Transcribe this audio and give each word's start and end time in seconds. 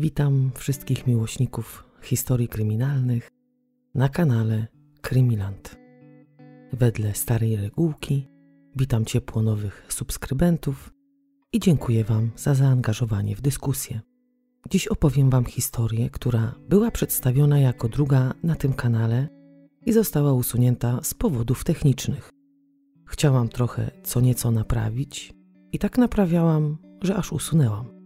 Witam 0.00 0.50
wszystkich 0.54 1.06
miłośników 1.06 1.84
historii 2.02 2.48
kryminalnych 2.48 3.30
na 3.94 4.08
kanale 4.08 4.66
Krymiland. 5.00 5.76
Wedle 6.72 7.14
starej 7.14 7.56
regułki 7.56 8.28
witam 8.76 9.04
ciepło 9.04 9.42
nowych 9.42 9.86
subskrybentów 9.88 10.90
i 11.52 11.60
dziękuję 11.60 12.04
Wam 12.04 12.30
za 12.36 12.54
zaangażowanie 12.54 13.36
w 13.36 13.40
dyskusję. 13.40 14.00
Dziś 14.70 14.88
opowiem 14.88 15.30
Wam 15.30 15.44
historię, 15.44 16.10
która 16.10 16.54
była 16.68 16.90
przedstawiona 16.90 17.58
jako 17.58 17.88
druga 17.88 18.34
na 18.42 18.54
tym 18.54 18.72
kanale 18.72 19.28
i 19.86 19.92
została 19.92 20.32
usunięta 20.32 21.00
z 21.02 21.14
powodów 21.14 21.64
technicznych. 21.64 22.30
Chciałam 23.06 23.48
trochę 23.48 23.90
co 24.02 24.20
nieco 24.20 24.50
naprawić 24.50 25.34
i 25.72 25.78
tak 25.78 25.98
naprawiałam, 25.98 26.78
że 27.02 27.16
aż 27.16 27.32
usunęłam. 27.32 27.97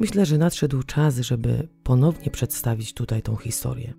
Myślę, 0.00 0.26
że 0.26 0.38
nadszedł 0.38 0.82
czas, 0.82 1.18
żeby 1.18 1.68
ponownie 1.82 2.30
przedstawić 2.30 2.94
tutaj 2.94 3.22
tą 3.22 3.36
historię. 3.36 3.94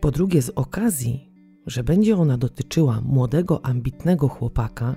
Po 0.00 0.10
drugie, 0.10 0.42
z 0.42 0.50
okazji, 0.50 1.30
że 1.66 1.84
będzie 1.84 2.16
ona 2.16 2.38
dotyczyła 2.38 3.00
młodego, 3.00 3.64
ambitnego 3.64 4.28
chłopaka, 4.28 4.96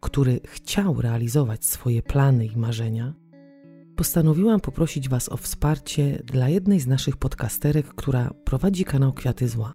który 0.00 0.40
chciał 0.44 1.00
realizować 1.00 1.64
swoje 1.64 2.02
plany 2.02 2.46
i 2.46 2.56
marzenia, 2.56 3.14
postanowiłam 3.96 4.60
poprosić 4.60 5.08
Was 5.08 5.28
o 5.28 5.36
wsparcie 5.36 6.22
dla 6.24 6.48
jednej 6.48 6.80
z 6.80 6.86
naszych 6.86 7.16
podcasterek, 7.16 7.86
która 7.86 8.30
prowadzi 8.44 8.84
kanał 8.84 9.12
Kwiaty 9.12 9.48
Zła. 9.48 9.74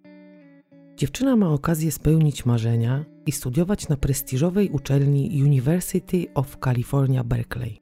Dziewczyna 0.98 1.36
ma 1.36 1.50
okazję 1.50 1.92
spełnić 1.92 2.46
marzenia 2.46 3.06
i 3.26 3.32
studiować 3.32 3.90
na 3.90 3.98
prestiżowej 3.98 4.70
uczelni 4.70 5.44
University 5.44 6.26
of 6.34 6.58
California, 6.58 7.24
Berkeley. 7.24 7.80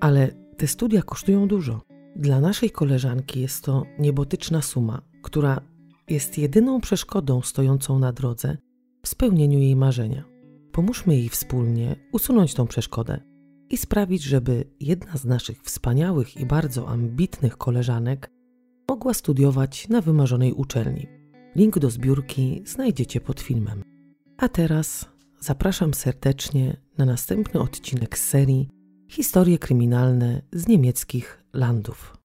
Ale 0.00 0.45
te 0.56 0.66
studia 0.66 1.02
kosztują 1.02 1.48
dużo. 1.48 1.80
Dla 2.16 2.40
naszej 2.40 2.70
koleżanki 2.70 3.40
jest 3.40 3.64
to 3.64 3.84
niebotyczna 3.98 4.62
suma, 4.62 5.02
która 5.22 5.60
jest 6.08 6.38
jedyną 6.38 6.80
przeszkodą 6.80 7.42
stojącą 7.42 7.98
na 7.98 8.12
drodze 8.12 8.56
w 9.02 9.08
spełnieniu 9.08 9.58
jej 9.58 9.76
marzenia. 9.76 10.24
Pomóżmy 10.72 11.16
jej 11.16 11.28
wspólnie 11.28 11.96
usunąć 12.12 12.54
tą 12.54 12.66
przeszkodę 12.66 13.20
i 13.70 13.76
sprawić, 13.76 14.22
żeby 14.22 14.64
jedna 14.80 15.16
z 15.16 15.24
naszych 15.24 15.62
wspaniałych 15.62 16.36
i 16.36 16.46
bardzo 16.46 16.88
ambitnych 16.88 17.56
koleżanek 17.56 18.30
mogła 18.88 19.14
studiować 19.14 19.88
na 19.88 20.00
wymarzonej 20.00 20.52
uczelni. 20.52 21.06
Link 21.56 21.78
do 21.78 21.90
zbiórki 21.90 22.62
znajdziecie 22.64 23.20
pod 23.20 23.40
filmem. 23.40 23.82
A 24.36 24.48
teraz 24.48 25.08
zapraszam 25.40 25.94
serdecznie 25.94 26.76
na 26.98 27.04
następny 27.04 27.60
odcinek 27.60 28.18
serii 28.18 28.75
Historie 29.08 29.58
kryminalne 29.58 30.42
z 30.52 30.68
niemieckich 30.68 31.42
landów. 31.52 32.16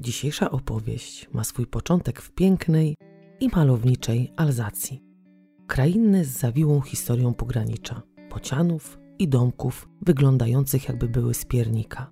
Dzisiejsza 0.00 0.50
opowieść 0.50 1.28
ma 1.32 1.44
swój 1.44 1.66
początek 1.66 2.22
w 2.22 2.30
pięknej, 2.30 2.96
i 3.42 3.48
malowniczej 3.48 4.32
Alzacji. 4.36 5.02
Krainy 5.66 6.24
z 6.24 6.28
zawiłą 6.28 6.80
historią 6.80 7.34
pogranicza, 7.34 8.02
pocianów 8.30 8.98
i 9.18 9.28
domków 9.28 9.88
wyglądających 10.02 10.88
jakby 10.88 11.08
były 11.08 11.34
z 11.34 11.44
piernika. 11.44 12.10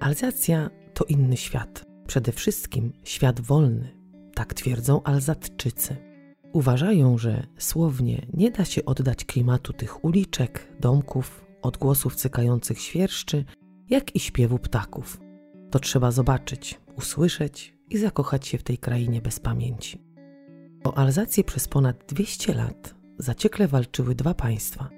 Alzacja 0.00 0.70
to 0.94 1.04
inny 1.04 1.36
świat, 1.36 1.84
przede 2.06 2.32
wszystkim 2.32 2.92
świat 3.04 3.40
wolny, 3.40 3.88
tak 4.34 4.54
twierdzą 4.54 5.02
Alzatczycy. 5.02 5.96
Uważają, 6.52 7.18
że 7.18 7.46
słownie 7.58 8.26
nie 8.34 8.50
da 8.50 8.64
się 8.64 8.84
oddać 8.84 9.24
klimatu 9.24 9.72
tych 9.72 10.04
uliczek, 10.04 10.72
domków, 10.80 11.44
odgłosów 11.62 12.16
cykających 12.16 12.80
świerszczy, 12.80 13.44
jak 13.90 14.16
i 14.16 14.20
śpiewu 14.20 14.58
ptaków. 14.58 15.20
To 15.70 15.78
trzeba 15.78 16.10
zobaczyć, 16.10 16.80
usłyszeć 16.96 17.74
i 17.90 17.98
zakochać 17.98 18.46
się 18.46 18.58
w 18.58 18.62
tej 18.62 18.78
krainie 18.78 19.22
bez 19.22 19.40
pamięci. 19.40 20.07
O 20.88 20.98
Alzację 20.98 21.44
przez 21.44 21.68
ponad 21.68 22.04
200 22.08 22.54
lat 22.54 22.94
zaciekle 23.18 23.68
walczyły 23.68 24.14
dwa 24.14 24.34
państwa. 24.34 24.88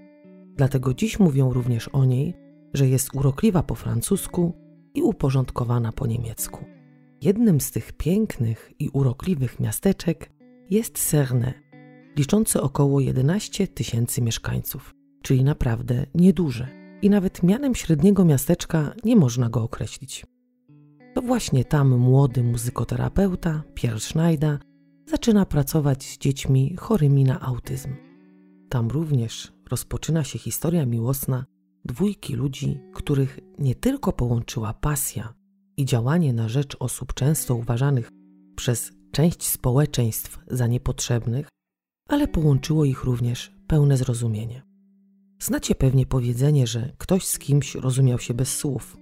Dlatego 0.57 0.95
dziś 0.95 1.19
mówią 1.19 1.53
również 1.53 1.89
o 1.89 2.05
niej, 2.05 2.35
że 2.75 2.89
jest 2.89 3.15
urokliwa 3.15 3.63
po 3.63 3.75
francusku 3.75 4.53
i 4.95 5.03
uporządkowana 5.03 5.93
po 5.93 6.07
niemiecku. 6.07 6.65
Jednym 7.23 7.61
z 7.61 7.71
tych 7.71 7.93
pięknych 7.93 8.73
i 8.79 8.89
urokliwych 8.89 9.61
miasteczek 9.61 10.33
jest 10.71 10.99
Cerne, 11.11 11.55
liczące 12.17 12.63
około 12.63 13.01
11 13.01 13.69
tysięcy 13.69 14.23
mieszkańców, 14.23 14.95
czyli 15.23 15.45
naprawdę 15.45 16.07
nieduże. 16.15 16.69
I 17.03 17.11
nawet 17.11 17.43
mianem 17.43 17.75
średniego 17.75 18.25
miasteczka 18.25 18.95
nie 19.05 19.17
można 19.17 19.49
go 19.49 19.63
określić. 19.63 20.27
To 21.15 21.23
właśnie 21.23 21.65
tam 21.65 21.99
młody 21.99 22.43
muzykoterapeuta 22.43 23.63
Pierre 23.75 24.01
Schneider 24.01 24.70
zaczyna 25.11 25.47
pracować 25.47 26.05
z 26.05 26.19
dziećmi 26.19 26.77
chorymi 26.77 27.25
na 27.25 27.41
autyzm. 27.41 27.95
Tam 28.69 28.89
również 28.89 29.53
rozpoczyna 29.71 30.25
się 30.25 30.39
historia 30.39 30.87
miłosna 30.87 31.45
dwójki 31.85 32.35
ludzi, 32.35 32.81
których 32.95 33.39
nie 33.59 33.75
tylko 33.75 34.13
połączyła 34.13 34.75
pasja 34.75 35.35
i 35.77 35.85
działanie 35.85 36.33
na 36.33 36.49
rzecz 36.49 36.77
osób 36.81 37.15
często 37.15 37.55
uważanych 37.55 38.11
przez 38.57 38.93
część 39.13 39.49
społeczeństw 39.49 40.39
za 40.47 40.67
niepotrzebnych, 40.67 41.49
ale 42.09 42.29
połączyło 42.29 42.85
ich 42.85 43.05
również 43.05 43.53
pełne 43.67 43.97
zrozumienie. 43.97 44.63
Znacie 45.43 45.75
pewnie 45.75 46.07
powiedzenie, 46.07 46.67
że 46.67 46.93
ktoś 46.99 47.27
z 47.27 47.39
kimś 47.39 47.75
rozumiał 47.75 48.19
się 48.19 48.35
bez 48.35 48.57
słów. 48.57 48.97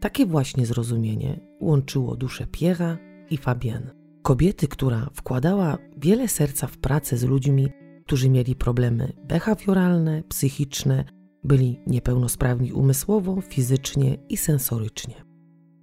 Takie 0.00 0.26
właśnie 0.26 0.66
zrozumienie 0.66 1.40
łączyło 1.60 2.16
duszę 2.16 2.46
Piera 2.46 2.98
i 3.30 3.36
Fabienne. 3.36 3.97
Kobiety, 4.28 4.68
która 4.68 5.10
wkładała 5.14 5.78
wiele 5.96 6.28
serca 6.28 6.66
w 6.66 6.78
pracę 6.78 7.16
z 7.16 7.24
ludźmi, 7.24 7.68
którzy 8.06 8.30
mieli 8.30 8.56
problemy 8.56 9.12
behawioralne, 9.28 10.22
psychiczne, 10.28 11.04
byli 11.44 11.80
niepełnosprawni 11.86 12.72
umysłowo, 12.72 13.40
fizycznie 13.40 14.18
i 14.28 14.36
sensorycznie. 14.36 15.14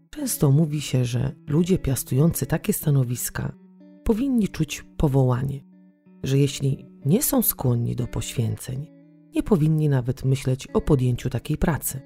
Często 0.09 0.51
mówi 0.51 0.81
się, 0.81 1.05
że 1.05 1.35
ludzie 1.47 1.77
piastujący 1.77 2.45
takie 2.45 2.73
stanowiska 2.73 3.55
powinni 4.03 4.47
czuć 4.47 4.85
powołanie, 4.97 5.63
że 6.23 6.37
jeśli 6.37 6.85
nie 7.05 7.23
są 7.23 7.41
skłonni 7.41 7.95
do 7.95 8.07
poświęceń, 8.07 8.87
nie 9.35 9.43
powinni 9.43 9.89
nawet 9.89 10.25
myśleć 10.25 10.67
o 10.67 10.81
podjęciu 10.81 11.29
takiej 11.29 11.57
pracy. 11.57 12.01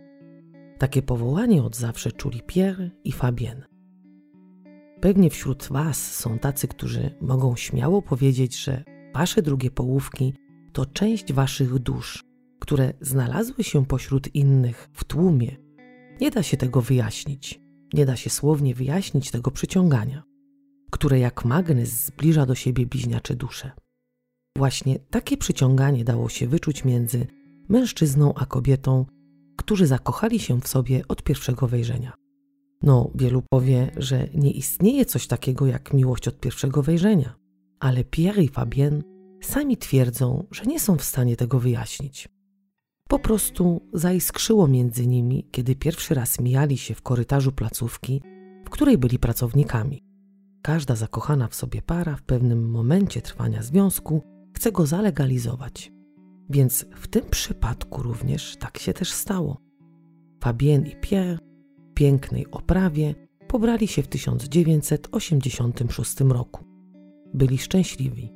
Takie 0.77 1.01
powołanie 1.01 1.63
od 1.63 1.75
zawsze 1.75 2.11
czuli 2.11 2.41
Pierre 2.41 2.91
i 3.03 3.11
Fabienne. 3.11 3.78
Pewnie 5.01 5.29
wśród 5.29 5.67
Was 5.71 6.15
są 6.15 6.39
tacy, 6.39 6.67
którzy 6.67 7.15
mogą 7.21 7.55
śmiało 7.55 8.01
powiedzieć, 8.01 8.63
że 8.63 8.83
Wasze 9.13 9.41
drugie 9.41 9.71
połówki 9.71 10.33
to 10.73 10.85
część 10.85 11.33
Waszych 11.33 11.79
dusz, 11.79 12.23
które 12.59 12.93
znalazły 13.01 13.63
się 13.63 13.85
pośród 13.85 14.35
innych 14.35 14.89
w 14.93 15.03
tłumie. 15.03 15.57
Nie 16.21 16.31
da 16.31 16.43
się 16.43 16.57
tego 16.57 16.81
wyjaśnić, 16.81 17.61
nie 17.93 18.05
da 18.05 18.15
się 18.15 18.29
słownie 18.29 18.75
wyjaśnić 18.75 19.31
tego 19.31 19.51
przyciągania, 19.51 20.23
które 20.91 21.19
jak 21.19 21.45
magnes 21.45 22.05
zbliża 22.05 22.45
do 22.45 22.55
siebie 22.55 22.85
bliźniacze 22.85 23.35
dusze. 23.35 23.71
Właśnie 24.57 24.99
takie 24.99 25.37
przyciąganie 25.37 26.03
dało 26.03 26.29
się 26.29 26.47
wyczuć 26.47 26.85
między 26.85 27.27
mężczyzną 27.69 28.33
a 28.33 28.45
kobietą, 28.45 29.05
którzy 29.57 29.87
zakochali 29.87 30.39
się 30.39 30.61
w 30.61 30.67
sobie 30.67 31.01
od 31.07 31.23
pierwszego 31.23 31.67
wejrzenia. 31.67 32.28
No, 32.81 33.11
wielu 33.15 33.41
powie, 33.49 33.91
że 33.97 34.27
nie 34.33 34.51
istnieje 34.51 35.05
coś 35.05 35.27
takiego 35.27 35.65
jak 35.65 35.93
miłość 35.93 36.27
od 36.27 36.39
pierwszego 36.39 36.83
wejrzenia, 36.83 37.35
ale 37.79 38.03
Pierre 38.03 38.43
i 38.43 38.47
Fabienne 38.47 39.01
sami 39.41 39.77
twierdzą, 39.77 40.47
że 40.51 40.63
nie 40.63 40.79
są 40.79 40.95
w 40.95 41.03
stanie 41.03 41.35
tego 41.35 41.59
wyjaśnić. 41.59 42.29
Po 43.07 43.19
prostu 43.19 43.81
zaiskrzyło 43.93 44.67
między 44.67 45.07
nimi, 45.07 45.47
kiedy 45.51 45.75
pierwszy 45.75 46.13
raz 46.13 46.39
mijali 46.39 46.77
się 46.77 46.95
w 46.95 47.01
korytarzu 47.01 47.51
placówki, 47.51 48.21
w 48.65 48.69
której 48.69 48.97
byli 48.97 49.19
pracownikami. 49.19 50.03
Każda 50.61 50.95
zakochana 50.95 51.47
w 51.47 51.55
sobie 51.55 51.81
para 51.81 52.15
w 52.15 52.23
pewnym 52.23 52.69
momencie 52.69 53.21
trwania 53.21 53.63
związku 53.63 54.21
chce 54.53 54.71
go 54.71 54.85
zalegalizować. 54.85 55.91
Więc 56.49 56.85
w 56.95 57.07
tym 57.07 57.25
przypadku 57.29 58.03
również 58.03 58.55
tak 58.57 58.77
się 58.77 58.93
też 58.93 59.11
stało. 59.11 59.57
Fabienne 60.43 60.89
i 60.89 60.95
Pierre 61.01 61.48
pięknej 61.99 62.51
oprawie 62.51 63.15
pobrali 63.47 63.87
się 63.87 64.03
w 64.03 64.07
1986 64.07 66.19
roku. 66.19 66.65
Byli 67.33 67.57
szczęśliwi 67.57 68.33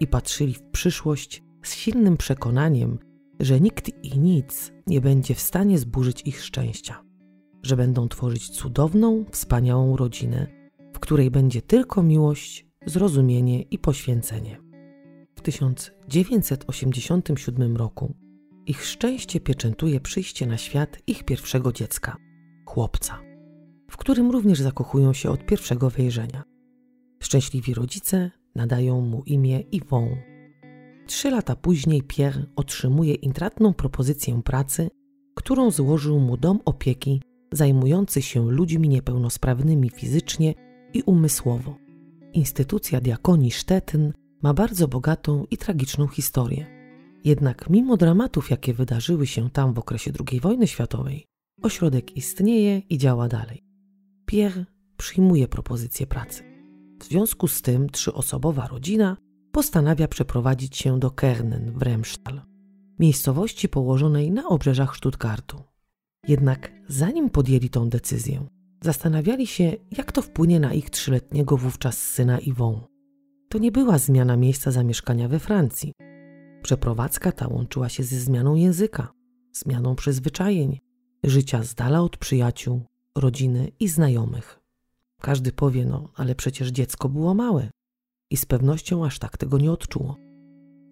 i 0.00 0.06
patrzyli 0.06 0.54
w 0.54 0.62
przyszłość 0.62 1.42
z 1.62 1.74
silnym 1.74 2.16
przekonaniem, 2.16 2.98
że 3.40 3.60
nikt 3.60 4.04
i 4.04 4.18
nic 4.18 4.72
nie 4.86 5.00
będzie 5.00 5.34
w 5.34 5.40
stanie 5.40 5.78
zburzyć 5.78 6.22
ich 6.22 6.42
szczęścia, 6.42 7.04
że 7.62 7.76
będą 7.76 8.08
tworzyć 8.08 8.48
cudowną, 8.48 9.24
wspaniałą 9.30 9.96
rodzinę, 9.96 10.46
w 10.92 10.98
której 10.98 11.30
będzie 11.30 11.62
tylko 11.62 12.02
miłość, 12.02 12.66
zrozumienie 12.86 13.62
i 13.62 13.78
poświęcenie. 13.78 14.60
W 15.34 15.40
1987 15.40 17.76
roku 17.76 18.14
ich 18.66 18.84
szczęście 18.84 19.40
pieczętuje 19.40 20.00
przyjście 20.00 20.46
na 20.46 20.56
świat 20.56 20.98
ich 21.06 21.24
pierwszego 21.24 21.72
dziecka, 21.72 22.16
chłopca, 22.70 23.18
w 23.90 23.96
którym 23.96 24.30
również 24.30 24.60
zakochują 24.60 25.12
się 25.12 25.30
od 25.30 25.46
pierwszego 25.46 25.90
wejrzenia. 25.90 26.42
Szczęśliwi 27.22 27.74
rodzice 27.74 28.30
nadają 28.54 29.00
mu 29.00 29.22
imię 29.26 29.62
Yvon. 29.72 30.08
Trzy 31.06 31.30
lata 31.30 31.56
później 31.56 32.02
Pierre 32.02 32.46
otrzymuje 32.56 33.14
intratną 33.14 33.74
propozycję 33.74 34.42
pracy, 34.42 34.90
którą 35.34 35.70
złożył 35.70 36.20
mu 36.20 36.36
dom 36.36 36.60
opieki 36.64 37.22
zajmujący 37.52 38.22
się 38.22 38.50
ludźmi 38.50 38.88
niepełnosprawnymi 38.88 39.90
fizycznie 39.90 40.54
i 40.94 41.02
umysłowo. 41.02 41.76
Instytucja 42.32 43.00
diakonii 43.00 43.50
Stetyn 43.50 44.12
ma 44.42 44.54
bardzo 44.54 44.88
bogatą 44.88 45.44
i 45.50 45.56
tragiczną 45.56 46.06
historię. 46.06 46.66
Jednak 47.24 47.70
mimo 47.70 47.96
dramatów, 47.96 48.50
jakie 48.50 48.74
wydarzyły 48.74 49.26
się 49.26 49.50
tam 49.50 49.74
w 49.74 49.78
okresie 49.78 50.12
II 50.30 50.40
wojny 50.40 50.66
światowej, 50.66 51.29
ośrodek 51.62 52.16
istnieje 52.16 52.78
i 52.78 52.98
działa 52.98 53.28
dalej. 53.28 53.64
Pierre 54.26 54.64
przyjmuje 54.96 55.48
propozycję 55.48 56.06
pracy. 56.06 56.42
W 57.00 57.04
związku 57.04 57.48
z 57.48 57.62
tym 57.62 57.90
trzyosobowa 57.90 58.66
rodzina 58.66 59.16
postanawia 59.52 60.08
przeprowadzić 60.08 60.76
się 60.76 60.98
do 60.98 61.10
Kernen 61.10 61.72
w 61.72 61.82
Remstal, 61.82 62.40
miejscowości 62.98 63.68
położonej 63.68 64.30
na 64.30 64.48
obrzeżach 64.48 64.96
Stuttgartu. 64.96 65.62
Jednak 66.28 66.72
zanim 66.88 67.30
podjęli 67.30 67.68
tą 67.68 67.88
decyzję, 67.88 68.46
zastanawiali 68.82 69.46
się, 69.46 69.72
jak 69.90 70.12
to 70.12 70.22
wpłynie 70.22 70.60
na 70.60 70.72
ich 70.72 70.90
trzyletniego 70.90 71.56
wówczas 71.56 71.98
syna 71.98 72.38
Yvon. 72.38 72.80
To 73.48 73.58
nie 73.58 73.72
była 73.72 73.98
zmiana 73.98 74.36
miejsca 74.36 74.70
zamieszkania 74.70 75.28
we 75.28 75.38
Francji. 75.38 75.92
Przeprowadzka 76.62 77.32
ta 77.32 77.48
łączyła 77.48 77.88
się 77.88 78.02
ze 78.02 78.20
zmianą 78.20 78.54
języka, 78.54 79.12
zmianą 79.52 79.94
przyzwyczajeń, 79.94 80.78
życia 81.24 81.62
z 81.62 81.74
dala 81.74 82.00
od 82.00 82.16
przyjaciół, 82.16 82.82
rodziny 83.16 83.72
i 83.80 83.88
znajomych. 83.88 84.60
Każdy 85.20 85.52
powie, 85.52 85.84
no, 85.84 86.08
ale 86.16 86.34
przecież 86.34 86.68
dziecko 86.68 87.08
było 87.08 87.34
małe 87.34 87.70
i 88.30 88.36
z 88.36 88.44
pewnością 88.44 89.04
aż 89.04 89.18
tak 89.18 89.36
tego 89.36 89.58
nie 89.58 89.72
odczuło. 89.72 90.16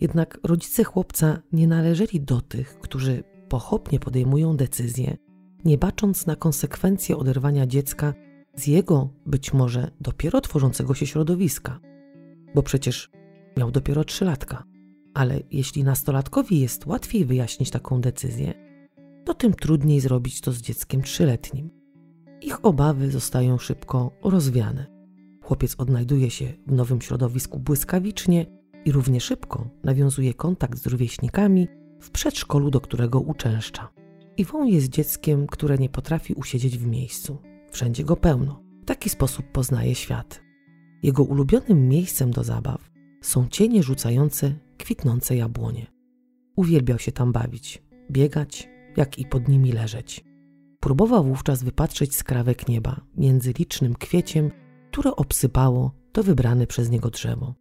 Jednak 0.00 0.38
rodzice 0.42 0.84
chłopca 0.84 1.42
nie 1.52 1.66
należeli 1.66 2.20
do 2.20 2.40
tych, 2.40 2.78
którzy 2.78 3.24
pochopnie 3.48 4.00
podejmują 4.00 4.56
decyzje, 4.56 5.16
nie 5.64 5.78
bacząc 5.78 6.26
na 6.26 6.36
konsekwencje 6.36 7.16
oderwania 7.16 7.66
dziecka 7.66 8.14
z 8.54 8.66
jego 8.66 9.08
być 9.26 9.52
może 9.52 9.90
dopiero 10.00 10.40
tworzącego 10.40 10.94
się 10.94 11.06
środowiska 11.06 11.80
bo 12.54 12.62
przecież 12.62 13.10
miał 13.56 13.70
dopiero 13.70 14.04
trzylatka. 14.04 14.64
Ale 15.14 15.40
jeśli 15.50 15.84
nastolatkowi 15.84 16.60
jest 16.60 16.86
łatwiej 16.86 17.24
wyjaśnić 17.24 17.70
taką 17.70 18.00
decyzję, 18.00 18.54
to 19.28 19.34
tym 19.34 19.54
trudniej 19.54 20.00
zrobić 20.00 20.40
to 20.40 20.52
z 20.52 20.60
dzieckiem 20.60 21.02
trzyletnim. 21.02 21.70
Ich 22.42 22.64
obawy 22.64 23.10
zostają 23.10 23.58
szybko 23.58 24.10
rozwiane. 24.22 24.86
Chłopiec 25.42 25.74
odnajduje 25.78 26.30
się 26.30 26.52
w 26.66 26.72
nowym 26.72 27.00
środowisku 27.00 27.58
błyskawicznie 27.58 28.46
i 28.84 28.92
równie 28.92 29.20
szybko 29.20 29.70
nawiązuje 29.84 30.34
kontakt 30.34 30.78
z 30.78 30.86
rówieśnikami 30.86 31.68
w 32.00 32.10
przedszkolu, 32.10 32.70
do 32.70 32.80
którego 32.80 33.20
uczęszcza. 33.20 33.88
Iwon 34.36 34.68
jest 34.68 34.88
dzieckiem, 34.88 35.46
które 35.46 35.78
nie 35.78 35.88
potrafi 35.88 36.34
usiedzieć 36.34 36.78
w 36.78 36.86
miejscu. 36.86 37.38
Wszędzie 37.70 38.04
go 38.04 38.16
pełno. 38.16 38.62
W 38.82 38.84
taki 38.84 39.10
sposób 39.10 39.46
poznaje 39.52 39.94
świat. 39.94 40.42
Jego 41.02 41.22
ulubionym 41.22 41.88
miejscem 41.88 42.30
do 42.30 42.44
zabaw 42.44 42.90
są 43.22 43.48
cienie 43.48 43.82
rzucające 43.82 44.54
kwitnące 44.78 45.36
jabłonie. 45.36 45.86
Uwielbiał 46.56 46.98
się 46.98 47.12
tam 47.12 47.32
bawić, 47.32 47.82
biegać, 48.10 48.68
jak 48.98 49.18
i 49.18 49.24
pod 49.24 49.48
nimi 49.48 49.72
leżeć. 49.72 50.24
Próbował 50.80 51.24
wówczas 51.24 51.62
wypatrzeć 51.62 52.16
skrawek 52.16 52.68
nieba 52.68 53.00
między 53.16 53.52
licznym 53.58 53.94
kwieciem, 53.94 54.50
które 54.90 55.16
obsypało 55.16 55.92
to 56.12 56.22
wybrane 56.22 56.66
przez 56.66 56.90
niego 56.90 57.10
drzewo. 57.10 57.54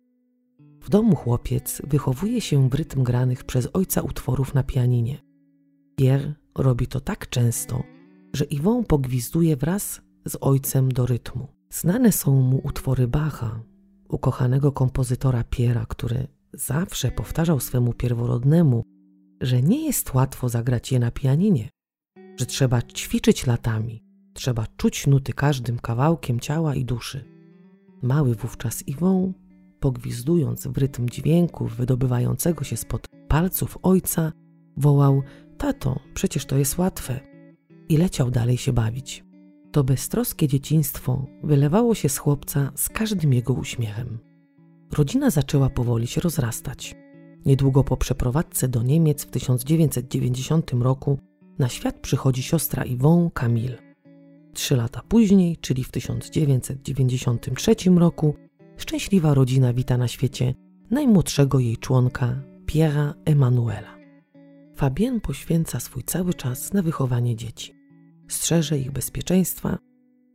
W 0.82 0.90
domu 0.90 1.16
chłopiec 1.16 1.82
wychowuje 1.88 2.42
się 2.42 2.70
w 2.70 2.74
rytm 2.74 3.04
granych 3.04 3.44
przez 3.44 3.70
ojca 3.74 4.02
utworów 4.02 4.54
na 4.54 4.64
pianinie. 4.64 5.18
Pierre 5.96 6.34
robi 6.58 6.88
to 6.88 7.00
tak 7.00 7.30
często, 7.30 7.84
że 8.34 8.46
Iwon 8.46 8.84
pogwizduje 8.84 9.58
wraz 9.58 10.02
z 10.26 10.38
ojcem 10.42 10.92
do 10.92 11.06
rytmu. 11.06 11.48
Znane 11.70 12.12
są 12.12 12.42
mu 12.42 12.62
utwory 12.64 13.08
Bacha, 13.08 13.64
ukochanego 14.10 14.72
kompozytora 14.72 15.44
Piera, 15.44 15.86
który 15.86 16.28
zawsze 16.54 17.12
powtarzał 17.12 17.60
swemu 17.60 17.94
pierworodnemu, 17.94 18.84
że 19.42 19.62
nie 19.62 19.86
jest 19.86 20.14
łatwo 20.14 20.50
zagrać 20.50 20.92
je 20.92 21.00
na 21.00 21.12
pianinie, 21.12 21.70
że 22.40 22.46
trzeba 22.46 22.82
ćwiczyć 22.82 23.46
latami, 23.46 24.04
trzeba 24.34 24.66
czuć 24.78 25.08
nuty 25.08 25.34
każdym 25.34 25.80
kawałkiem 25.80 26.40
ciała 26.40 26.76
i 26.76 26.86
duszy. 26.86 27.26
Mały 28.02 28.36
wówczas 28.36 28.88
Iwon, 28.88 29.34
pogwizdując 29.80 30.68
w 30.68 30.78
rytm 30.78 31.10
dźwięku 31.10 31.68
wydobywającego 31.68 32.64
się 32.64 32.78
spod 32.78 33.08
palców 33.28 33.78
ojca, 33.84 34.32
wołał: 34.78 35.24
Tato, 35.58 36.00
przecież 36.14 36.46
to 36.46 36.58
jest 36.58 36.78
łatwe. 36.78 37.20
I 37.90 37.98
leciał 37.98 38.32
dalej 38.32 38.58
się 38.58 38.74
bawić. 38.74 39.24
To 39.72 39.84
beztroskie 39.84 40.48
dzieciństwo 40.48 41.26
wylewało 41.44 41.96
się 41.96 42.10
z 42.10 42.18
chłopca 42.18 42.72
z 42.76 42.90
każdym 42.90 43.34
jego 43.34 43.54
uśmiechem. 43.54 44.20
Rodzina 44.94 45.30
zaczęła 45.30 45.70
powoli 45.70 46.08
się 46.08 46.22
rozrastać. 46.22 46.96
Niedługo 47.46 47.84
po 47.84 47.98
przeprowadzce 47.98 48.68
do 48.68 48.84
Niemiec 48.84 49.24
w 49.24 49.30
1990 49.30 50.72
roku 50.72 51.20
na 51.60 51.70
świat 51.70 52.00
przychodzi 52.00 52.44
siostra 52.44 52.84
Yvonne 52.84 53.32
Camille. 53.32 53.78
Trzy 54.54 54.76
lata 54.76 55.02
później, 55.08 55.58
czyli 55.58 55.84
w 55.84 55.92
1993 55.92 57.76
roku, 57.96 58.36
szczęśliwa 58.78 59.34
rodzina 59.34 59.74
wita 59.74 59.98
na 59.98 60.08
świecie 60.08 60.54
najmłodszego 60.92 61.60
jej 61.60 61.78
członka, 61.78 62.42
Piera 62.66 63.14
Emanuela. 63.26 63.98
Fabien 64.76 65.22
poświęca 65.22 65.80
swój 65.80 66.04
cały 66.04 66.34
czas 66.34 66.74
na 66.74 66.82
wychowanie 66.82 67.36
dzieci 67.36 67.78
strzeże 68.28 68.78
ich 68.80 68.92
bezpieczeństwa, 68.92 69.78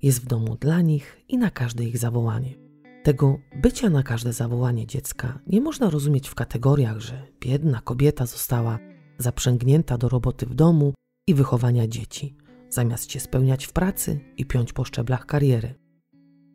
jest 0.02 0.22
w 0.22 0.26
domu 0.26 0.56
dla 0.60 0.80
nich 0.80 1.20
i 1.28 1.38
na 1.38 1.50
każde 1.50 1.84
ich 1.84 1.98
zawołanie. 1.98 2.61
Tego 3.02 3.38
bycia 3.56 3.90
na 3.90 4.02
każde 4.02 4.32
zawołanie 4.32 4.86
dziecka 4.86 5.38
nie 5.46 5.60
można 5.60 5.90
rozumieć 5.90 6.28
w 6.28 6.34
kategoriach, 6.34 6.98
że 6.98 7.22
biedna 7.40 7.80
kobieta 7.80 8.26
została 8.26 8.78
zaprzęgnięta 9.18 9.98
do 9.98 10.08
roboty 10.08 10.46
w 10.46 10.54
domu 10.54 10.94
i 11.26 11.34
wychowania 11.34 11.88
dzieci, 11.88 12.36
zamiast 12.68 13.12
się 13.12 13.20
spełniać 13.20 13.66
w 13.66 13.72
pracy 13.72 14.20
i 14.36 14.46
piąć 14.46 14.72
po 14.72 14.84
szczeblach 14.84 15.26
kariery. 15.26 15.74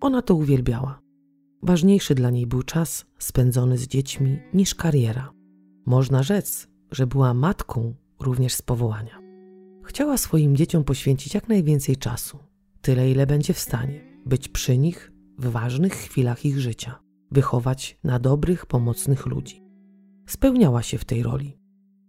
Ona 0.01 0.21
to 0.21 0.35
uwielbiała. 0.35 1.01
Ważniejszy 1.63 2.15
dla 2.15 2.29
niej 2.29 2.47
był 2.47 2.63
czas 2.63 3.05
spędzony 3.19 3.77
z 3.77 3.87
dziećmi 3.87 4.39
niż 4.53 4.75
kariera. 4.75 5.33
Można 5.85 6.23
rzec, 6.23 6.67
że 6.91 7.07
była 7.07 7.33
matką 7.33 7.93
również 8.19 8.53
z 8.53 8.61
powołania. 8.61 9.21
Chciała 9.83 10.17
swoim 10.17 10.55
dzieciom 10.55 10.83
poświęcić 10.83 11.33
jak 11.33 11.49
najwięcej 11.49 11.95
czasu, 11.97 12.39
tyle 12.81 13.11
ile 13.11 13.27
będzie 13.27 13.53
w 13.53 13.59
stanie, 13.59 14.01
być 14.25 14.47
przy 14.47 14.77
nich 14.77 15.11
w 15.37 15.47
ważnych 15.51 15.93
chwilach 15.93 16.45
ich 16.45 16.59
życia, 16.59 16.99
wychować 17.31 17.99
na 18.03 18.19
dobrych, 18.19 18.65
pomocnych 18.65 19.25
ludzi. 19.25 19.63
Spełniała 20.27 20.83
się 20.83 20.97
w 20.97 21.05
tej 21.05 21.23
roli. 21.23 21.57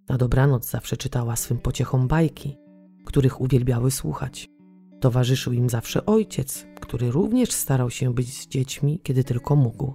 Na 0.09 0.19
dobranoc 0.19 0.71
zawsze 0.71 0.97
czytała 0.97 1.37
swym 1.37 1.59
pociechom 1.59 2.09
bajki, 2.09 2.57
których 3.05 3.41
uwielbiały 3.41 3.91
słuchać. 3.91 4.49
Towarzyszył 5.01 5.53
im 5.53 5.71
zawsze 5.71 6.07
ojciec, 6.07 6.67
który 6.81 7.11
również 7.11 7.51
starał 7.51 7.91
się 7.91 8.15
być 8.15 8.35
z 8.35 8.47
dziećmi, 8.47 9.01
kiedy 9.03 9.25
tylko 9.25 9.57
mógł. 9.57 9.95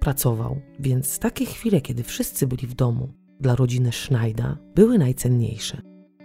Pracował, 0.00 0.60
więc 0.78 1.18
takie 1.18 1.46
chwile, 1.46 1.80
kiedy 1.80 2.02
wszyscy 2.02 2.46
byli 2.46 2.66
w 2.66 2.74
domu, 2.74 3.12
dla 3.40 3.56
rodziny 3.56 3.92
Schneider 3.92 4.56
były 4.74 4.98
najcenniejsze. 4.98 5.82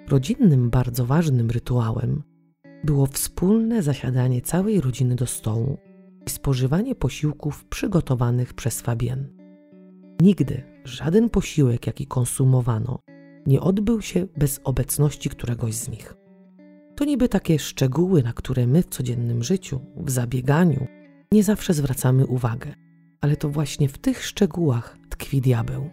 Rodzinnym, 0.10 0.70
bardzo 0.70 1.06
ważnym 1.06 1.50
rytuałem 1.50 2.24
było 2.84 3.06
wspólne 3.06 3.84
zasiadanie 3.84 4.42
całej 4.42 4.82
rodziny 4.82 5.16
do 5.16 5.28
stołu 5.28 5.78
i 6.28 6.30
spożywanie 6.30 6.96
posiłków 6.96 7.66
przygotowanych 7.66 8.54
przez 8.54 8.82
Fabienne. 8.82 9.28
Nigdy 10.22 10.64
żaden 10.84 11.30
posiłek, 11.30 11.88
jaki 11.88 12.08
konsumowano, 12.08 13.00
nie 13.48 13.62
odbył 13.62 14.02
się 14.02 14.28
bez 14.38 14.62
obecności 14.64 15.30
któregoś 15.30 15.74
z 15.74 15.90
nich. 15.90 16.16
To 16.96 17.06
niby 17.06 17.30
takie 17.30 17.60
szczegóły, 17.60 18.24
na 18.24 18.34
które 18.34 18.68
my 18.68 18.82
w 18.82 18.88
codziennym 18.88 19.44
życiu, 19.44 19.80
w 19.96 20.12
zabieganiu, 20.12 20.88
nie 21.32 21.44
zawsze 21.44 21.74
zwracamy 21.74 22.28
uwagę, 22.28 22.74
ale 23.22 23.38
to 23.38 23.50
właśnie 23.50 23.90
w 23.90 23.98
tych 23.98 24.26
szczegółach 24.26 24.98
tkwi 25.10 25.42
diabeł. 25.42 25.90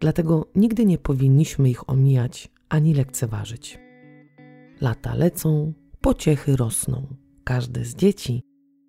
Dlatego 0.00 0.48
nigdy 0.54 0.86
nie 0.86 0.98
powinniśmy 0.98 1.70
ich 1.70 1.90
omijać 1.90 2.50
ani 2.68 2.94
lekceważyć. 2.94 3.78
Lata 4.80 5.14
lecą, 5.14 5.72
pociechy 6.00 6.56
rosną. 6.56 7.06
Każde 7.44 7.84
z 7.84 7.94
dzieci 7.94 8.42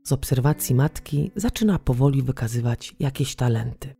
z 0.03 0.11
obserwacji 0.11 0.75
matki 0.75 1.31
zaczyna 1.35 1.79
powoli 1.79 2.23
wykazywać 2.23 2.95
jakieś 2.99 3.35
talenty. 3.35 3.95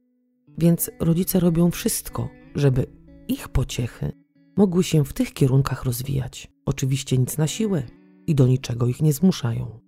Więc 0.58 0.92
rodzice 1.00 1.40
robią 1.40 1.72
wszystko, 1.72 2.30
żeby 2.56 2.86
ich 3.28 3.50
pociechy 3.50 4.12
mogły 4.58 4.84
się 4.84 5.06
w 5.06 5.14
tych 5.14 5.34
kierunkach 5.34 5.84
rozwijać. 5.84 6.52
Oczywiście 6.66 7.18
nic 7.18 7.38
na 7.38 7.48
siłę 7.48 7.84
i 8.28 8.36
do 8.36 8.48
niczego 8.48 8.88
ich 8.88 9.02
nie 9.02 9.14
zmuszają. 9.14 9.80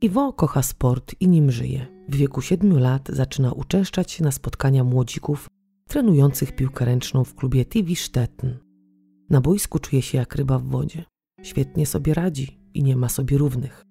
Iwo 0.00 0.32
kocha 0.32 0.62
sport 0.62 1.14
i 1.20 1.28
nim 1.28 1.50
żyje. 1.50 1.86
W 2.08 2.16
wieku 2.16 2.40
siedmiu 2.40 2.78
lat 2.78 3.08
zaczyna 3.08 3.52
uczęszczać 3.52 4.12
się 4.12 4.24
na 4.24 4.32
spotkania 4.32 4.84
młodzików 4.84 5.48
trenujących 5.88 6.56
piłkę 6.56 6.84
ręczną 6.84 7.24
w 7.24 7.34
klubie 7.34 7.64
TV 7.64 7.94
Stettin. 7.94 8.58
Na 9.30 9.40
boisku 9.40 9.78
czuje 9.78 10.02
się 10.02 10.18
jak 10.18 10.34
ryba 10.34 10.58
w 10.58 10.64
wodzie. 10.64 11.04
Świetnie 11.42 11.86
sobie 11.86 12.14
radzi 12.14 12.60
i 12.74 12.82
nie 12.82 12.96
ma 12.96 13.08
sobie 13.08 13.38
równych. 13.38 13.84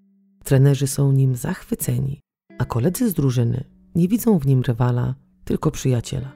Trenerzy 0.43 0.87
są 0.87 1.11
nim 1.11 1.35
zachwyceni, 1.35 2.21
a 2.59 2.65
koledzy 2.65 3.09
z 3.09 3.13
drużyny 3.13 3.63
nie 3.95 4.07
widzą 4.07 4.39
w 4.39 4.47
nim 4.47 4.61
rywala, 4.61 5.15
tylko 5.43 5.71
przyjaciela. 5.71 6.33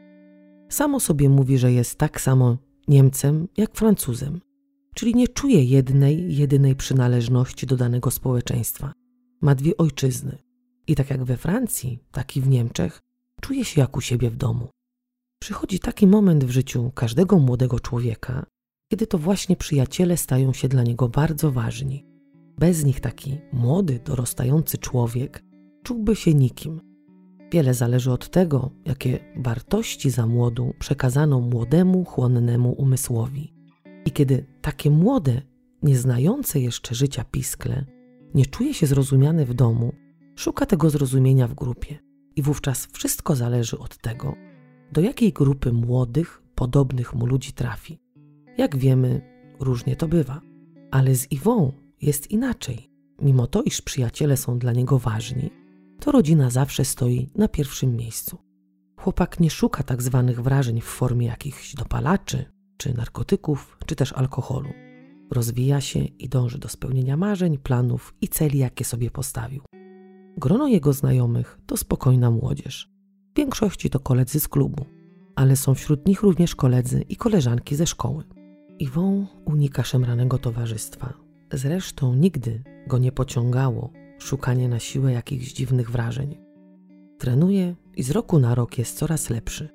Samo 0.70 1.00
sobie 1.00 1.30
mówi, 1.30 1.58
że 1.58 1.72
jest 1.72 1.98
tak 1.98 2.22
samo 2.22 2.58
Niemcem 2.88 3.48
jak 3.58 3.76
Francuzem, 3.76 4.42
czyli 4.96 5.16
nie 5.16 5.28
czuje 5.28 5.64
jednej, 5.64 6.36
jedynej 6.36 6.76
przynależności 6.76 7.66
do 7.66 7.78
danego 7.78 8.12
społeczeństwa. 8.12 8.94
Ma 9.42 9.56
dwie 9.56 9.78
ojczyzny 9.78 10.38
i 10.88 10.96
tak 10.96 11.10
jak 11.10 11.24
we 11.24 11.38
Francji, 11.38 12.00
tak 12.12 12.38
i 12.38 12.42
w 12.42 12.48
Niemczech 12.48 13.02
czuje 13.42 13.66
się 13.66 13.82
jak 13.82 13.98
u 13.98 14.02
siebie 14.02 14.30
w 14.30 14.36
domu. 14.36 14.70
Przychodzi 15.42 15.80
taki 15.80 16.08
moment 16.08 16.44
w 16.44 16.50
życiu 16.50 16.92
każdego 16.96 17.40
młodego 17.40 17.80
człowieka, 17.80 18.46
kiedy 18.92 19.08
to 19.08 19.18
właśnie 19.18 19.56
przyjaciele 19.56 20.18
stają 20.18 20.54
się 20.54 20.68
dla 20.68 20.84
niego 20.84 21.10
bardzo 21.10 21.52
ważni. 21.52 22.07
Bez 22.58 22.86
nich 22.86 23.00
taki 23.00 23.38
młody, 23.54 24.00
dorastający 24.06 24.78
człowiek 24.78 25.44
czułby 25.84 26.16
się 26.16 26.34
nikim. 26.34 26.82
Wiele 27.52 27.74
zależy 27.74 28.12
od 28.12 28.30
tego, 28.30 28.72
jakie 28.86 29.20
wartości 29.36 30.10
za 30.10 30.28
młodu 30.28 30.74
przekazano 30.80 31.40
młodemu, 31.40 32.06
chłonnemu 32.06 32.72
umysłowi. 32.72 33.54
I 34.06 34.12
kiedy 34.12 34.46
takie 34.62 34.90
młode, 34.92 35.42
nieznające 35.84 36.60
jeszcze 36.60 36.96
życia 36.96 37.26
piskle 37.32 37.86
nie 38.36 38.46
czuje 38.46 38.74
się 38.74 38.88
zrozumiane 38.88 39.46
w 39.46 39.54
domu, 39.54 39.94
szuka 40.36 40.66
tego 40.66 40.90
zrozumienia 40.90 41.48
w 41.48 41.54
grupie. 41.54 42.00
I 42.36 42.42
wówczas 42.42 42.88
wszystko 42.92 43.36
zależy 43.36 43.80
od 43.80 43.98
tego, 43.98 44.36
do 44.92 45.02
jakiej 45.02 45.34
grupy 45.34 45.74
młodych, 45.74 46.44
podobnych 46.56 47.16
mu 47.16 47.26
ludzi 47.26 47.54
trafi. 47.54 48.00
Jak 48.58 48.78
wiemy, 48.78 49.22
różnie 49.60 49.96
to 49.96 50.08
bywa. 50.08 50.42
Ale 50.92 51.16
z 51.16 51.32
Iwą 51.32 51.87
jest 52.02 52.32
inaczej. 52.32 52.92
Mimo 53.22 53.48
to, 53.48 53.64
iż 53.64 53.82
przyjaciele 53.82 54.38
są 54.38 54.60
dla 54.60 54.72
niego 54.72 55.00
ważni, 55.00 55.50
to 56.00 56.12
rodzina 56.12 56.50
zawsze 56.50 56.86
stoi 56.86 57.30
na 57.36 57.48
pierwszym 57.48 57.96
miejscu. 57.96 58.38
Chłopak 58.98 59.40
nie 59.40 59.50
szuka 59.50 59.84
tak 59.84 60.02
zwanych 60.02 60.42
wrażeń 60.42 60.82
w 60.82 60.86
formie 60.86 61.28
jakichś 61.28 61.76
dopalaczy, 61.76 62.46
czy 62.78 62.94
narkotyków, 62.94 63.78
czy 63.86 63.96
też 63.96 64.14
alkoholu. 64.14 64.70
Rozwija 65.32 65.82
się 65.82 66.00
i 66.00 66.30
dąży 66.30 66.58
do 66.58 66.70
spełnienia 66.70 67.18
marzeń, 67.18 67.58
planów 67.58 68.14
i 68.22 68.28
celi, 68.28 68.60
jakie 68.60 68.86
sobie 68.86 69.12
postawił. 69.12 69.62
Grono 70.38 70.68
jego 70.68 70.94
znajomych 70.94 71.60
to 71.66 71.78
spokojna 71.78 72.32
młodzież. 72.32 72.90
W 73.34 73.38
większości 73.38 73.90
to 73.90 74.00
koledzy 74.00 74.40
z 74.40 74.48
klubu, 74.48 74.86
ale 75.36 75.56
są 75.56 75.74
wśród 75.74 76.08
nich 76.08 76.22
również 76.22 76.56
koledzy 76.56 77.02
i 77.02 77.16
koleżanki 77.16 77.76
ze 77.76 77.88
szkoły. 77.88 78.24
Iwon 78.80 79.28
unika 79.46 79.84
szemranego 79.84 80.38
towarzystwa. 80.38 81.27
Zresztą 81.54 82.14
nigdy 82.14 82.64
go 82.88 82.98
nie 82.98 83.12
pociągało 83.12 83.92
szukanie 84.20 84.70
na 84.70 84.80
siłę 84.80 85.12
jakichś 85.12 85.54
dziwnych 85.54 85.92
wrażeń. 85.92 86.38
Trenuje 87.18 87.76
i 87.96 88.04
z 88.04 88.12
roku 88.12 88.40
na 88.40 88.56
rok 88.56 88.78
jest 88.78 88.98
coraz 88.98 89.30
lepszy, 89.30 89.70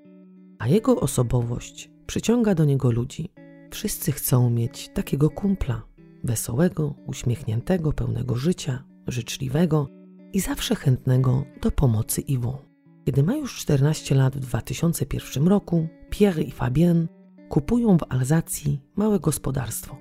a 0.59 0.69
jego 0.69 1.01
osobowość 1.01 1.91
przyciąga 2.07 2.55
do 2.55 2.65
niego 2.65 2.91
ludzi. 2.91 3.29
Wszyscy 3.71 4.13
chcą 4.13 4.51
mieć 4.51 4.89
takiego 4.89 5.31
kumpla, 5.31 5.83
wesołego, 6.25 6.95
uśmiechniętego, 7.07 7.93
pełnego 7.93 8.37
życia, 8.37 8.85
życzliwego 9.07 9.89
i 10.33 10.41
zawsze 10.41 10.75
chętnego 10.75 11.45
do 11.63 11.71
pomocy 11.71 12.21
Iwon. 12.21 12.57
Kiedy 13.07 13.23
ma 13.23 13.37
już 13.37 13.59
14 13.59 14.15
lat 14.15 14.37
w 14.37 14.41
2001 14.41 15.49
roku, 15.49 15.89
Pierre 16.11 16.43
i 16.43 16.51
Fabien 16.51 17.09
kupują 17.49 17.99
w 17.99 18.05
Alzacji 18.09 18.81
małe 18.97 19.21
gospodarstwo. 19.21 19.97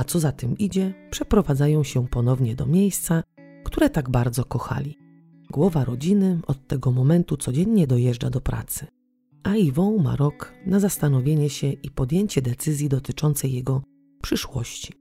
A 0.00 0.04
co 0.04 0.20
za 0.20 0.32
tym 0.32 0.58
idzie, 0.58 0.94
przeprowadzają 1.10 1.84
się 1.84 2.08
ponownie 2.08 2.56
do 2.56 2.66
miejsca, 2.66 3.22
które 3.64 3.90
tak 3.90 4.10
bardzo 4.10 4.44
kochali. 4.44 4.98
Głowa 5.50 5.84
rodziny 5.84 6.40
od 6.46 6.66
tego 6.66 6.90
momentu 6.90 7.36
codziennie 7.36 7.86
dojeżdża 7.86 8.30
do 8.30 8.40
pracy, 8.40 8.86
a 9.42 9.56
Yvon 9.56 10.02
ma 10.02 10.16
rok 10.16 10.52
na 10.66 10.80
zastanowienie 10.80 11.50
się 11.50 11.72
i 11.72 11.90
podjęcie 11.90 12.42
decyzji 12.42 12.88
dotyczącej 12.88 13.52
jego 13.52 13.82
przyszłości. 14.22 14.92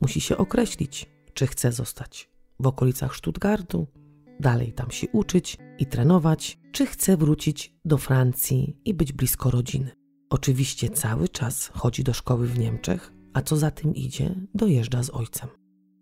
Musi 0.00 0.20
się 0.20 0.36
określić, 0.36 1.10
czy 1.34 1.46
chce 1.46 1.72
zostać 1.72 2.30
w 2.60 2.66
okolicach 2.66 3.16
Stuttgartu, 3.16 3.86
dalej 4.40 4.72
tam 4.72 4.90
się 4.90 5.06
uczyć 5.12 5.58
i 5.78 5.86
trenować, 5.86 6.58
czy 6.72 6.86
chce 6.86 7.16
wrócić 7.16 7.74
do 7.84 7.98
Francji 7.98 8.76
i 8.84 8.94
być 8.94 9.12
blisko 9.12 9.50
rodziny. 9.50 9.90
Oczywiście 10.30 10.88
cały 10.88 11.28
czas 11.28 11.66
chodzi 11.66 12.04
do 12.04 12.12
szkoły 12.12 12.46
w 12.46 12.58
Niemczech, 12.58 13.13
a 13.34 13.42
co 13.42 13.56
za 13.56 13.70
tym 13.70 13.94
idzie, 13.94 14.34
dojeżdża 14.54 15.02
z 15.02 15.10
ojcem. 15.10 15.48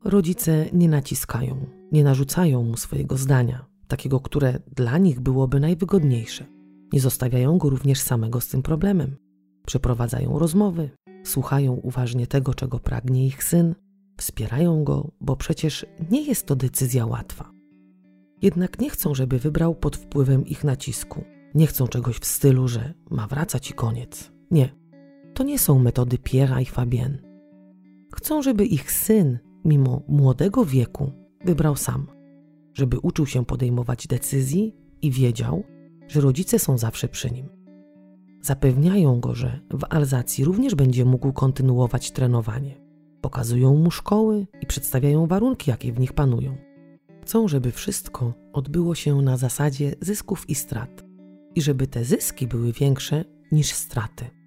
Rodzice 0.05 0.67
nie 0.73 0.89
naciskają, 0.89 1.67
nie 1.93 2.05
narzucają 2.05 2.63
mu 2.63 2.77
swojego 2.77 3.17
zdania, 3.17 3.65
takiego, 3.89 4.21
które 4.21 4.59
dla 4.77 4.99
nich 4.99 5.21
byłoby 5.21 5.61
najwygodniejsze. 5.61 6.47
Nie 6.93 7.01
zostawiają 7.01 7.59
go 7.59 7.71
również 7.71 8.01
samego 8.01 8.41
z 8.41 8.49
tym 8.49 8.63
problemem. 8.63 9.17
Przeprowadzają 9.67 10.39
rozmowy, 10.39 10.91
słuchają 11.25 11.73
uważnie 11.73 12.27
tego, 12.27 12.55
czego 12.55 12.79
pragnie 12.79 13.27
ich 13.27 13.45
syn, 13.45 13.75
wspierają 14.17 14.85
go, 14.85 15.11
bo 15.21 15.37
przecież 15.37 15.87
nie 16.11 16.23
jest 16.23 16.47
to 16.47 16.57
decyzja 16.57 17.07
łatwa. 17.07 17.53
Jednak 18.43 18.81
nie 18.81 18.91
chcą, 18.91 19.15
żeby 19.15 19.39
wybrał 19.39 19.75
pod 19.75 19.97
wpływem 19.97 20.47
ich 20.47 20.65
nacisku. 20.65 21.25
Nie 21.55 21.67
chcą 21.67 21.89
czegoś 21.89 22.17
w 22.17 22.27
stylu, 22.27 22.69
że 22.69 22.95
ma 23.11 23.27
wracać 23.27 23.71
i 23.71 23.75
koniec. 23.75 24.33
Nie. 24.51 24.82
To 25.35 25.43
nie 25.45 25.59
są 25.59 25.79
metody 25.79 26.17
Pierre'a 26.17 26.63
i 26.63 26.65
Fabienne. 26.65 27.19
Chcą, 28.15 28.43
żeby 28.43 28.67
ich 28.67 28.93
syn, 28.93 29.39
mimo 29.65 30.03
młodego 30.09 30.65
wieku, 30.65 31.13
wybrał 31.45 31.77
sam. 31.77 32.07
Żeby 32.75 32.99
uczył 32.99 33.27
się 33.27 33.45
podejmować 33.45 34.07
decyzji 34.07 34.75
i 35.03 35.11
wiedział, 35.11 35.65
że 36.09 36.21
rodzice 36.21 36.59
są 36.59 36.79
zawsze 36.79 37.09
przy 37.09 37.31
nim. 37.31 37.49
Zapewniają 38.41 39.21
go, 39.21 39.35
że 39.35 39.61
w 39.71 39.85
Alzacji 39.91 40.45
również 40.45 40.75
będzie 40.75 41.05
mógł 41.05 41.33
kontynuować 41.33 42.11
trenowanie. 42.11 42.81
Pokazują 43.21 43.75
mu 43.75 43.91
szkoły 43.91 44.47
i 44.61 44.67
przedstawiają 44.67 45.27
warunki, 45.27 45.71
jakie 45.71 45.93
w 45.93 46.01
nich 46.01 46.13
panują. 46.13 46.57
Chcą, 47.23 47.49
żeby 47.49 47.73
wszystko 47.73 48.35
odbyło 48.53 48.95
się 48.95 49.23
na 49.23 49.37
zasadzie 49.37 49.95
zysków 50.01 50.51
i 50.51 50.55
strat 50.55 51.05
i 51.55 51.63
żeby 51.63 51.87
te 51.87 52.05
zyski 52.05 52.47
były 52.47 52.73
większe 52.73 53.25
niż 53.53 53.73
straty. 53.73 54.42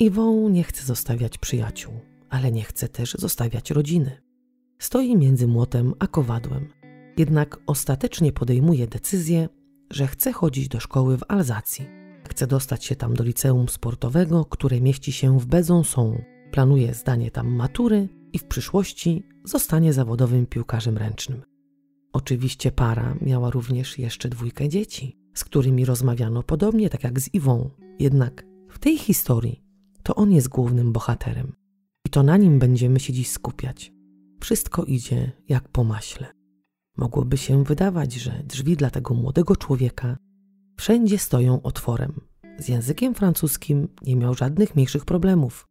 Iwą 0.00 0.48
nie 0.48 0.64
chce 0.64 0.86
zostawiać 0.86 1.38
przyjaciół, 1.38 1.92
ale 2.30 2.52
nie 2.52 2.62
chce 2.62 2.88
też 2.88 3.14
zostawiać 3.18 3.70
rodziny. 3.70 4.22
Stoi 4.78 5.16
między 5.16 5.46
młotem 5.46 5.94
a 5.98 6.06
kowadłem, 6.06 6.68
jednak 7.16 7.58
ostatecznie 7.66 8.32
podejmuje 8.32 8.86
decyzję, 8.86 9.48
że 9.90 10.06
chce 10.06 10.32
chodzić 10.32 10.68
do 10.68 10.80
szkoły 10.80 11.18
w 11.18 11.24
Alzacji. 11.28 11.86
Chce 12.28 12.46
dostać 12.46 12.84
się 12.84 12.96
tam 12.96 13.14
do 13.14 13.24
liceum 13.24 13.68
sportowego, 13.68 14.44
które 14.44 14.80
mieści 14.80 15.12
się 15.12 15.38
w 15.40 15.46
Besançon. 15.46 16.22
Planuje 16.50 16.94
zdanie 16.94 17.30
tam 17.30 17.48
matury 17.48 18.08
i 18.32 18.38
w 18.38 18.44
przyszłości 18.44 19.22
zostanie 19.44 19.92
zawodowym 19.92 20.46
piłkarzem 20.46 20.98
ręcznym. 20.98 21.42
Oczywiście 22.12 22.72
para 22.72 23.14
miała 23.20 23.50
również 23.50 23.98
jeszcze 23.98 24.28
dwójkę 24.28 24.68
dzieci, 24.68 25.16
z 25.34 25.44
którymi 25.44 25.84
rozmawiano 25.84 26.42
podobnie 26.42 26.90
tak 26.90 27.04
jak 27.04 27.20
z 27.20 27.34
Iwą. 27.34 27.70
Jednak 27.98 28.46
w 28.68 28.78
tej 28.78 28.98
historii 28.98 29.69
to 30.10 30.14
on 30.14 30.32
jest 30.32 30.48
głównym 30.48 30.92
bohaterem 30.92 31.52
i 32.06 32.10
to 32.10 32.22
na 32.22 32.36
nim 32.36 32.58
będziemy 32.58 33.00
się 33.00 33.12
dziś 33.12 33.30
skupiać. 33.30 33.92
Wszystko 34.40 34.84
idzie 34.84 35.32
jak 35.48 35.68
po 35.68 35.84
maśle. 35.84 36.26
Mogłoby 36.96 37.36
się 37.36 37.64
wydawać, 37.64 38.12
że 38.12 38.42
drzwi 38.46 38.76
dla 38.76 38.90
tego 38.90 39.14
młodego 39.14 39.56
człowieka 39.56 40.16
wszędzie 40.76 41.18
stoją 41.18 41.62
otworem. 41.62 42.20
Z 42.58 42.68
językiem 42.68 43.14
francuskim 43.14 43.88
nie 44.02 44.16
miał 44.16 44.34
żadnych 44.34 44.74
mniejszych 44.74 45.04
problemów. 45.04 45.68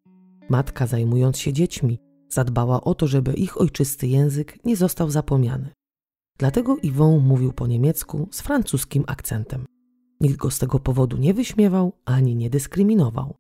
Matka, 0.50 0.88
zajmując 0.88 1.38
się 1.38 1.53
dziećmi, 1.53 2.00
zadbała 2.29 2.81
o 2.81 2.96
to, 2.96 3.08
żeby 3.08 3.34
ich 3.34 3.62
ojczysty 3.62 4.08
język 4.08 4.65
nie 4.65 4.75
został 4.75 5.10
zapomniany. 5.10 5.69
Dlatego 6.38 6.77
Yvon 6.84 7.19
mówił 7.19 7.53
po 7.53 7.67
niemiecku 7.67 8.27
z 8.31 8.41
francuskim 8.41 9.03
akcentem. 9.08 9.65
Nikt 10.22 10.36
go 10.36 10.51
z 10.51 10.60
tego 10.60 10.79
powodu 10.79 11.17
nie 11.17 11.34
wyśmiewał 11.34 11.93
ani 12.05 12.36
nie 12.36 12.50
dyskryminował. 12.50 13.36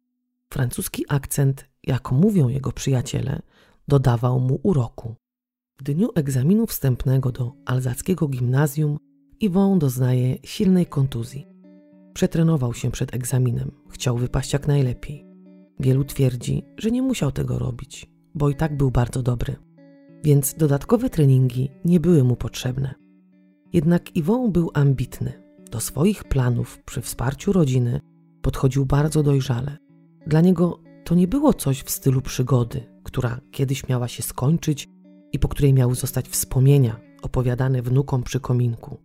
Francuski 0.53 1.05
akcent, 1.09 1.69
jak 1.83 2.11
mówią 2.11 2.47
jego 2.47 2.71
przyjaciele, 2.71 3.41
dodawał 3.87 4.39
mu 4.39 4.59
uroku. 4.63 5.15
W 5.79 5.83
dniu 5.83 6.09
egzaminu 6.15 6.67
wstępnego 6.67 7.31
do 7.31 7.53
alzackiego 7.65 8.27
gimnazjum 8.27 8.97
Iwon 9.39 9.79
doznaje 9.79 10.37
silnej 10.43 10.85
kontuzji. 10.85 11.47
Przetrenował 12.13 12.73
się 12.73 12.91
przed 12.91 13.15
egzaminem, 13.15 13.71
chciał 13.89 14.17
wypaść 14.17 14.53
jak 14.53 14.67
najlepiej. 14.67 15.25
Wielu 15.79 16.03
twierdzi, 16.03 16.63
że 16.77 16.91
nie 16.91 17.01
musiał 17.01 17.31
tego 17.31 17.59
robić, 17.59 18.09
bo 18.35 18.49
i 18.49 18.55
tak 18.55 18.77
był 18.77 18.91
bardzo 18.91 19.23
dobry. 19.23 19.55
Więc 20.23 20.53
dodatkowe 20.53 21.09
treningi 21.09 21.69
nie 21.85 21.99
były 21.99 22.23
mu 22.23 22.35
potrzebne. 22.35 22.95
Jednak 23.73 24.15
Iwon 24.15 24.51
był 24.51 24.71
ambitny. 24.73 25.43
Do 25.71 25.79
swoich 25.79 26.23
planów 26.23 26.79
przy 26.85 27.01
wsparciu 27.01 27.53
rodziny 27.53 28.01
podchodził 28.41 28.85
bardzo 28.85 29.23
dojrzale. 29.23 29.88
Dla 30.27 30.41
niego 30.41 30.79
to 31.03 31.15
nie 31.15 31.27
było 31.27 31.53
coś 31.53 31.81
w 31.81 31.89
stylu 31.89 32.21
przygody, 32.21 32.85
która 33.03 33.41
kiedyś 33.51 33.87
miała 33.87 34.07
się 34.07 34.23
skończyć 34.23 34.87
i 35.31 35.39
po 35.39 35.47
której 35.47 35.73
miały 35.73 35.95
zostać 35.95 36.29
wspomnienia 36.29 36.99
opowiadane 37.21 37.81
wnukom 37.81 38.23
przy 38.23 38.39
kominku. 38.39 38.97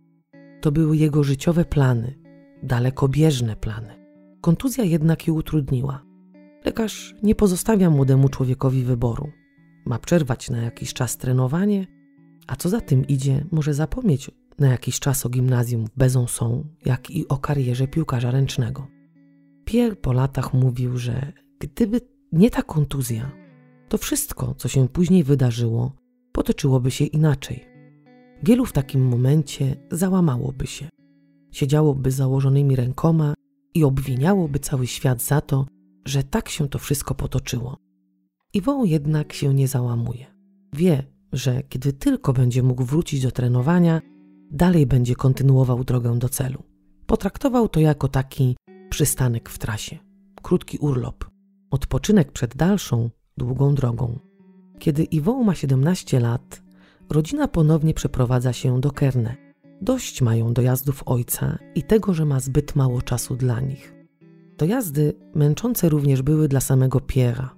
To 0.61 0.71
były 0.71 0.97
jego 0.97 1.23
życiowe 1.23 1.65
plany, 1.65 2.19
dalekobieżne 2.63 3.55
plany. 3.55 4.05
Kontuzja 4.41 4.83
jednak 4.83 5.27
je 5.27 5.33
utrudniła. 5.33 6.03
Lekarz 6.65 7.15
nie 7.23 7.35
pozostawia 7.35 7.89
młodemu 7.89 8.29
człowiekowi 8.29 8.83
wyboru. 8.83 9.31
Ma 9.85 9.99
przerwać 9.99 10.49
na 10.49 10.57
jakiś 10.57 10.93
czas 10.93 11.17
trenowanie, 11.17 11.87
a 12.47 12.55
co 12.55 12.69
za 12.69 12.81
tym 12.81 13.07
idzie, 13.07 13.45
może 13.51 13.73
zapomnieć 13.73 14.31
na 14.59 14.67
jakiś 14.67 14.99
czas 14.99 15.25
o 15.25 15.29
gimnazjum 15.29 15.87
w 15.87 15.97
Besançon, 15.97 16.63
jak 16.85 17.11
i 17.11 17.27
o 17.27 17.37
karierze 17.37 17.87
piłkarza 17.87 18.31
ręcznego. 18.31 18.94
Pierre 19.75 19.95
po 19.95 20.13
latach 20.13 20.53
mówił, 20.53 20.97
że 20.97 21.33
gdyby 21.59 22.01
nie 22.31 22.49
ta 22.49 22.61
kontuzja, 22.61 23.31
to 23.89 23.97
wszystko, 23.97 24.55
co 24.57 24.67
się 24.67 24.87
później 24.87 25.23
wydarzyło, 25.23 25.91
potoczyłoby 26.31 26.91
się 26.91 27.05
inaczej. 27.05 27.65
Wielu 28.43 28.65
w 28.65 28.71
takim 28.71 29.07
momencie 29.07 29.75
załamałoby 29.91 30.67
się. 30.67 30.89
Siedziałoby 31.51 32.11
założonymi 32.11 32.75
rękoma 32.75 33.33
i 33.73 33.83
obwiniałoby 33.83 34.59
cały 34.59 34.87
świat 34.87 35.21
za 35.21 35.41
to, 35.41 35.65
że 36.05 36.23
tak 36.23 36.49
się 36.49 36.69
to 36.69 36.79
wszystko 36.79 37.15
potoczyło. 37.15 37.77
Iwon 38.53 38.85
jednak 38.85 39.33
się 39.33 39.53
nie 39.53 39.67
załamuje. 39.67 40.25
Wie, 40.73 41.03
że 41.33 41.63
kiedy 41.69 41.93
tylko 41.93 42.33
będzie 42.33 42.63
mógł 42.63 42.83
wrócić 42.83 43.21
do 43.21 43.31
trenowania, 43.31 44.01
dalej 44.51 44.85
będzie 44.85 45.15
kontynuował 45.15 45.83
drogę 45.83 46.19
do 46.19 46.29
celu. 46.29 46.63
Potraktował 47.05 47.69
to 47.69 47.79
jako 47.79 48.07
taki 48.07 48.55
przystanek 48.89 49.49
w 49.49 49.57
trasie, 49.57 49.97
krótki 50.41 50.77
urlop, 50.77 51.25
odpoczynek 51.71 52.31
przed 52.31 52.55
dalszą, 52.55 53.09
długą 53.37 53.75
drogą. 53.75 54.19
Kiedy 54.79 55.03
Iwon 55.03 55.45
ma 55.45 55.55
17 55.55 56.19
lat, 56.19 56.63
rodzina 57.09 57.47
ponownie 57.47 57.93
przeprowadza 57.93 58.53
się 58.53 58.81
do 58.81 58.91
Kerne. 58.91 59.35
Dość 59.81 60.21
mają 60.21 60.53
dojazdów 60.53 61.03
ojca 61.05 61.57
i 61.75 61.83
tego, 61.83 62.13
że 62.13 62.25
ma 62.25 62.39
zbyt 62.39 62.75
mało 62.75 63.01
czasu 63.01 63.35
dla 63.35 63.59
nich. 63.59 63.95
Dojazdy 64.57 65.13
męczące 65.35 65.89
również 65.89 66.21
były 66.21 66.47
dla 66.47 66.59
samego 66.59 66.99
Piera. 66.99 67.55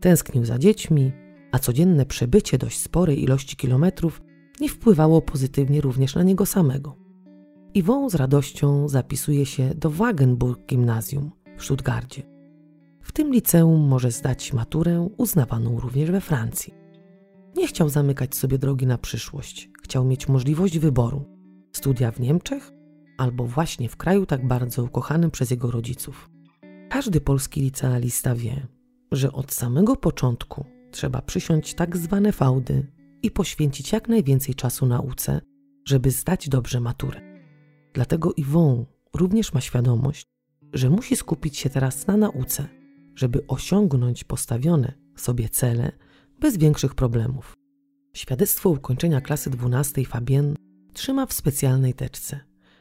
Tęsknił 0.00 0.44
za 0.44 0.58
dziećmi, 0.58 1.12
a 1.52 1.58
codzienne 1.58 2.06
przebycie 2.06 2.58
dość 2.58 2.78
sporej 2.78 3.22
ilości 3.22 3.56
kilometrów 3.56 4.22
nie 4.60 4.68
wpływało 4.68 5.22
pozytywnie 5.22 5.80
również 5.80 6.14
na 6.14 6.22
niego 6.22 6.46
samego. 6.46 7.03
Iwon 7.74 8.10
z 8.10 8.14
radością 8.14 8.88
zapisuje 8.88 9.46
się 9.46 9.74
do 9.74 9.90
Wagenburg 9.90 10.66
Gimnazjum 10.66 11.30
w 11.58 11.64
Stuttgarcie. 11.64 12.22
W 13.00 13.12
tym 13.12 13.32
liceum 13.32 13.80
może 13.80 14.10
zdać 14.10 14.52
maturę 14.52 15.08
uznawaną 15.16 15.80
również 15.80 16.10
we 16.10 16.20
Francji. 16.20 16.74
Nie 17.56 17.66
chciał 17.66 17.88
zamykać 17.88 18.34
sobie 18.34 18.58
drogi 18.58 18.86
na 18.86 18.98
przyszłość, 18.98 19.70
chciał 19.82 20.04
mieć 20.04 20.28
możliwość 20.28 20.78
wyboru 20.78 21.24
studia 21.72 22.10
w 22.10 22.20
Niemczech 22.20 22.72
albo 23.18 23.44
właśnie 23.44 23.88
w 23.88 23.96
kraju 23.96 24.26
tak 24.26 24.46
bardzo 24.46 24.84
ukochanym 24.84 25.30
przez 25.30 25.50
jego 25.50 25.70
rodziców. 25.70 26.30
Każdy 26.90 27.20
polski 27.20 27.60
licealista 27.60 28.34
wie, 28.34 28.66
że 29.12 29.32
od 29.32 29.52
samego 29.52 29.96
początku 29.96 30.64
trzeba 30.90 31.22
przysiąść 31.22 31.74
tak 31.74 31.96
zwane 31.96 32.32
fałdy 32.32 32.92
i 33.22 33.30
poświęcić 33.30 33.92
jak 33.92 34.08
najwięcej 34.08 34.54
czasu 34.54 34.86
nauce, 34.86 35.40
żeby 35.84 36.10
zdać 36.10 36.48
dobrze 36.48 36.80
maturę. 36.80 37.33
Dlatego 37.94 38.32
Yvon 38.36 38.86
również 39.14 39.52
ma 39.52 39.60
świadomość, 39.60 40.26
że 40.72 40.90
musi 40.90 41.16
skupić 41.16 41.58
się 41.58 41.70
teraz 41.70 42.06
na 42.06 42.16
nauce, 42.16 42.68
żeby 43.14 43.46
osiągnąć 43.46 44.24
postawione 44.24 44.92
sobie 45.16 45.48
cele 45.48 45.92
bez 46.40 46.56
większych 46.56 46.94
problemów. 46.94 47.54
Świadectwo 48.16 48.70
ukończenia 48.70 49.20
klasy 49.20 49.50
12 49.50 50.04
Fabienne 50.04 50.56
trzyma 50.92 51.26
w 51.26 51.32
specjalnej 51.32 51.94
teczce. 51.94 52.40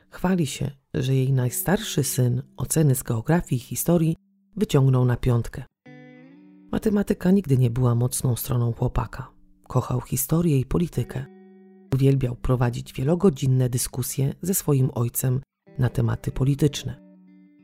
Chwali 0.10 0.48
się, 0.48 0.72
że 0.94 1.16
jej 1.16 1.34
najstarszy 1.34 2.04
syn 2.04 2.42
oceny 2.58 2.96
z 2.96 3.04
geografii 3.04 3.62
i 3.62 3.66
historii 3.66 4.16
wyciągnął 4.56 5.06
na 5.06 5.18
piątkę. 5.18 5.64
Matematyka 6.72 7.32
nigdy 7.32 7.58
nie 7.58 7.70
była 7.70 7.96
mocną 7.96 8.36
stroną 8.36 8.74
chłopaka. 8.74 9.32
Kochał 9.68 10.02
historię 10.02 10.60
i 10.60 10.66
politykę. 10.66 11.33
Uwielbiał 11.94 12.36
prowadzić 12.36 12.94
wielogodzinne 12.94 13.70
dyskusje 13.70 14.34
ze 14.42 14.54
swoim 14.54 14.90
ojcem 14.94 15.42
na 15.78 15.90
tematy 15.90 16.32
polityczne. 16.32 16.96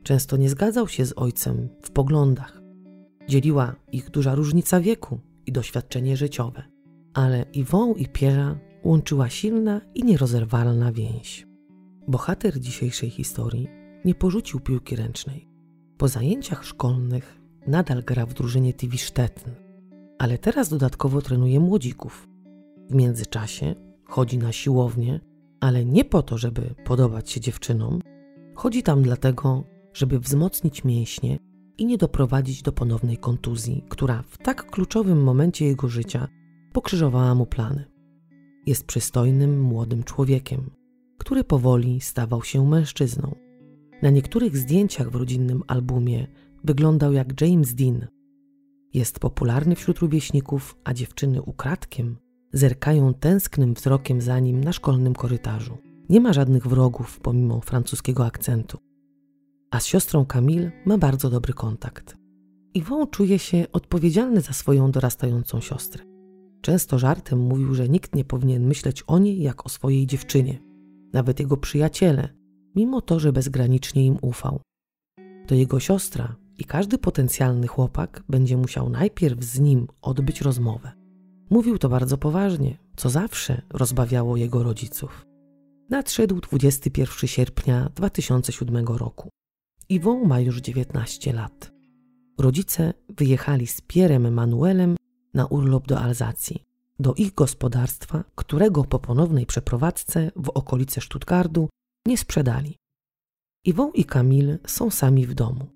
Często 0.02 0.36
nie 0.36 0.50
zgadzał 0.50 0.88
się 0.88 1.06
z 1.06 1.12
ojcem 1.16 1.68
w 1.82 1.90
poglądach. 1.90 2.62
Dzieliła 3.28 3.76
ich 3.92 4.10
duża 4.10 4.34
różnica 4.34 4.80
wieku 4.80 5.20
i 5.46 5.52
doświadczenie 5.52 6.16
życiowe. 6.16 6.62
Ale 7.14 7.44
Iwą 7.52 7.94
i 7.94 8.06
Piera 8.08 8.58
łączyła 8.84 9.28
silna 9.28 9.80
i 9.94 10.04
nierozerwalna 10.04 10.92
więź. 10.92 11.46
Bohater 12.08 12.60
dzisiejszej 12.60 13.10
historii 13.10 13.68
nie 14.04 14.14
porzucił 14.14 14.60
piłki 14.60 14.96
ręcznej. 14.96 15.48
Po 15.98 16.08
zajęciach 16.08 16.64
szkolnych 16.64 17.40
nadal 17.66 18.02
gra 18.02 18.26
w 18.26 18.34
drużynie 18.34 18.74
TV 18.74 18.98
Stettin, 18.98 19.52
ale 20.18 20.38
teraz 20.38 20.68
dodatkowo 20.68 21.22
trenuje 21.22 21.60
młodzików. 21.60 22.28
W 22.90 22.94
międzyczasie 22.94 23.89
chodzi 24.10 24.38
na 24.38 24.52
siłownię, 24.52 25.20
ale 25.60 25.84
nie 25.84 26.04
po 26.04 26.22
to, 26.22 26.38
żeby 26.38 26.74
podobać 26.84 27.30
się 27.30 27.40
dziewczynom. 27.40 28.00
Chodzi 28.54 28.82
tam 28.82 29.02
dlatego, 29.02 29.64
żeby 29.94 30.20
wzmocnić 30.20 30.84
mięśnie 30.84 31.38
i 31.78 31.86
nie 31.86 31.98
doprowadzić 31.98 32.62
do 32.62 32.72
ponownej 32.72 33.18
kontuzji, 33.18 33.84
która 33.88 34.22
w 34.22 34.38
tak 34.38 34.70
kluczowym 34.70 35.22
momencie 35.22 35.66
jego 35.66 35.88
życia 35.88 36.28
pokrzyżowała 36.72 37.34
mu 37.34 37.46
plany. 37.46 37.84
Jest 38.66 38.86
przystojnym, 38.86 39.60
młodym 39.62 40.04
człowiekiem, 40.04 40.70
który 41.18 41.44
powoli 41.44 42.00
stawał 42.00 42.42
się 42.42 42.66
mężczyzną. 42.66 43.34
Na 44.02 44.10
niektórych 44.10 44.56
zdjęciach 44.56 45.10
w 45.10 45.14
rodzinnym 45.14 45.62
albumie 45.66 46.26
wyglądał 46.64 47.12
jak 47.12 47.40
James 47.40 47.74
Dean. 47.74 48.06
Jest 48.94 49.18
popularny 49.18 49.74
wśród 49.74 49.98
rówieśników, 49.98 50.76
a 50.84 50.94
dziewczyny 50.94 51.42
ukradkiem 51.42 52.16
zerkają 52.52 53.14
tęsknym 53.14 53.74
wzrokiem 53.74 54.20
za 54.20 54.38
nim 54.38 54.64
na 54.64 54.72
szkolnym 54.72 55.14
korytarzu. 55.14 55.78
Nie 56.08 56.20
ma 56.20 56.32
żadnych 56.32 56.66
wrogów 56.66 57.20
pomimo 57.20 57.60
francuskiego 57.60 58.26
akcentu. 58.26 58.78
A 59.70 59.80
z 59.80 59.86
siostrą 59.86 60.26
Camille 60.26 60.72
ma 60.86 60.98
bardzo 60.98 61.30
dobry 61.30 61.52
kontakt. 61.52 62.16
Yvon 62.74 63.06
czuje 63.06 63.38
się 63.38 63.66
odpowiedzialny 63.72 64.40
za 64.40 64.52
swoją 64.52 64.90
dorastającą 64.90 65.60
siostrę. 65.60 66.04
Często 66.60 66.98
żartem 66.98 67.38
mówił, 67.38 67.74
że 67.74 67.88
nikt 67.88 68.14
nie 68.14 68.24
powinien 68.24 68.66
myśleć 68.66 69.02
o 69.06 69.18
niej 69.18 69.42
jak 69.42 69.66
o 69.66 69.68
swojej 69.68 70.06
dziewczynie, 70.06 70.58
nawet 71.12 71.40
jego 71.40 71.56
przyjaciele, 71.56 72.28
mimo 72.76 73.00
to, 73.00 73.20
że 73.20 73.32
bezgranicznie 73.32 74.06
im 74.06 74.18
ufał. 74.22 74.60
To 75.46 75.54
jego 75.54 75.80
siostra 75.80 76.36
i 76.58 76.64
każdy 76.64 76.98
potencjalny 76.98 77.66
chłopak 77.66 78.22
będzie 78.28 78.56
musiał 78.56 78.90
najpierw 78.90 79.44
z 79.44 79.60
nim 79.60 79.86
odbyć 80.02 80.40
rozmowę. 80.40 80.99
Mówił 81.50 81.78
to 81.78 81.88
bardzo 81.88 82.18
poważnie, 82.18 82.78
co 82.96 83.10
zawsze 83.10 83.62
rozbawiało 83.70 84.36
jego 84.36 84.62
rodziców. 84.62 85.26
Nadszedł 85.88 86.40
21 86.40 87.28
sierpnia 87.28 87.90
2007 87.94 88.86
roku. 88.86 89.28
Iwon 89.88 90.28
ma 90.28 90.40
już 90.40 90.60
19 90.60 91.32
lat. 91.32 91.72
Rodzice 92.38 92.94
wyjechali 93.08 93.66
z 93.66 93.80
Pierrem 93.80 94.34
Manuelem 94.34 94.96
na 95.34 95.46
urlop 95.46 95.86
do 95.86 96.00
Alzacji, 96.00 96.64
do 96.98 97.14
ich 97.14 97.34
gospodarstwa, 97.34 98.24
którego 98.34 98.84
po 98.84 98.98
ponownej 98.98 99.46
przeprowadzce 99.46 100.30
w 100.36 100.48
okolice 100.48 101.00
Stuttgartu 101.00 101.68
nie 102.06 102.18
sprzedali. 102.18 102.76
Iwon 103.64 103.90
i 103.94 104.04
Kamil 104.04 104.58
są 104.66 104.90
sami 104.90 105.26
w 105.26 105.34
domu. 105.34 105.66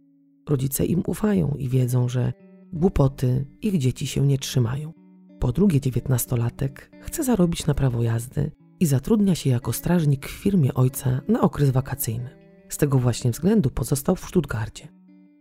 Rodzice 0.48 0.84
im 0.84 1.02
ufają 1.06 1.54
i 1.58 1.68
wiedzą, 1.68 2.08
że 2.08 2.32
głupoty 2.72 3.46
ich 3.62 3.78
dzieci 3.78 4.06
się 4.06 4.26
nie 4.26 4.38
trzymają. 4.38 5.03
Po 5.44 5.52
drugie 5.52 5.80
dziewiętnastolatek 5.80 6.90
chce 7.00 7.24
zarobić 7.24 7.66
na 7.66 7.74
prawo 7.74 8.02
jazdy 8.02 8.50
i 8.80 8.87
zatrudnia 8.87 9.35
się 9.35 9.50
jako 9.50 9.72
strażnik 9.72 10.26
w 10.26 10.30
firmie 10.30 10.74
ojca 10.74 11.20
na 11.28 11.40
okres 11.40 11.70
wakacyjny. 11.70 12.30
Z 12.68 12.76
tego 12.76 12.98
właśnie 12.98 13.30
względu 13.30 13.70
pozostał 13.70 14.16
w 14.16 14.24
Stuttgarcie. 14.24 14.88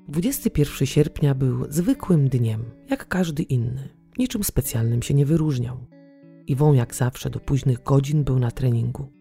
21 0.08 0.88
sierpnia 0.88 1.36
był 1.36 1.66
zwykłym 1.70 2.30
dniem, 2.30 2.64
jak 2.90 3.08
każdy 3.08 3.44
inny. 3.44 3.90
Niczym 4.18 4.44
specjalnym 4.44 5.02
się 5.02 5.14
nie 5.14 5.26
wyróżniał. 5.26 5.78
Iwon 6.48 6.76
jak 6.76 6.96
zawsze 6.96 7.30
do 7.30 7.40
późnych 7.40 7.84
godzin 7.84 8.24
był 8.24 8.40
na 8.40 8.52
treningu. 8.52 9.12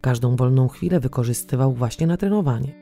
Każdą 0.00 0.36
wolną 0.36 0.68
chwilę 0.68 1.00
wykorzystywał 1.00 1.72
właśnie 1.72 2.06
na 2.06 2.16
trenowanie. 2.16 2.74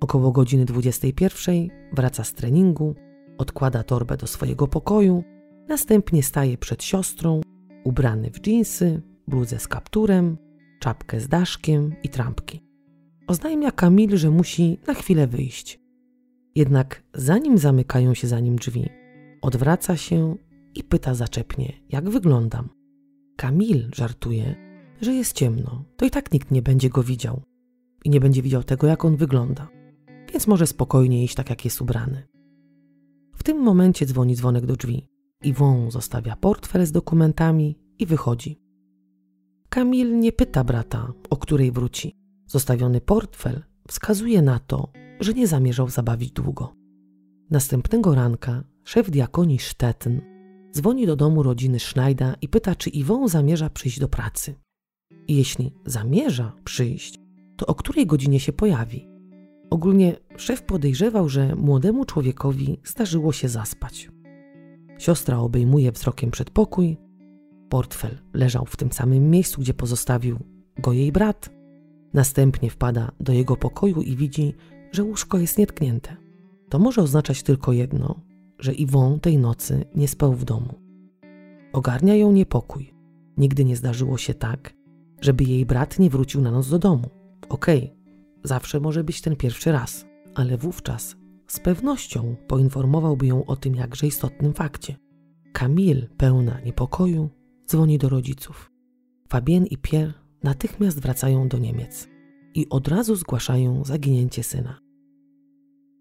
Około 0.00 0.32
godziny 0.32 0.64
21 0.64 1.68
wraca 1.92 2.24
z 2.24 2.34
treningu, 2.34 2.94
odkłada 3.38 3.82
torbę 3.82 4.16
do 4.16 4.26
swojego 4.26 4.66
pokoju, 4.66 5.24
następnie 5.68 6.22
staje 6.22 6.58
przed 6.58 6.84
siostrą, 6.84 7.40
ubrany 7.84 8.30
w 8.30 8.40
dżinsy, 8.40 9.02
bluzę 9.28 9.58
z 9.58 9.68
kapturem, 9.68 10.36
czapkę 10.80 11.20
z 11.20 11.28
daszkiem 11.28 11.94
i 12.02 12.08
trampki. 12.08 12.60
Oznajmia 13.26 13.70
Kamil, 13.70 14.16
że 14.16 14.30
musi 14.30 14.78
na 14.86 14.94
chwilę 14.94 15.26
wyjść. 15.26 15.80
Jednak 16.54 17.02
zanim 17.14 17.58
zamykają 17.58 18.14
się 18.14 18.28
za 18.28 18.40
nim 18.40 18.56
drzwi, 18.56 18.88
odwraca 19.42 19.96
się 19.96 20.36
i 20.74 20.84
pyta 20.84 21.14
zaczepnie, 21.14 21.72
jak 21.88 22.10
wyglądam. 22.10 22.68
Kamil 23.36 23.90
żartuje, 23.94 24.54
że 25.00 25.12
jest 25.12 25.32
ciemno, 25.32 25.84
to 25.96 26.06
i 26.06 26.10
tak 26.10 26.32
nikt 26.32 26.50
nie 26.50 26.62
będzie 26.62 26.90
go 26.90 27.02
widział 27.02 27.42
i 28.04 28.10
nie 28.10 28.20
będzie 28.20 28.42
widział 28.42 28.62
tego, 28.62 28.86
jak 28.86 29.04
on 29.04 29.16
wygląda, 29.16 29.68
więc 30.32 30.46
może 30.46 30.66
spokojnie 30.66 31.24
iść 31.24 31.34
tak, 31.34 31.50
jak 31.50 31.64
jest 31.64 31.80
ubrany. 31.80 32.22
W 33.34 33.42
tym 33.42 33.58
momencie 33.58 34.06
dzwoni 34.06 34.36
dzwonek 34.36 34.66
do 34.66 34.76
drzwi. 34.76 35.06
Iwon 35.44 35.90
zostawia 35.90 36.36
portfel 36.36 36.86
z 36.86 36.92
dokumentami 36.92 37.78
i 37.98 38.06
wychodzi. 38.06 38.60
Kamil 39.68 40.18
nie 40.18 40.32
pyta 40.32 40.64
brata, 40.64 41.12
o 41.30 41.36
której 41.36 41.72
wróci. 41.72 42.16
Zostawiony 42.46 43.00
portfel 43.00 43.62
wskazuje 43.88 44.42
na 44.42 44.58
to, 44.58 44.92
że 45.20 45.32
nie 45.32 45.46
zamierzał 45.46 45.88
zabawić 45.88 46.32
długo. 46.32 46.74
Następnego 47.50 48.14
ranka 48.14 48.64
szef 48.84 49.10
diakonii 49.10 49.58
Stettin 49.58 50.20
dzwoni 50.72 51.06
do 51.06 51.16
domu 51.16 51.42
rodziny 51.42 51.80
Schneider 51.80 52.36
i 52.40 52.48
pyta, 52.48 52.74
czy 52.74 52.90
Iwon 52.90 53.28
zamierza 53.28 53.70
przyjść 53.70 53.98
do 54.00 54.08
pracy. 54.08 54.54
I 55.28 55.36
jeśli 55.36 55.72
zamierza 55.86 56.52
przyjść, 56.64 57.20
to 57.56 57.66
o 57.66 57.74
której 57.74 58.06
godzinie 58.06 58.40
się 58.40 58.52
pojawi? 58.52 59.08
Ogólnie 59.70 60.16
szef 60.36 60.62
podejrzewał, 60.62 61.28
że 61.28 61.56
młodemu 61.56 62.04
człowiekowi 62.04 62.80
zdarzyło 62.84 63.32
się 63.32 63.48
zaspać. 63.48 64.13
Siostra 64.98 65.38
obejmuje 65.38 65.92
wzrokiem 65.92 66.30
przedpokój. 66.30 66.96
Portfel 67.68 68.18
leżał 68.32 68.66
w 68.66 68.76
tym 68.76 68.92
samym 68.92 69.30
miejscu, 69.30 69.60
gdzie 69.60 69.74
pozostawił 69.74 70.38
go 70.78 70.92
jej 70.92 71.12
brat. 71.12 71.50
Następnie 72.14 72.70
wpada 72.70 73.12
do 73.20 73.32
jego 73.32 73.56
pokoju 73.56 74.02
i 74.02 74.16
widzi, 74.16 74.54
że 74.92 75.02
łóżko 75.02 75.38
jest 75.38 75.58
nietknięte. 75.58 76.16
To 76.68 76.78
może 76.78 77.02
oznaczać 77.02 77.42
tylko 77.42 77.72
jedno, 77.72 78.20
że 78.58 78.72
Iwon 78.72 79.20
tej 79.20 79.38
nocy 79.38 79.84
nie 79.94 80.08
spał 80.08 80.32
w 80.32 80.44
domu. 80.44 80.74
Ogarnia 81.72 82.14
ją 82.14 82.32
niepokój. 82.32 82.94
Nigdy 83.36 83.64
nie 83.64 83.76
zdarzyło 83.76 84.18
się 84.18 84.34
tak, 84.34 84.74
żeby 85.20 85.44
jej 85.44 85.66
brat 85.66 85.98
nie 85.98 86.10
wrócił 86.10 86.40
na 86.40 86.50
noc 86.50 86.68
do 86.68 86.78
domu. 86.78 87.08
Okej, 87.48 87.84
okay, 87.84 87.96
zawsze 88.44 88.80
może 88.80 89.04
być 89.04 89.20
ten 89.20 89.36
pierwszy 89.36 89.72
raz, 89.72 90.06
ale 90.34 90.56
wówczas 90.56 91.16
z 91.54 91.60
pewnością 91.60 92.36
poinformowałby 92.46 93.26
ją 93.26 93.44
o 93.44 93.56
tym 93.56 93.74
jakże 93.74 94.06
istotnym 94.06 94.54
fakcie. 94.54 94.96
Camille, 95.52 96.08
pełna 96.16 96.60
niepokoju, 96.60 97.30
dzwoni 97.66 97.98
do 97.98 98.08
rodziców. 98.08 98.70
Fabienne 99.28 99.66
i 99.66 99.78
Pierre 99.78 100.12
natychmiast 100.42 101.00
wracają 101.00 101.48
do 101.48 101.58
Niemiec 101.58 102.08
i 102.54 102.68
od 102.68 102.88
razu 102.88 103.16
zgłaszają 103.16 103.84
zaginięcie 103.84 104.42
syna. 104.42 104.80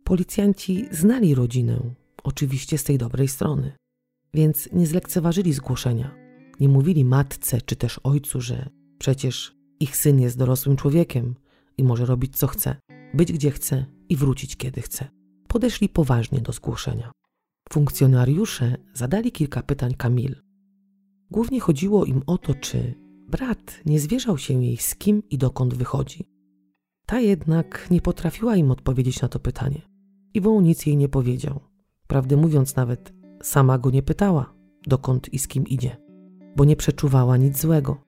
Policjanci 0.04 0.86
znali 0.92 1.36
rodzinę, 1.36 1.80
oczywiście 2.24 2.78
z 2.78 2.84
tej 2.84 2.98
dobrej 2.98 3.28
strony, 3.28 3.72
więc 4.34 4.70
nie 4.72 4.88
zlekceważyli 4.88 5.54
zgłoszenia. 5.54 6.16
Nie 6.60 6.70
mówili 6.70 7.06
matce 7.06 7.62
czy 7.62 7.76
też 7.76 8.00
ojcu, 8.04 8.42
że 8.42 8.70
przecież 8.98 9.56
ich 9.80 9.98
syn 9.98 10.20
jest 10.20 10.38
dorosłym 10.38 10.76
człowiekiem 10.76 11.36
i 11.78 11.84
może 11.84 12.06
robić 12.06 12.38
co 12.38 12.48
chce, 12.48 12.76
być 13.14 13.32
gdzie 13.32 13.52
chce 13.52 13.86
i 14.10 14.16
wrócić 14.16 14.56
kiedy 14.56 14.82
chce. 14.82 15.23
Podeszli 15.54 15.90
poważnie 15.90 16.42
do 16.42 16.52
zgłoszenia. 16.52 17.12
Funkcjonariusze 17.70 18.78
zadali 18.94 19.32
kilka 19.32 19.64
pytań 19.64 19.94
Kamil. 19.94 20.36
Głównie 21.32 21.60
chodziło 21.60 22.06
im 22.06 22.22
o 22.28 22.38
to, 22.38 22.56
czy 22.56 22.94
brat 23.28 23.80
nie 23.86 24.00
zwierzał 24.00 24.38
się 24.38 24.64
jej 24.64 24.78
z 24.78 24.96
kim 24.96 25.24
i 25.30 25.38
dokąd 25.38 25.74
wychodzi. 25.74 26.28
Ta 27.06 27.20
jednak 27.20 27.88
nie 27.92 28.02
potrafiła 28.02 28.56
im 28.56 28.72
odpowiedzieć 28.72 29.22
na 29.22 29.28
to 29.28 29.40
pytanie. 29.40 29.82
Iwą 30.34 30.62
nic 30.62 30.86
jej 30.86 30.98
nie 30.98 31.10
powiedział. 31.10 31.60
Prawdę 32.08 32.38
mówiąc, 32.38 32.76
nawet 32.76 33.14
sama 33.44 33.78
go 33.78 33.92
nie 33.92 34.04
pytała, 34.04 34.54
dokąd 34.88 35.34
i 35.34 35.40
z 35.40 35.48
kim 35.48 35.68
idzie, 35.68 35.98
bo 36.56 36.66
nie 36.66 36.76
przeczuwała 36.76 37.38
nic 37.38 37.62
złego. 37.62 38.04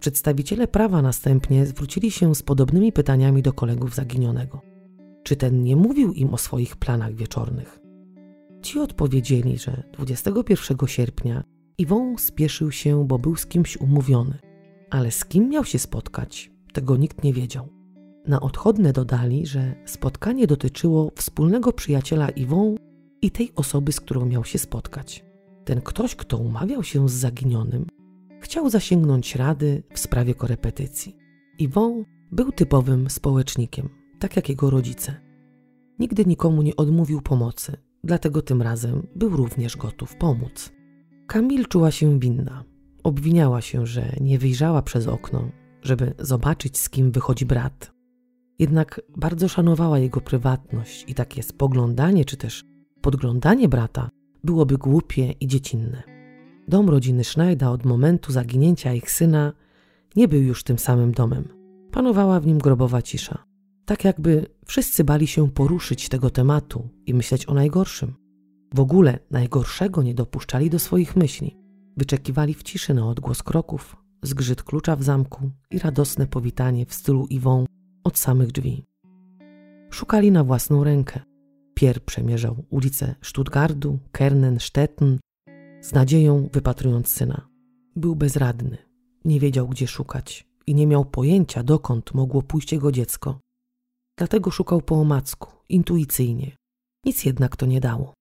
Przedstawiciele 0.00 0.68
prawa 0.68 1.02
następnie 1.02 1.66
zwrócili 1.66 2.10
się 2.10 2.34
z 2.34 2.42
podobnymi 2.42 2.92
pytaniami 2.92 3.42
do 3.42 3.52
kolegów 3.52 3.94
zaginionego. 3.94 4.73
Czy 5.24 5.36
ten 5.36 5.62
nie 5.62 5.76
mówił 5.76 6.12
im 6.12 6.34
o 6.34 6.38
swoich 6.38 6.76
planach 6.76 7.14
wieczornych? 7.14 7.80
Ci 8.62 8.80
odpowiedzieli, 8.80 9.58
że 9.58 9.82
21 9.92 10.88
sierpnia 10.88 11.44
Iwon 11.78 12.18
spieszył 12.18 12.72
się, 12.72 13.06
bo 13.06 13.18
był 13.18 13.36
z 13.36 13.46
kimś 13.46 13.76
umówiony, 13.76 14.38
ale 14.90 15.10
z 15.10 15.24
kim 15.24 15.48
miał 15.48 15.64
się 15.64 15.78
spotkać, 15.78 16.50
tego 16.72 16.96
nikt 16.96 17.24
nie 17.24 17.32
wiedział. 17.32 17.68
Na 18.26 18.40
odchodne 18.40 18.92
dodali, 18.92 19.46
że 19.46 19.74
spotkanie 19.84 20.46
dotyczyło 20.46 21.10
wspólnego 21.16 21.72
przyjaciela 21.72 22.28
Iwon 22.28 22.76
i 23.22 23.30
tej 23.30 23.52
osoby, 23.56 23.92
z 23.92 24.00
którą 24.00 24.26
miał 24.26 24.44
się 24.44 24.58
spotkać. 24.58 25.24
Ten 25.64 25.80
ktoś, 25.80 26.16
kto 26.16 26.36
umawiał 26.36 26.82
się 26.82 27.08
z 27.08 27.12
zaginionym, 27.12 27.86
chciał 28.40 28.70
zasięgnąć 28.70 29.36
rady 29.36 29.82
w 29.92 29.98
sprawie 29.98 30.34
korepetycji. 30.34 31.16
Iwon 31.58 32.04
był 32.32 32.52
typowym 32.52 33.10
społecznikiem, 33.10 34.03
tak 34.24 34.36
jak 34.36 34.48
jego 34.48 34.70
rodzice. 34.70 35.14
Nigdy 35.98 36.24
nikomu 36.26 36.62
nie 36.62 36.76
odmówił 36.76 37.20
pomocy, 37.20 37.76
dlatego 38.04 38.42
tym 38.42 38.62
razem 38.62 39.06
był 39.16 39.36
również 39.36 39.76
gotów 39.76 40.16
pomóc. 40.16 40.72
Kamil 41.26 41.66
czuła 41.66 41.90
się 41.90 42.20
winna. 42.20 42.64
Obwiniała 43.02 43.60
się, 43.60 43.86
że 43.86 44.12
nie 44.20 44.38
wyjrzała 44.38 44.82
przez 44.82 45.06
okno, 45.06 45.50
żeby 45.82 46.14
zobaczyć, 46.18 46.78
z 46.78 46.90
kim 46.90 47.12
wychodzi 47.12 47.46
brat. 47.46 47.92
Jednak 48.58 49.00
bardzo 49.16 49.48
szanowała 49.48 49.98
jego 49.98 50.20
prywatność 50.20 51.04
i 51.08 51.14
takie 51.14 51.42
spoglądanie 51.42 52.24
czy 52.24 52.36
też 52.36 52.64
podglądanie 53.00 53.68
brata 53.68 54.10
byłoby 54.44 54.78
głupie 54.78 55.32
i 55.40 55.46
dziecinne. 55.46 56.02
Dom 56.68 56.88
rodziny 56.88 57.24
Schneider 57.24 57.68
od 57.68 57.84
momentu 57.84 58.32
zaginięcia 58.32 58.92
ich 58.92 59.10
syna 59.10 59.52
nie 60.16 60.28
był 60.28 60.42
już 60.42 60.62
tym 60.64 60.78
samym 60.78 61.12
domem. 61.12 61.48
Panowała 61.90 62.40
w 62.40 62.46
nim 62.46 62.58
grobowa 62.58 63.02
cisza. 63.02 63.53
Tak 63.84 64.04
jakby 64.04 64.46
wszyscy 64.66 65.04
bali 65.04 65.26
się 65.26 65.50
poruszyć 65.50 66.08
tego 66.08 66.30
tematu 66.30 66.88
i 67.06 67.14
myśleć 67.14 67.48
o 67.48 67.54
najgorszym. 67.54 68.14
W 68.74 68.80
ogóle 68.80 69.18
najgorszego 69.30 70.02
nie 70.02 70.14
dopuszczali 70.14 70.70
do 70.70 70.78
swoich 70.78 71.16
myśli. 71.16 71.56
Wyczekiwali 71.96 72.54
w 72.54 72.62
ciszy 72.62 72.94
na 72.94 73.08
odgłos 73.08 73.42
kroków, 73.42 73.96
zgrzyt 74.22 74.62
klucza 74.62 74.96
w 74.96 75.02
zamku 75.02 75.50
i 75.70 75.78
radosne 75.78 76.26
powitanie 76.26 76.86
w 76.86 76.94
stylu 76.94 77.26
Iwą 77.26 77.64
od 78.04 78.18
samych 78.18 78.52
drzwi. 78.52 78.84
Szukali 79.90 80.30
na 80.30 80.44
własną 80.44 80.84
rękę. 80.84 81.20
Pier 81.74 82.04
przemierzał 82.04 82.64
ulice 82.70 83.14
Stuttgartu, 83.22 83.98
Kernen, 84.12 84.60
Stettin, 84.60 85.18
z 85.80 85.92
nadzieją 85.92 86.48
wypatrując 86.52 87.08
syna. 87.08 87.48
Był 87.96 88.16
bezradny, 88.16 88.78
nie 89.24 89.40
wiedział 89.40 89.68
gdzie 89.68 89.86
szukać 89.86 90.48
i 90.66 90.74
nie 90.74 90.86
miał 90.86 91.04
pojęcia 91.04 91.62
dokąd 91.62 92.14
mogło 92.14 92.42
pójść 92.42 92.72
jego 92.72 92.92
dziecko. 92.92 93.38
Dlatego 94.18 94.50
szukał 94.50 94.82
po 94.82 95.00
omacku, 95.00 95.52
intuicyjnie. 95.68 96.56
Nic 97.06 97.24
jednak 97.24 97.56
to 97.56 97.66
nie 97.66 97.80
dało. 97.80 98.14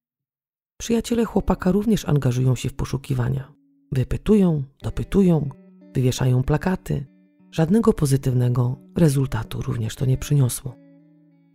Przyjaciele 0.81 1.25
chłopaka 1.25 1.71
również 1.71 2.09
angażują 2.09 2.55
się 2.55 2.69
w 2.69 2.73
poszukiwania. 2.73 3.53
Wypytują, 3.91 4.63
dopytują, 4.83 5.49
wywieszają 5.93 6.43
plakaty. 6.43 7.05
Żadnego 7.51 7.93
pozytywnego 7.93 8.79
rezultatu 8.97 9.61
również 9.61 9.95
to 9.95 10.05
nie 10.05 10.17
przyniosło. 10.17 10.75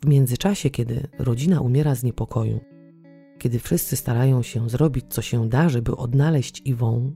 W 0.04 0.06
międzyczasie, 0.06 0.70
kiedy 0.70 1.08
rodzina 1.18 1.60
umiera 1.60 1.94
z 1.94 2.02
niepokoju, 2.02 2.60
kiedy 3.38 3.58
wszyscy 3.58 3.96
starają 3.96 4.42
się 4.42 4.68
zrobić 4.68 5.04
co 5.08 5.22
się 5.22 5.48
da, 5.48 5.68
żeby 5.68 5.96
odnaleźć 5.96 6.62
Iwą, 6.64 7.14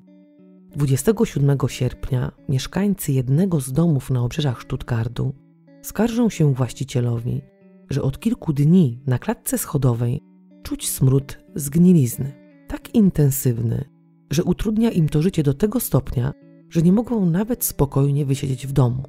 27 0.77 1.59
sierpnia 1.67 2.33
mieszkańcy 2.49 3.13
jednego 3.13 3.61
z 3.61 3.73
domów 3.73 4.11
na 4.11 4.23
obrzeżach 4.23 4.63
Stuttgartu 4.63 5.35
skarżą 5.83 6.29
się 6.29 6.55
właścicielowi, 6.55 7.43
że 7.91 8.03
od 8.03 8.21
kilku 8.21 8.53
dni 8.53 9.03
na 9.07 9.19
klatce 9.19 9.59
schodowej 9.59 10.21
czuć 10.63 10.89
smród 10.89 11.39
zgnilizny, 11.55 12.33
tak 12.69 12.95
intensywny, 12.95 13.85
że 14.31 14.45
utrudnia 14.45 14.91
im 14.91 15.09
to 15.09 15.23
życie 15.23 15.43
do 15.43 15.55
tego 15.55 15.81
stopnia, 15.81 16.33
że 16.69 16.83
nie 16.83 16.93
mogą 16.93 17.27
nawet 17.27 17.65
spokojnie 17.65 18.27
wysiedzieć 18.27 18.67
w 18.67 18.73
domu. 18.73 19.03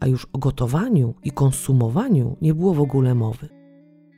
a 0.00 0.06
już 0.06 0.26
o 0.32 0.38
gotowaniu 0.38 1.14
i 1.24 1.30
konsumowaniu 1.30 2.36
nie 2.42 2.54
było 2.54 2.74
w 2.74 2.80
ogóle 2.80 3.14
mowy. 3.14 3.48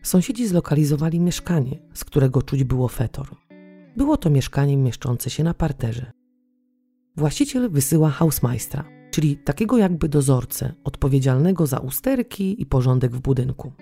Sąsiedzi 0.03 0.47
zlokalizowali 0.47 1.21
mieszkanie, 1.21 1.79
z 1.95 2.05
którego 2.05 2.43
czuć 2.43 2.65
było 2.65 2.89
fetor. 2.89 3.29
Było 3.97 4.17
to 4.17 4.31
mieszkanie 4.31 4.77
mieszczące 4.77 5.31
się 5.31 5.45
na 5.45 5.55
parterze. 5.55 6.13
Właściciel 7.17 7.71
wysyła 7.71 8.11
hausmajstra, 8.11 8.85
czyli 9.13 9.37
takiego 9.37 9.79
jakby 9.79 10.09
dozorcę 10.09 10.75
odpowiedzialnego 10.85 11.67
za 11.67 11.79
usterki 11.79 12.63
i 12.63 12.67
porządek 12.67 13.13
w 13.17 13.21
budynku. 13.21 13.73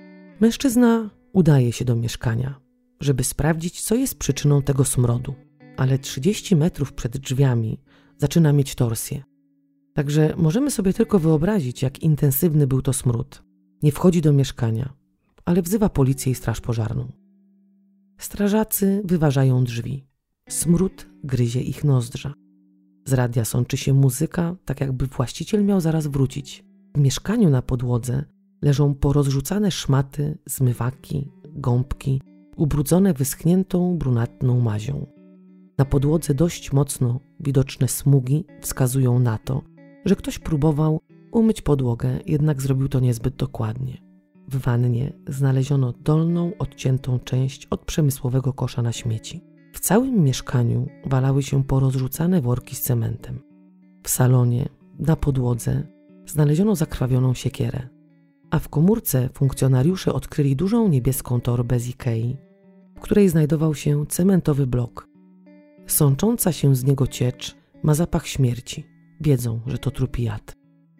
Mężczyzna 0.41 1.11
udaje 1.33 1.73
się 1.73 1.85
do 1.85 1.97
mieszkania, 1.97 2.61
żeby 3.01 3.25
sprawdzić, 3.25 3.83
co 3.83 3.95
jest 3.95 4.19
przyczyną 4.19 4.63
tego 4.63 4.85
smrodu, 4.85 5.35
ale 5.77 5.99
30 5.99 6.57
metrów 6.57 6.93
przed 6.93 7.19
drzwiami 7.19 7.81
zaczyna 8.19 8.53
mieć 8.53 8.75
torsję. 8.75 9.23
Także 9.95 10.35
możemy 10.37 10.71
sobie 10.71 10.93
tylko 10.93 11.19
wyobrazić, 11.19 11.83
jak 11.83 12.03
intensywny 12.03 12.67
był 12.67 12.83
to 12.83 12.93
smród. 12.93 13.43
Nie 13.83 13.93
wchodzi 13.93 14.21
do 14.21 14.33
mieszkania, 14.33 14.93
ale 15.45 15.63
wzywa 15.63 15.89
policję 15.89 16.33
i 16.33 16.35
straż 16.35 16.61
pożarną. 16.61 17.13
Strażacy 18.19 19.03
wyważają 19.05 19.65
drzwi. 19.65 20.07
Smród 20.49 21.07
gryzie 21.25 21.61
ich 21.61 21.85
nozdrza. 21.85 22.35
Z 23.11 23.13
radia 23.13 23.45
sączy 23.45 23.77
się 23.77 23.95
muzyka, 23.95 24.57
tak 24.65 24.81
jakby 24.81 25.07
właściciel 25.07 25.65
miał 25.65 25.81
zaraz 25.81 26.07
wrócić. 26.07 26.65
W 26.97 26.99
mieszkaniu 26.99 27.51
na 27.51 27.63
podłodze 27.63 28.25
leżą 28.63 28.95
porozrzucane 28.95 29.71
szmaty, 29.71 30.39
zmywaki, 30.47 31.31
gąbki, 31.45 32.23
ubrudzone 32.57 33.15
wyschniętą 33.15 33.99
brunatną 33.99 34.61
mazią. 34.61 35.07
Na 35.79 35.85
podłodze 35.85 36.35
dość 36.35 36.73
mocno 36.73 37.21
widoczne 37.41 37.89
smugi 37.89 38.45
wskazują 38.61 39.19
na 39.19 39.39
to, 39.39 39.63
że 40.05 40.17
ktoś 40.17 40.39
próbował 40.39 41.01
umyć 41.33 41.63
podłogę, 41.63 42.19
jednak 42.27 42.63
zrobił 42.63 42.89
to 42.89 43.01
niezbyt 43.01 43.37
dokładnie. 43.37 43.99
W 44.49 44.57
wannie 44.57 45.13
znaleziono 45.29 45.93
dolną, 45.93 46.53
odciętą 46.59 47.19
część 47.19 47.67
od 47.67 47.85
przemysłowego 47.85 48.53
kosza 48.53 48.83
na 48.83 48.93
śmieci. 48.93 49.50
W 49.73 49.81
całym 49.81 50.25
mieszkaniu 50.25 50.87
walały 51.07 51.43
się 51.43 51.65
porozrzucane 51.65 52.41
worki 52.41 52.77
z 52.77 52.81
cementem. 52.81 53.41
W 54.03 54.09
salonie, 54.09 54.69
na 54.99 55.17
podłodze, 55.17 55.83
znaleziono 56.27 56.77
zakrwawioną 56.77 57.35
siekierę, 57.35 57.89
a 58.51 58.59
w 58.59 58.69
komórce 58.69 59.29
funkcjonariusze 59.35 60.13
odkryli 60.13 60.57
dużą 60.57 60.89
niebieską 60.89 61.41
torbę 61.41 61.81
z 61.81 61.89
Ikei, 61.89 62.37
w 62.97 63.01
której 63.01 63.29
znajdował 63.29 63.75
się 63.75 64.07
cementowy 64.07 64.67
blok. 64.67 65.09
Sącząca 65.87 66.53
się 66.53 66.77
z 66.77 66.85
niego 66.85 67.07
ciecz 67.07 67.57
ma 67.83 67.95
zapach 67.95 68.27
śmierci. 68.27 68.87
Wiedzą, 69.21 69.61
że 69.67 69.79
to 69.79 69.91
trupi 69.91 70.23
jad. 70.23 70.57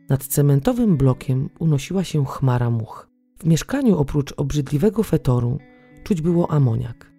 Nad 0.09 0.25
cementowym 0.25 0.97
blokiem 0.97 1.51
unosiła 1.59 2.05
się 2.05 2.25
chmara 2.25 2.71
much. 2.71 3.09
W 3.39 3.45
mieszkaniu 3.45 3.99
oprócz 3.99 4.35
obrzydliwego 4.37 5.03
fetoru 5.03 5.59
czuć 6.05 6.21
było 6.23 6.51
amoniak. 6.51 7.10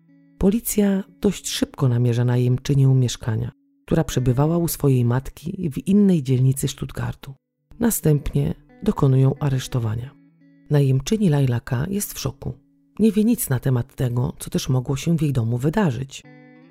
Policja 0.42 1.04
dość 1.20 1.50
szybko 1.50 1.88
namierza 1.88 2.26
najemczynię 2.26 2.88
mieszkania, 2.88 3.52
która 3.86 4.04
przebywała 4.04 4.58
u 4.58 4.68
swojej 4.68 5.06
matki 5.06 5.70
w 5.70 5.88
innej 5.88 6.24
dzielnicy 6.24 6.68
Stuttgartu. 6.68 7.34
Następnie 7.80 8.54
dokonują 8.84 9.36
aresztowania. 9.40 10.16
Najemczyni 10.70 11.30
Lajlaka 11.30 11.86
jest 11.90 12.14
w 12.14 12.20
szoku. 12.20 12.54
Nie 13.00 13.12
wie 13.12 13.24
nic 13.24 13.50
na 13.50 13.60
temat 13.60 13.96
tego, 13.96 14.34
co 14.40 14.50
też 14.50 14.70
mogło 14.70 14.96
się 14.96 15.18
w 15.18 15.22
jej 15.22 15.34
domu 15.34 15.58
wydarzyć. 15.58 16.24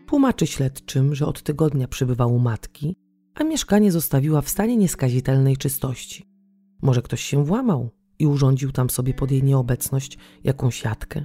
Tłumaczy 0.06 0.46
śledczym, 0.46 1.14
że 1.14 1.26
od 1.26 1.42
tygodnia 1.42 1.88
przebywa 1.88 2.26
u 2.26 2.38
matki, 2.38 2.96
a 3.35 3.44
mieszkanie 3.44 3.92
zostawiła 3.92 4.40
w 4.40 4.48
stanie 4.48 4.76
nieskazitelnej 4.76 5.56
czystości. 5.56 6.26
Może 6.83 7.02
ktoś 7.02 7.20
się 7.20 7.44
włamał 7.44 7.90
i 8.18 8.26
urządził 8.26 8.72
tam 8.72 8.90
sobie 8.90 9.14
pod 9.14 9.30
jej 9.30 9.42
nieobecność 9.42 10.18
jakąś 10.44 10.85
jatkę. 10.85 11.24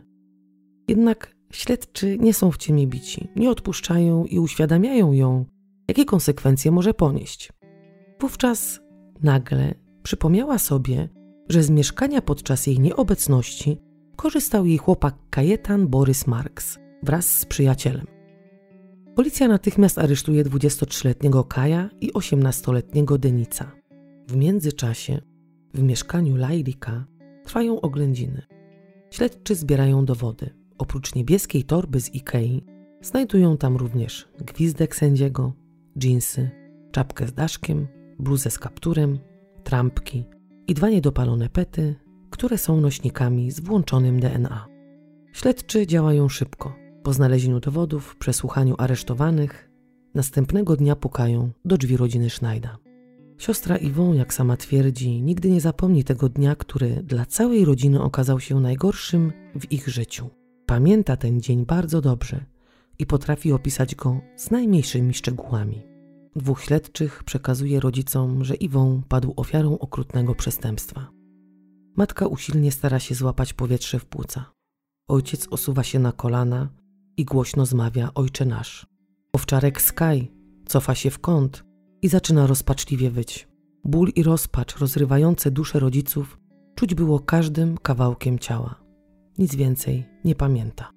Jednak 0.88 1.35
śledczy 1.56 2.18
nie 2.20 2.34
są 2.34 2.52
w 2.52 2.58
ciemię 2.58 2.88
bici, 2.88 3.28
nie 3.36 3.50
odpuszczają 3.50 4.26
i 4.26 4.40
uświadamiają 4.40 5.12
ją, 5.14 5.46
jakie 5.88 6.06
konsekwencje 6.06 6.72
może 6.72 6.94
ponieść. 6.94 7.52
Wówczas 8.20 8.80
nagle 9.24 9.74
przypomniała 10.04 10.60
sobie, 10.60 11.10
że 11.50 11.64
z 11.64 11.70
mieszkania 11.70 12.22
podczas 12.22 12.68
jej 12.68 12.80
nieobecności 12.80 13.78
korzystał 14.16 14.66
jej 14.66 14.78
chłopak 14.78 15.16
Kajetan 15.30 15.88
Borys 15.88 16.28
Marks 16.28 16.80
wraz 17.04 17.28
z 17.28 17.46
przyjacielem. 17.46 18.06
Policja 19.16 19.48
natychmiast 19.48 19.98
aresztuje 19.98 20.44
23-letniego 20.44 21.44
Kaja 21.44 21.90
i 22.02 22.12
18-letniego 22.12 23.18
Denica. 23.18 23.72
W 24.28 24.36
międzyczasie 24.36 25.22
w 25.74 25.84
mieszkaniu 25.84 26.36
Lajlika 26.36 27.06
trwają 27.44 27.82
oględziny. 27.82 28.42
Śledczy 29.12 29.56
zbierają 29.56 30.06
dowody. 30.06 30.65
Oprócz 30.78 31.16
niebieskiej 31.16 31.64
torby 31.64 32.02
z 32.02 32.16
Ikei 32.16 32.66
znajdują 33.02 33.58
tam 33.58 33.78
również 33.78 34.28
gwizdek 34.40 34.96
sędziego, 34.96 35.54
dżinsy, 35.98 36.50
czapkę 36.92 37.28
z 37.28 37.34
daszkiem, 37.34 37.88
bluzę 38.20 38.52
z 38.52 38.60
kapturem, 38.60 39.20
trampki 39.64 40.26
i 40.68 40.74
dwa 40.74 40.90
niedopalone 40.90 41.50
pety, 41.50 41.96
które 42.30 42.58
są 42.58 42.82
nośnikami 42.82 43.52
z 43.52 43.60
włączonym 43.60 44.20
DNA. 44.20 44.68
Śledczy 45.34 45.88
działają 45.88 46.30
szybko. 46.30 46.76
Po 47.04 47.14
znalezieniu 47.14 47.60
dowodów, 47.60 48.16
przesłuchaniu 48.16 48.76
aresztowanych, 48.78 49.72
następnego 50.16 50.76
dnia 50.76 50.96
pukają 50.96 51.52
do 51.66 51.78
drzwi 51.78 51.98
rodziny 51.98 52.30
Schneider. 52.30 52.78
Siostra 53.38 53.78
Iwą, 53.78 54.14
jak 54.14 54.34
sama 54.34 54.58
twierdzi, 54.58 55.22
nigdy 55.22 55.50
nie 55.50 55.62
zapomni 55.62 56.04
tego 56.04 56.30
dnia, 56.30 56.56
który 56.56 57.04
dla 57.04 57.26
całej 57.26 57.66
rodziny 57.66 58.02
okazał 58.02 58.40
się 58.40 58.60
najgorszym 58.60 59.32
w 59.60 59.72
ich 59.72 59.88
życiu. 59.88 60.30
Pamięta 60.66 61.18
ten 61.18 61.42
dzień 61.42 61.66
bardzo 61.66 62.02
dobrze 62.02 62.46
i 63.00 63.06
potrafi 63.06 63.52
opisać 63.52 63.96
go 63.96 64.22
z 64.36 64.52
najmniejszymi 64.52 65.14
szczegółami. 65.14 65.82
Dwóch 66.36 66.62
śledczych 66.62 67.24
przekazuje 67.24 67.80
rodzicom, 67.80 68.44
że 68.44 68.56
Iwą 68.56 69.02
padł 69.08 69.34
ofiarą 69.36 69.80
okrutnego 69.80 70.36
przestępstwa. 70.36 71.12
Matka 71.96 72.28
usilnie 72.28 72.72
stara 72.72 73.00
się 73.00 73.16
złapać 73.16 73.54
powietrze 73.54 74.00
w 74.00 74.06
płuca. 74.06 74.52
Ojciec 75.08 75.48
osuwa 75.52 75.84
się 75.84 76.00
na 76.00 76.12
kolana 76.12 76.70
i 77.18 77.26
głośno 77.26 77.66
zmawia 77.66 78.10
Ojcze 78.16 78.46
nasz. 78.46 78.88
Owczarek 79.34 79.82
Sky 79.82 80.28
cofa 80.66 80.96
się 80.96 81.10
w 81.10 81.20
kąt 81.20 81.64
i 82.02 82.08
zaczyna 82.08 82.48
rozpaczliwie 82.48 83.12
wyć. 83.12 83.48
Ból 83.84 84.10
i 84.16 84.24
rozpacz 84.24 84.78
rozrywające 84.78 85.52
dusze 85.52 85.80
rodziców 85.80 86.40
czuć 86.76 86.96
było 86.96 87.20
każdym 87.20 87.78
kawałkiem 87.78 88.40
ciała. 88.40 88.85
Nic 89.38 89.56
więcej 89.56 90.06
nie 90.26 90.36
pamięta. 90.36 90.92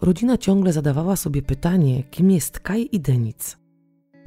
Rodzina 0.00 0.38
ciągle 0.38 0.72
zadawała 0.72 1.16
sobie 1.16 1.42
pytanie, 1.42 2.02
kim 2.02 2.30
jest 2.30 2.60
Kaj 2.60 2.88
i 2.92 3.00
Denic. 3.00 3.58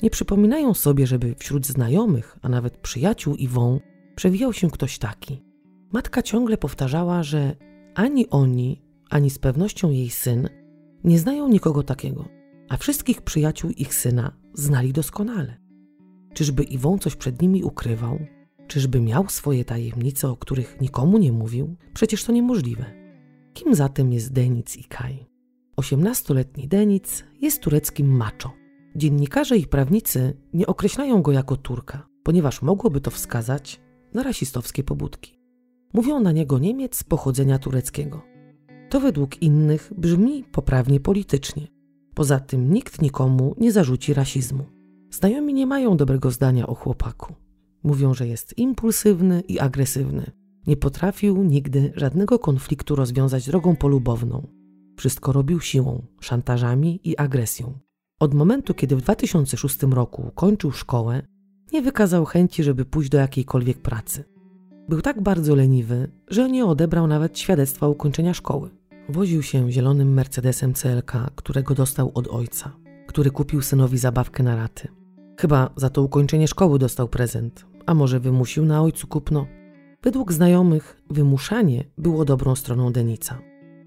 Nie 0.03 0.09
przypominają 0.09 0.73
sobie, 0.73 1.07
żeby 1.07 1.35
wśród 1.35 1.65
znajomych, 1.65 2.37
a 2.41 2.49
nawet 2.49 2.77
przyjaciół 2.77 3.35
Iwą 3.35 3.79
przewijał 4.15 4.53
się 4.53 4.71
ktoś 4.71 4.97
taki. 4.97 5.43
Matka 5.93 6.21
ciągle 6.21 6.57
powtarzała, 6.57 7.23
że 7.23 7.55
ani 7.95 8.29
oni, 8.29 8.81
ani 9.09 9.29
z 9.29 9.39
pewnością 9.39 9.91
jej 9.91 10.09
syn 10.09 10.49
nie 11.03 11.19
znają 11.19 11.47
nikogo 11.47 11.83
takiego, 11.83 12.25
a 12.69 12.77
wszystkich 12.77 13.21
przyjaciół 13.21 13.71
ich 13.71 13.95
syna 13.95 14.31
znali 14.53 14.93
doskonale. 14.93 15.57
Czyżby 16.33 16.63
Iwon 16.63 16.99
coś 16.99 17.15
przed 17.15 17.41
nimi 17.41 17.63
ukrywał? 17.63 18.19
Czyżby 18.67 19.01
miał 19.01 19.29
swoje 19.29 19.65
tajemnice, 19.65 20.29
o 20.29 20.37
których 20.37 20.81
nikomu 20.81 21.17
nie 21.17 21.31
mówił? 21.31 21.75
Przecież 21.93 22.23
to 22.23 22.31
niemożliwe. 22.31 23.04
Kim 23.55 23.75
zatem 23.75 24.13
jest 24.13 24.33
Denic 24.33 24.77
i 24.77 24.83
Kaj? 24.83 25.25
Osiemnastoletni 25.75 26.67
Denic 26.67 27.23
jest 27.41 27.61
tureckim 27.61 28.15
macho. 28.17 28.53
Dziennikarze 28.95 29.57
i 29.57 29.67
prawnicy 29.67 30.33
nie 30.53 30.67
określają 30.67 31.21
go 31.21 31.31
jako 31.31 31.57
Turka, 31.57 32.07
ponieważ 32.23 32.61
mogłoby 32.61 33.01
to 33.01 33.11
wskazać 33.11 33.81
na 34.13 34.23
rasistowskie 34.23 34.83
pobudki. 34.83 35.39
Mówią 35.93 36.19
na 36.19 36.31
niego 36.31 36.59
Niemiec 36.59 37.03
pochodzenia 37.03 37.59
tureckiego. 37.59 38.21
To 38.89 38.99
według 38.99 39.41
innych 39.41 39.91
brzmi 39.97 40.43
poprawnie 40.51 40.99
politycznie. 40.99 41.67
Poza 42.15 42.39
tym 42.39 42.73
nikt 42.73 43.01
nikomu 43.01 43.55
nie 43.57 43.71
zarzuci 43.71 44.13
rasizmu. 44.13 44.65
Znajomi 45.11 45.53
nie 45.53 45.67
mają 45.67 45.97
dobrego 45.97 46.31
zdania 46.31 46.67
o 46.67 46.75
chłopaku. 46.75 47.33
Mówią, 47.83 48.13
że 48.13 48.27
jest 48.27 48.57
impulsywny 48.57 49.41
i 49.41 49.59
agresywny. 49.59 50.31
Nie 50.67 50.78
potrafił 50.78 51.43
nigdy 51.43 51.93
żadnego 51.95 52.39
konfliktu 52.39 52.95
rozwiązać 52.95 53.45
drogą 53.45 53.75
polubowną. 53.75 54.47
Wszystko 54.97 55.32
robił 55.32 55.60
siłą, 55.60 56.06
szantażami 56.19 56.99
i 57.04 57.17
agresją. 57.17 57.80
Od 58.19 58.34
momentu, 58.34 58.73
kiedy 58.73 58.95
w 58.95 59.01
2006 59.01 59.84
roku 59.84 60.32
kończył 60.36 60.71
szkołę, 60.71 61.21
nie 61.73 61.82
wykazał 61.82 62.25
chęci, 62.25 62.63
żeby 62.63 62.86
pójść 62.86 63.10
do 63.10 63.17
jakiejkolwiek 63.17 63.78
pracy. 63.78 64.23
Był 64.89 65.01
tak 65.01 65.21
bardzo 65.21 65.56
leniwy, 65.56 66.12
że 66.28 66.49
nie 66.49 66.65
odebrał 66.65 67.08
nawet 67.08 67.39
świadectwa 67.39 67.88
ukończenia 67.88 68.34
szkoły. 68.34 68.69
Woził 69.10 69.43
się 69.43 69.71
zielonym 69.71 70.13
Mercedesem 70.13 70.73
CLK, 70.73 71.12
którego 71.36 71.75
dostał 71.75 72.12
od 72.13 72.28
ojca, 72.28 72.71
który 73.08 73.32
kupił 73.32 73.62
synowi 73.62 73.97
zabawkę 73.97 74.43
na 74.43 74.56
raty. 74.56 74.88
Chyba 75.39 75.69
za 75.75 75.89
to 75.89 76.01
ukończenie 76.01 76.47
szkoły 76.47 76.80
dostał 76.80 77.08
prezent, 77.08 77.65
a 77.86 77.93
może 77.93 78.19
wymusił 78.19 78.65
na 78.65 78.82
ojcu 78.82 79.08
kupno. 79.08 79.47
Według 80.05 80.33
znajomych 80.33 81.01
wymuszanie 81.09 81.83
było 81.97 82.25
dobrą 82.25 82.55
stroną 82.55 82.91
Denica. 82.91 83.41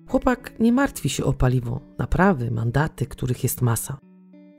Chłopak 0.08 0.52
nie 0.60 0.72
martwi 0.72 1.08
się 1.08 1.24
o 1.24 1.32
paliwo, 1.32 1.80
naprawy, 1.98 2.50
mandaty, 2.50 3.06
których 3.06 3.42
jest 3.42 3.62
masa. 3.62 3.98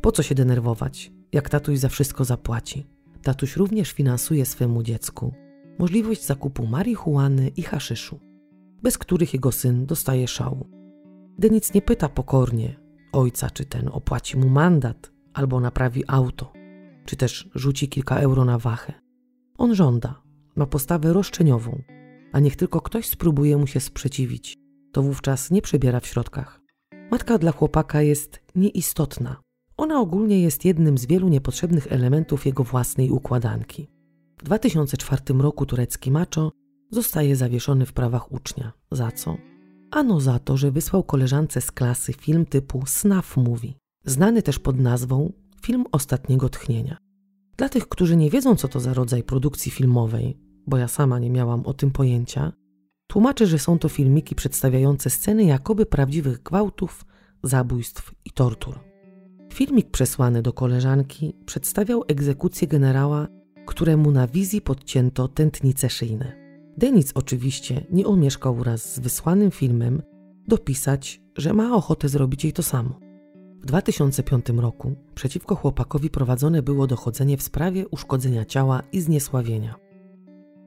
Po 0.02 0.12
co 0.12 0.24
się 0.24 0.36
denerwować, 0.36 1.12
jak 1.34 1.50
tatuś 1.50 1.78
za 1.78 1.90
wszystko 1.90 2.26
zapłaci? 2.26 2.88
Tatuś 3.24 3.56
również 3.56 3.92
finansuje 3.92 4.46
swemu 4.46 4.84
dziecku 4.84 5.34
możliwość 5.80 6.26
zakupu 6.26 6.68
marihuany 6.68 7.48
i 7.48 7.62
haszyszu, 7.62 8.20
bez 8.84 8.98
których 8.98 9.34
jego 9.34 9.52
syn 9.52 9.86
dostaje 9.86 10.28
szału. 10.28 10.68
Denic 11.38 11.74
nie 11.74 11.82
pyta 11.82 12.10
pokornie 12.10 12.80
ojca, 13.12 13.50
czy 13.50 13.66
ten 13.66 13.88
opłaci 13.88 14.38
mu 14.38 14.50
mandat 14.50 15.12
albo 15.34 15.60
naprawi 15.60 16.04
auto, 16.08 16.54
czy 17.06 17.16
też 17.16 17.50
rzuci 17.56 17.90
kilka 17.90 18.16
euro 18.16 18.46
na 18.46 18.58
wachę. 18.58 18.94
On 19.58 19.76
żąda, 19.76 20.22
ma 20.60 20.66
postawę 20.66 21.14
roszczeniową, 21.14 21.82
a 22.32 22.40
niech 22.40 22.56
tylko 22.56 22.82
ktoś 22.82 23.08
spróbuje 23.08 23.58
mu 23.58 23.68
się 23.68 23.80
sprzeciwić, 23.80 24.58
to 24.92 25.04
wówczas 25.04 25.52
nie 25.52 25.62
przebiera 25.62 26.00
w 26.00 26.08
środkach. 26.08 26.62
Matka 27.12 27.38
dla 27.38 27.52
chłopaka 27.52 28.02
jest 28.02 28.40
nieistotna. 28.56 29.42
Ona 29.78 30.00
ogólnie 30.00 30.42
jest 30.42 30.66
jednym 30.66 30.98
z 30.98 31.06
wielu 31.06 31.30
niepotrzebnych 31.30 31.92
elementów 31.92 32.46
jego 32.46 32.64
własnej 32.64 33.10
układanki. 33.12 33.88
W 34.38 34.44
2004 34.44 35.22
roku 35.40 35.66
turecki 35.66 36.12
macho 36.12 36.52
zostaje 36.92 37.36
zawieszony 37.36 37.86
w 37.86 37.94
prawach 37.94 38.32
ucznia. 38.32 38.72
Za 38.92 39.12
co? 39.12 39.38
Ano 39.92 40.22
za 40.22 40.40
to, 40.40 40.58
że 40.58 40.72
wysłał 40.72 41.04
koleżance 41.04 41.62
z 41.62 41.72
klasy 41.72 42.14
film 42.14 42.46
typu 42.46 42.84
Snuff 42.86 43.38
Movie, 43.38 43.74
znany 44.06 44.42
też 44.42 44.60
pod 44.60 44.80
nazwą 44.80 45.34
Film 45.62 45.86
Ostatniego 45.92 46.50
Tchnienia. 46.50 46.98
Dla 47.58 47.70
tych, 47.70 47.90
którzy 47.90 48.16
nie 48.16 48.30
wiedzą, 48.30 48.56
co 48.56 48.68
to 48.68 48.80
za 48.80 48.94
rodzaj 48.94 49.24
produkcji 49.24 49.72
filmowej, 49.72 50.49
bo 50.70 50.78
ja 50.78 50.88
sama 50.88 51.20
nie 51.20 51.30
miałam 51.30 51.66
o 51.66 51.74
tym 51.74 51.92
pojęcia, 51.92 52.52
tłumaczę, 53.08 53.48
że 53.48 53.60
są 53.60 53.80
to 53.80 53.90
filmiki 53.90 54.36
przedstawiające 54.36 55.10
sceny 55.10 55.44
jakoby 55.44 55.86
prawdziwych 55.86 56.44
gwałtów, 56.44 57.06
zabójstw 57.44 58.12
i 58.26 58.32
tortur. 58.32 58.80
Filmik 59.54 59.92
przesłany 59.92 60.42
do 60.42 60.54
koleżanki 60.54 61.34
przedstawiał 61.46 62.04
egzekucję 62.08 62.68
generała, 62.68 63.28
któremu 63.66 64.12
na 64.12 64.28
wizji 64.28 64.62
podcięto 64.62 65.28
tętnice 65.28 65.90
szyjne. 65.90 66.40
Denis 66.78 67.12
oczywiście 67.16 67.86
nie 67.92 68.08
omieszkał 68.08 68.56
wraz 68.56 68.94
z 68.96 69.00
wysłanym 69.00 69.52
filmem 69.52 70.02
dopisać, 70.48 71.22
że 71.38 71.54
ma 71.54 71.76
ochotę 71.76 72.10
zrobić 72.10 72.44
jej 72.44 72.54
to 72.54 72.64
samo. 72.64 73.00
W 73.62 73.66
2005 73.66 74.50
roku 74.50 74.96
przeciwko 75.16 75.56
chłopakowi 75.56 76.10
prowadzone 76.10 76.62
było 76.62 76.88
dochodzenie 76.88 77.38
w 77.38 77.44
sprawie 77.44 77.88
uszkodzenia 77.88 78.46
ciała 78.46 78.84
i 78.92 79.02
zniesławienia. 79.02 79.89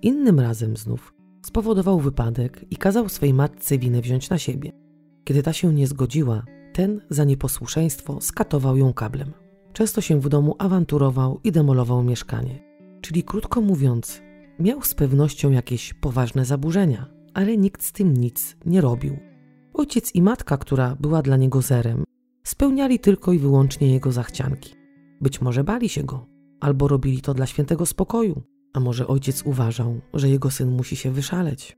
Innym 0.02 0.40
razem 0.40 0.76
znów 0.76 1.14
spowodował 1.42 2.00
wypadek 2.00 2.64
i 2.70 2.76
kazał 2.76 3.08
swej 3.08 3.34
matce 3.34 3.78
winę 3.78 4.00
wziąć 4.00 4.30
na 4.30 4.38
siebie. 4.38 4.72
Kiedy 5.24 5.42
ta 5.42 5.52
się 5.52 5.74
nie 5.74 5.86
zgodziła, 5.86 6.44
ten 6.72 7.00
za 7.10 7.24
nieposłuszeństwo 7.24 8.20
skatował 8.20 8.76
ją 8.76 8.92
kablem. 8.92 9.32
Często 9.72 10.00
się 10.00 10.20
w 10.20 10.28
domu 10.28 10.56
awanturował 10.58 11.40
i 11.44 11.52
demolował 11.52 12.02
mieszkanie. 12.02 12.62
Czyli 13.00 13.22
krótko 13.22 13.60
mówiąc, 13.60 14.22
miał 14.58 14.82
z 14.82 14.94
pewnością 14.94 15.50
jakieś 15.50 15.94
poważne 15.94 16.44
zaburzenia, 16.44 17.06
ale 17.34 17.56
nikt 17.56 17.82
z 17.82 17.92
tym 17.92 18.16
nic 18.16 18.56
nie 18.66 18.80
robił. 18.80 19.16
Ojciec 19.74 20.14
i 20.14 20.22
matka, 20.22 20.56
która 20.56 20.96
była 21.00 21.22
dla 21.22 21.36
niego 21.36 21.62
zerem, 21.62 22.04
spełniali 22.44 22.98
tylko 22.98 23.32
i 23.32 23.38
wyłącznie 23.38 23.92
jego 23.92 24.12
zachcianki. 24.12 24.74
Być 25.20 25.40
może 25.40 25.64
bali 25.64 25.88
się 25.88 26.02
go, 26.02 26.26
albo 26.60 26.88
robili 26.88 27.20
to 27.20 27.34
dla 27.34 27.46
świętego 27.46 27.86
spokoju, 27.86 28.42
a 28.72 28.80
może 28.80 29.06
ojciec 29.06 29.42
uważał, 29.42 30.00
że 30.14 30.28
jego 30.28 30.50
syn 30.50 30.70
musi 30.70 30.96
się 30.96 31.10
wyszaleć. 31.10 31.76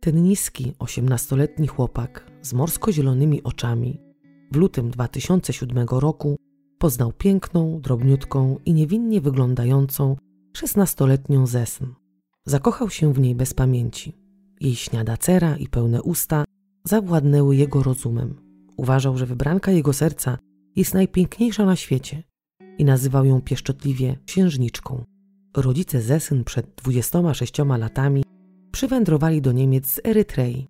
Ten 0.00 0.22
niski, 0.22 0.72
osiemnastoletni 0.78 1.66
chłopak 1.66 2.30
z 2.42 2.52
morsko-zielonymi 2.54 3.42
oczami 3.42 4.00
w 4.52 4.56
lutym 4.56 4.90
2007 4.90 5.88
roku 5.90 6.36
poznał 6.78 7.12
piękną, 7.12 7.80
drobniutką 7.80 8.58
i 8.64 8.74
niewinnie 8.74 9.20
wyglądającą 9.20 10.16
szesnastoletnią 10.56 11.46
Zesn. 11.46 11.86
Zakochał 12.46 12.90
się 12.90 13.12
w 13.12 13.18
niej 13.18 13.34
bez 13.34 13.54
pamięci. 13.54 14.16
Jej 14.60 14.74
śniada 14.74 15.16
cera 15.16 15.56
i 15.56 15.68
pełne 15.68 16.02
usta 16.02 16.44
zawładnęły 16.84 17.56
jego 17.56 17.82
rozumem. 17.82 18.34
Uważał, 18.76 19.18
że 19.18 19.26
wybranka 19.26 19.72
jego 19.72 19.92
serca 19.92 20.38
jest 20.76 20.94
najpiękniejsza 20.94 21.64
na 21.66 21.76
świecie 21.76 22.22
i 22.78 22.84
nazywał 22.84 23.24
ją 23.24 23.40
pieszczotliwie 23.40 24.16
księżniczką. 24.26 25.04
Rodzice 25.56 26.02
Zesyn 26.02 26.44
przed 26.44 26.66
26 26.74 27.58
latami 27.78 28.24
przywędrowali 28.72 29.42
do 29.42 29.52
Niemiec 29.52 29.86
z 29.86 30.00
Erytrei, 30.04 30.68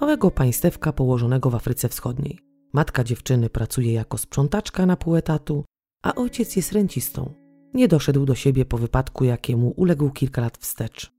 małego 0.00 0.30
państewka 0.30 0.92
położonego 0.92 1.50
w 1.50 1.54
Afryce 1.54 1.88
Wschodniej. 1.88 2.38
Matka 2.72 3.04
dziewczyny 3.04 3.50
pracuje 3.50 3.92
jako 3.92 4.18
sprzątaczka 4.18 4.86
na 4.86 4.96
pół 4.96 5.16
etatu, 5.16 5.64
a 6.02 6.14
ojciec 6.14 6.56
jest 6.56 6.72
rencistą. 6.72 7.34
Nie 7.74 7.88
doszedł 7.88 8.24
do 8.24 8.34
siebie 8.34 8.64
po 8.64 8.78
wypadku, 8.78 9.24
jakiemu 9.24 9.74
uległ 9.76 10.10
kilka 10.10 10.40
lat 10.40 10.58
wstecz. 10.58 11.12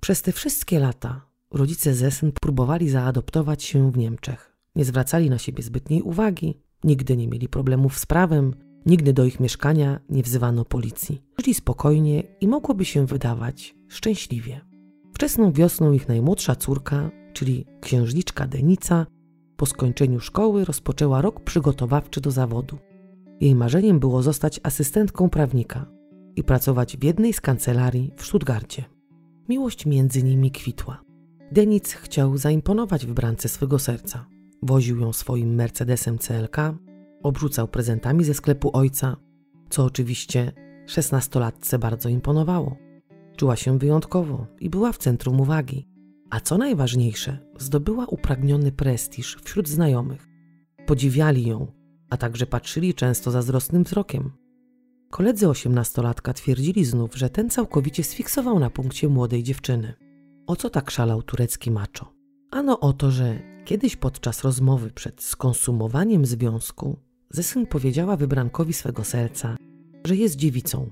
Przez 0.00 0.22
te 0.22 0.32
wszystkie 0.32 0.78
lata 0.78 1.26
rodzice 1.50 1.94
Zesyn 1.94 2.32
próbowali 2.40 2.90
zaadoptować 2.90 3.64
się 3.64 3.92
w 3.92 3.98
Niemczech. 3.98 4.56
Nie 4.76 4.84
zwracali 4.84 5.30
na 5.30 5.38
siebie 5.38 5.62
zbytniej 5.62 6.02
uwagi, 6.02 6.54
nigdy 6.84 7.16
nie 7.16 7.28
mieli 7.28 7.48
problemów 7.48 7.98
z 7.98 8.06
prawem, 8.06 8.54
nigdy 8.86 9.12
do 9.12 9.24
ich 9.24 9.40
mieszkania 9.40 10.00
nie 10.10 10.22
wzywano 10.22 10.64
policji. 10.64 11.22
Żyli 11.38 11.54
spokojnie 11.54 12.22
i 12.40 12.48
mogłoby 12.48 12.84
się 12.84 13.06
wydawać 13.06 13.74
szczęśliwie. 13.88 14.60
Wczesną 15.14 15.52
wiosną 15.52 15.92
ich 15.92 16.08
najmłodsza 16.08 16.56
córka, 16.56 17.10
czyli 17.32 17.66
księżniczka 17.80 18.46
Denica, 18.46 19.06
po 19.56 19.66
skończeniu 19.66 20.20
szkoły 20.20 20.64
rozpoczęła 20.64 21.22
rok 21.22 21.40
przygotowawczy 21.40 22.20
do 22.20 22.30
zawodu. 22.30 22.78
Jej 23.40 23.54
marzeniem 23.54 24.00
było 24.00 24.22
zostać 24.22 24.60
asystentką 24.62 25.30
prawnika 25.30 25.86
i 26.36 26.44
pracować 26.44 26.96
w 26.96 27.04
jednej 27.04 27.32
z 27.32 27.40
kancelarii 27.40 28.12
w 28.16 28.24
Stuttgarcie. 28.24 28.84
Miłość 29.48 29.86
między 29.86 30.22
nimi 30.22 30.50
kwitła. 30.50 31.00
Denic 31.52 31.92
chciał 31.92 32.36
zaimponować 32.36 33.06
wybrance 33.06 33.48
swego 33.48 33.78
serca. 33.78 34.26
Woził 34.62 35.00
ją 35.00 35.12
swoim 35.12 35.54
Mercedesem 35.54 36.18
CLK, 36.18 36.56
obrzucał 37.22 37.68
prezentami 37.68 38.24
ze 38.24 38.34
sklepu 38.34 38.70
ojca, 38.72 39.16
co 39.70 39.84
oczywiście 39.84 40.52
szesnastolatce 40.86 41.78
bardzo 41.78 42.08
imponowało. 42.08 42.76
Czuła 43.36 43.56
się 43.56 43.78
wyjątkowo 43.78 44.46
i 44.60 44.70
była 44.70 44.92
w 44.92 44.98
centrum 44.98 45.40
uwagi. 45.40 45.88
A 46.30 46.40
co 46.40 46.58
najważniejsze, 46.58 47.38
zdobyła 47.58 48.06
upragniony 48.06 48.72
prestiż 48.72 49.36
wśród 49.44 49.68
znajomych. 49.68 50.28
Podziwiali 50.86 51.46
ją, 51.46 51.72
a 52.10 52.16
także 52.16 52.46
patrzyli 52.46 52.94
często 52.94 53.30
zazdrosnym 53.30 53.84
wzrokiem. 53.84 54.32
Koledzy 55.10 55.48
osiemnastolatka 55.48 56.32
twierdzili 56.32 56.84
znów, 56.84 57.16
że 57.16 57.30
ten 57.30 57.50
całkowicie 57.50 58.04
sfiksował 58.04 58.58
na 58.58 58.70
punkcie 58.70 59.08
młodej 59.08 59.42
dziewczyny. 59.42 59.94
O 60.46 60.56
co 60.56 60.70
tak 60.70 60.90
szalał 60.90 61.22
turecki 61.22 61.70
macho? 61.70 62.12
Ano 62.50 62.80
o 62.80 62.92
to, 62.92 63.10
że 63.10 63.38
kiedyś 63.64 63.96
podczas 63.96 64.44
rozmowy 64.44 64.90
przed 64.90 65.22
skonsumowaniem 65.22 66.26
związku 66.26 67.07
Zesyn 67.30 67.66
powiedziała 67.66 68.16
wybrankowi 68.16 68.72
swego 68.72 69.04
serca, 69.04 69.56
że 70.04 70.16
jest 70.16 70.36
dziewicą 70.36 70.90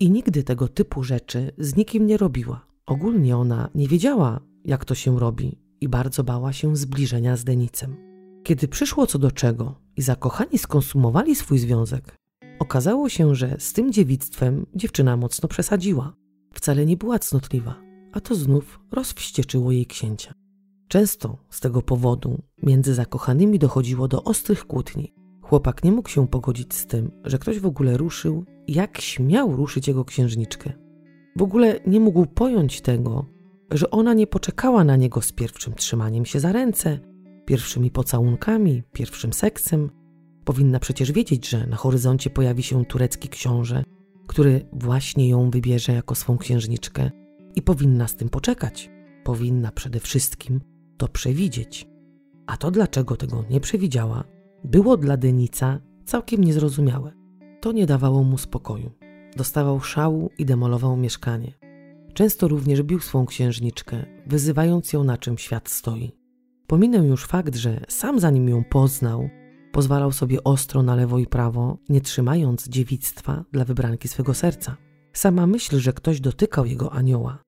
i 0.00 0.10
nigdy 0.10 0.42
tego 0.42 0.68
typu 0.68 1.02
rzeczy 1.04 1.52
z 1.58 1.76
nikim 1.76 2.06
nie 2.06 2.16
robiła. 2.16 2.66
Ogólnie 2.86 3.36
ona 3.36 3.70
nie 3.74 3.88
wiedziała, 3.88 4.40
jak 4.64 4.84
to 4.84 4.94
się 4.94 5.18
robi 5.18 5.58
i 5.80 5.88
bardzo 5.88 6.24
bała 6.24 6.52
się 6.52 6.76
zbliżenia 6.76 7.36
z 7.36 7.44
Denicem. 7.44 7.96
Kiedy 8.42 8.68
przyszło 8.68 9.06
co 9.06 9.18
do 9.18 9.30
czego 9.30 9.80
i 9.96 10.02
zakochani 10.02 10.58
skonsumowali 10.58 11.36
swój 11.36 11.58
związek, 11.58 12.16
okazało 12.58 13.08
się, 13.08 13.34
że 13.34 13.56
z 13.58 13.72
tym 13.72 13.92
dziewictwem 13.92 14.66
dziewczyna 14.74 15.16
mocno 15.16 15.48
przesadziła. 15.48 16.12
Wcale 16.54 16.86
nie 16.86 16.96
była 16.96 17.18
cnotliwa, 17.18 17.74
a 18.12 18.20
to 18.20 18.34
znów 18.34 18.80
rozwścieczyło 18.92 19.72
jej 19.72 19.86
księcia. 19.86 20.32
Często 20.88 21.38
z 21.50 21.60
tego 21.60 21.82
powodu 21.82 22.42
między 22.62 22.94
zakochanymi 22.94 23.58
dochodziło 23.58 24.08
do 24.08 24.24
ostrych 24.24 24.66
kłótni. 24.66 25.17
Chłopak 25.48 25.84
nie 25.84 25.92
mógł 25.92 26.08
się 26.08 26.28
pogodzić 26.28 26.74
z 26.74 26.86
tym, 26.86 27.10
że 27.24 27.38
ktoś 27.38 27.58
w 27.58 27.66
ogóle 27.66 27.96
ruszył, 27.96 28.44
jak 28.68 29.00
śmiał 29.00 29.56
ruszyć 29.56 29.88
jego 29.88 30.04
księżniczkę. 30.04 30.72
W 31.36 31.42
ogóle 31.42 31.80
nie 31.86 32.00
mógł 32.00 32.26
pojąć 32.26 32.80
tego, 32.80 33.26
że 33.70 33.90
ona 33.90 34.14
nie 34.14 34.26
poczekała 34.26 34.84
na 34.84 34.96
niego 34.96 35.20
z 35.20 35.32
pierwszym 35.32 35.74
trzymaniem 35.74 36.26
się 36.26 36.40
za 36.40 36.52
ręce, 36.52 36.98
pierwszymi 37.44 37.90
pocałunkami, 37.90 38.82
pierwszym 38.92 39.32
seksem. 39.32 39.90
Powinna 40.44 40.80
przecież 40.80 41.12
wiedzieć, 41.12 41.48
że 41.48 41.66
na 41.66 41.76
horyzoncie 41.76 42.30
pojawi 42.30 42.62
się 42.62 42.84
turecki 42.84 43.28
książę, 43.28 43.84
który 44.26 44.68
właśnie 44.72 45.28
ją 45.28 45.50
wybierze 45.50 45.92
jako 45.92 46.14
swą 46.14 46.38
księżniczkę 46.38 47.10
i 47.54 47.62
powinna 47.62 48.08
z 48.08 48.16
tym 48.16 48.28
poczekać. 48.28 48.90
Powinna 49.24 49.72
przede 49.72 50.00
wszystkim 50.00 50.60
to 50.96 51.08
przewidzieć. 51.08 51.86
A 52.46 52.56
to 52.56 52.70
dlaczego 52.70 53.16
tego 53.16 53.44
nie 53.50 53.60
przewidziała, 53.60 54.24
było 54.64 54.96
dla 54.96 55.16
Denica 55.16 55.80
całkiem 56.04 56.44
niezrozumiałe. 56.44 57.12
To 57.60 57.72
nie 57.72 57.86
dawało 57.86 58.22
mu 58.22 58.38
spokoju. 58.38 58.90
Dostawał 59.36 59.80
szału 59.80 60.30
i 60.38 60.44
demolował 60.44 60.96
mieszkanie. 60.96 61.52
Często 62.14 62.48
również 62.48 62.82
bił 62.82 63.00
swą 63.00 63.26
księżniczkę, 63.26 64.04
wyzywając 64.26 64.92
ją 64.92 65.04
na 65.04 65.18
czym 65.18 65.38
świat 65.38 65.68
stoi. 65.68 66.12
Pominę 66.66 66.98
już 66.98 67.26
fakt, 67.26 67.56
że 67.56 67.80
sam 67.88 68.20
zanim 68.20 68.48
ją 68.48 68.64
poznał, 68.64 69.28
pozwalał 69.72 70.12
sobie 70.12 70.44
ostro 70.44 70.82
na 70.82 70.94
lewo 70.94 71.18
i 71.18 71.26
prawo, 71.26 71.78
nie 71.88 72.00
trzymając 72.00 72.68
dziewictwa 72.68 73.44
dla 73.52 73.64
wybranki 73.64 74.08
swego 74.08 74.34
serca. 74.34 74.76
Sama 75.12 75.46
myśl, 75.46 75.78
że 75.78 75.92
ktoś 75.92 76.20
dotykał 76.20 76.66
jego 76.66 76.92
anioła, 76.92 77.38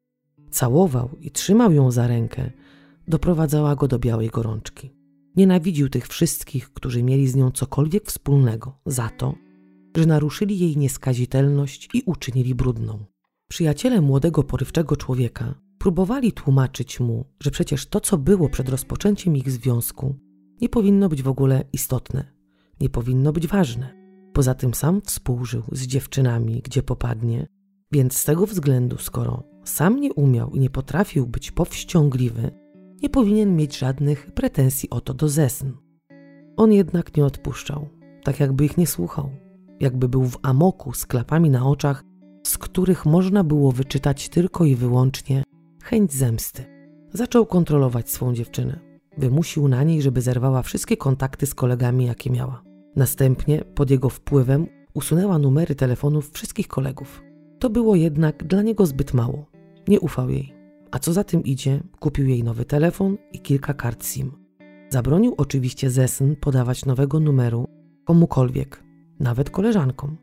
całował 0.51 1.11
i 1.21 1.31
trzymał 1.31 1.73
ją 1.73 1.91
za 1.91 2.07
rękę, 2.07 2.51
doprowadzała 3.09 3.77
go 3.77 3.89
do 3.89 3.99
białej 3.99 4.29
gorączki. 4.29 5.00
Nienawidził 5.37 5.89
tych 5.89 6.09
wszystkich, 6.09 6.73
którzy 6.73 7.03
mieli 7.03 7.29
z 7.29 7.37
nią 7.37 7.51
cokolwiek 7.51 8.07
wspólnego, 8.07 8.79
za 8.87 9.09
to, 9.09 9.35
że 9.97 10.07
naruszyli 10.07 10.59
jej 10.59 10.77
nieskazitelność 10.77 11.89
i 11.95 12.03
uczynili 12.07 12.55
brudną. 12.55 13.05
Przyjaciele 13.49 14.01
młodego, 14.01 14.43
porywczego 14.43 14.97
człowieka 14.97 15.55
próbowali 15.79 16.33
tłumaczyć 16.33 17.01
mu, 17.01 17.25
że 17.43 17.51
przecież 17.51 17.87
to, 17.87 18.01
co 18.01 18.19
było 18.19 18.49
przed 18.49 18.69
rozpoczęciem 18.69 19.37
ich 19.37 19.51
związku, 19.51 20.15
nie 20.61 20.69
powinno 20.69 21.09
być 21.09 21.23
w 21.23 21.29
ogóle 21.29 21.65
istotne, 21.73 22.33
nie 22.81 22.89
powinno 22.89 23.33
być 23.33 23.47
ważne. 23.47 23.95
Poza 24.33 24.55
tym 24.55 24.75
sam 24.75 25.01
współżył 25.01 25.63
z 25.73 25.83
dziewczynami, 25.83 26.63
gdzie 26.65 26.83
popadnie, 26.83 27.47
więc 27.93 28.17
z 28.17 28.25
tego 28.25 28.47
względu, 28.47 28.99
skoro 28.99 29.43
sam 29.65 30.01
nie 30.01 30.13
umiał 30.13 30.51
i 30.51 30.61
nie 30.61 30.71
potrafił 30.71 31.27
być 31.27 31.51
powściągliwy, 31.51 32.51
nie 33.03 33.09
powinien 33.09 33.57
mieć 33.57 33.79
żadnych 33.79 34.33
pretensji 34.33 34.91
o 34.91 35.01
to 35.01 35.15
do 35.15 35.29
Zesn. 35.29 35.71
On 36.57 36.73
jednak 36.73 37.17
nie 37.17 37.25
odpuszczał, 37.25 37.89
tak 38.25 38.41
jakby 38.41 38.65
ich 38.65 38.79
nie 38.79 38.87
słuchał, 38.87 39.31
jakby 39.81 40.09
był 40.09 40.25
w 40.25 40.39
amoku 40.43 40.93
z 40.93 41.07
klapami 41.07 41.51
na 41.51 41.67
oczach, 41.67 42.05
z 42.47 42.59
których 42.59 43.07
można 43.07 43.45
było 43.45 43.73
wyczytać 43.73 44.29
tylko 44.29 44.65
i 44.65 44.75
wyłącznie 44.75 45.43
chęć 45.83 46.13
zemsty. 46.13 46.65
Zaczął 47.13 47.47
kontrolować 47.47 48.11
swą 48.11 48.35
dziewczynę. 48.35 48.81
Wymusił 49.19 49.69
na 49.69 49.85
niej, 49.85 50.03
żeby 50.03 50.21
zerwała 50.21 50.63
wszystkie 50.63 50.97
kontakty 50.97 51.47
z 51.47 51.55
kolegami, 51.55 52.07
jakie 52.07 52.31
miała. 52.31 52.63
Następnie, 52.97 53.65
pod 53.75 53.91
jego 53.91 54.09
wpływem, 54.09 54.67
usunęła 54.95 55.39
numery 55.39 55.75
telefonów 55.75 56.31
wszystkich 56.31 56.69
kolegów. 56.69 57.23
To 57.59 57.71
było 57.71 57.97
jednak 57.97 58.45
dla 58.45 58.63
niego 58.63 58.87
zbyt 58.87 59.15
mało. 59.15 59.47
Nie 59.89 60.01
ufał 60.01 60.31
jej. 60.31 60.60
A 60.91 60.99
co 60.99 61.13
za 61.13 61.25
tym 61.25 61.45
idzie, 61.45 61.81
kupił 62.01 62.27
jej 62.27 62.45
nowy 62.45 62.65
telefon 62.65 63.17
i 63.33 63.41
kilka 63.41 63.75
kart 63.75 64.07
SIM. 64.07 64.33
Zabronił 64.89 65.35
oczywiście 65.37 65.91
Zesn 65.91 66.35
podawać 66.41 66.87
nowego 66.87 67.21
numeru 67.21 67.69
komukolwiek, 68.05 68.85
nawet 69.21 69.51
koleżankom. 69.51 70.17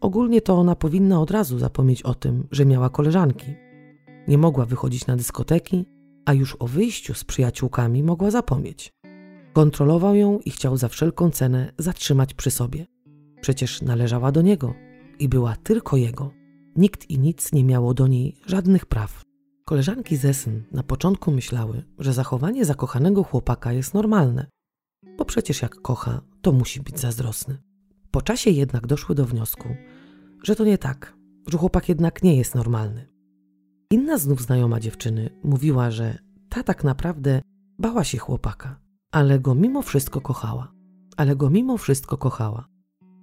Ogólnie 0.00 0.40
to 0.40 0.54
ona 0.54 0.74
powinna 0.74 1.20
od 1.20 1.30
razu 1.30 1.58
zapomnieć 1.58 2.02
o 2.02 2.14
tym, 2.14 2.46
że 2.50 2.66
miała 2.66 2.90
koleżanki. 2.90 3.54
Nie 4.28 4.38
mogła 4.38 4.64
wychodzić 4.64 5.06
na 5.06 5.16
dyskoteki, 5.16 5.84
a 6.26 6.32
już 6.32 6.56
o 6.58 6.66
wyjściu 6.66 7.14
z 7.14 7.24
przyjaciółkami 7.24 8.02
mogła 8.02 8.30
zapomnieć. 8.30 8.92
Kontrolował 9.52 10.14
ją 10.14 10.38
i 10.44 10.50
chciał 10.50 10.76
za 10.76 10.88
wszelką 10.88 11.30
cenę 11.30 11.72
zatrzymać 11.78 12.34
przy 12.34 12.50
sobie. 12.50 12.86
Przecież 13.40 13.82
należała 13.82 14.32
do 14.32 14.42
niego 14.42 14.74
i 15.18 15.28
była 15.28 15.56
tylko 15.56 15.96
jego. 15.96 16.30
Nikt 16.76 17.10
i 17.10 17.18
nic 17.18 17.52
nie 17.52 17.64
miało 17.64 17.94
do 17.94 18.06
niej 18.06 18.36
żadnych 18.46 18.86
praw. 18.86 19.27
Koleżanki 19.68 20.16
Zesyn 20.16 20.64
na 20.72 20.82
początku 20.82 21.30
myślały, 21.30 21.84
że 21.98 22.12
zachowanie 22.12 22.64
zakochanego 22.64 23.24
chłopaka 23.24 23.72
jest 23.72 23.94
normalne, 23.94 24.46
bo 25.18 25.24
przecież 25.24 25.62
jak 25.62 25.74
kocha, 25.74 26.20
to 26.42 26.52
musi 26.52 26.80
być 26.80 27.00
zazdrosny. 27.00 27.58
Po 28.10 28.22
czasie 28.22 28.50
jednak 28.50 28.86
doszły 28.86 29.14
do 29.14 29.24
wniosku, 29.24 29.68
że 30.42 30.56
to 30.56 30.64
nie 30.64 30.78
tak, 30.78 31.16
że 31.46 31.58
chłopak 31.58 31.88
jednak 31.88 32.22
nie 32.22 32.36
jest 32.36 32.54
normalny. 32.54 33.08
Inna 33.90 34.18
znów 34.18 34.42
znajoma 34.42 34.80
dziewczyny 34.80 35.30
mówiła, 35.44 35.90
że 35.90 36.18
ta 36.48 36.62
tak 36.62 36.84
naprawdę 36.84 37.42
bała 37.78 38.04
się 38.04 38.18
chłopaka, 38.18 38.80
ale 39.12 39.40
go 39.40 39.54
mimo 39.54 39.82
wszystko 39.82 40.20
kochała. 40.20 40.72
Ale 41.16 41.36
go 41.36 41.50
mimo 41.50 41.76
wszystko 41.78 42.18
kochała. 42.18 42.68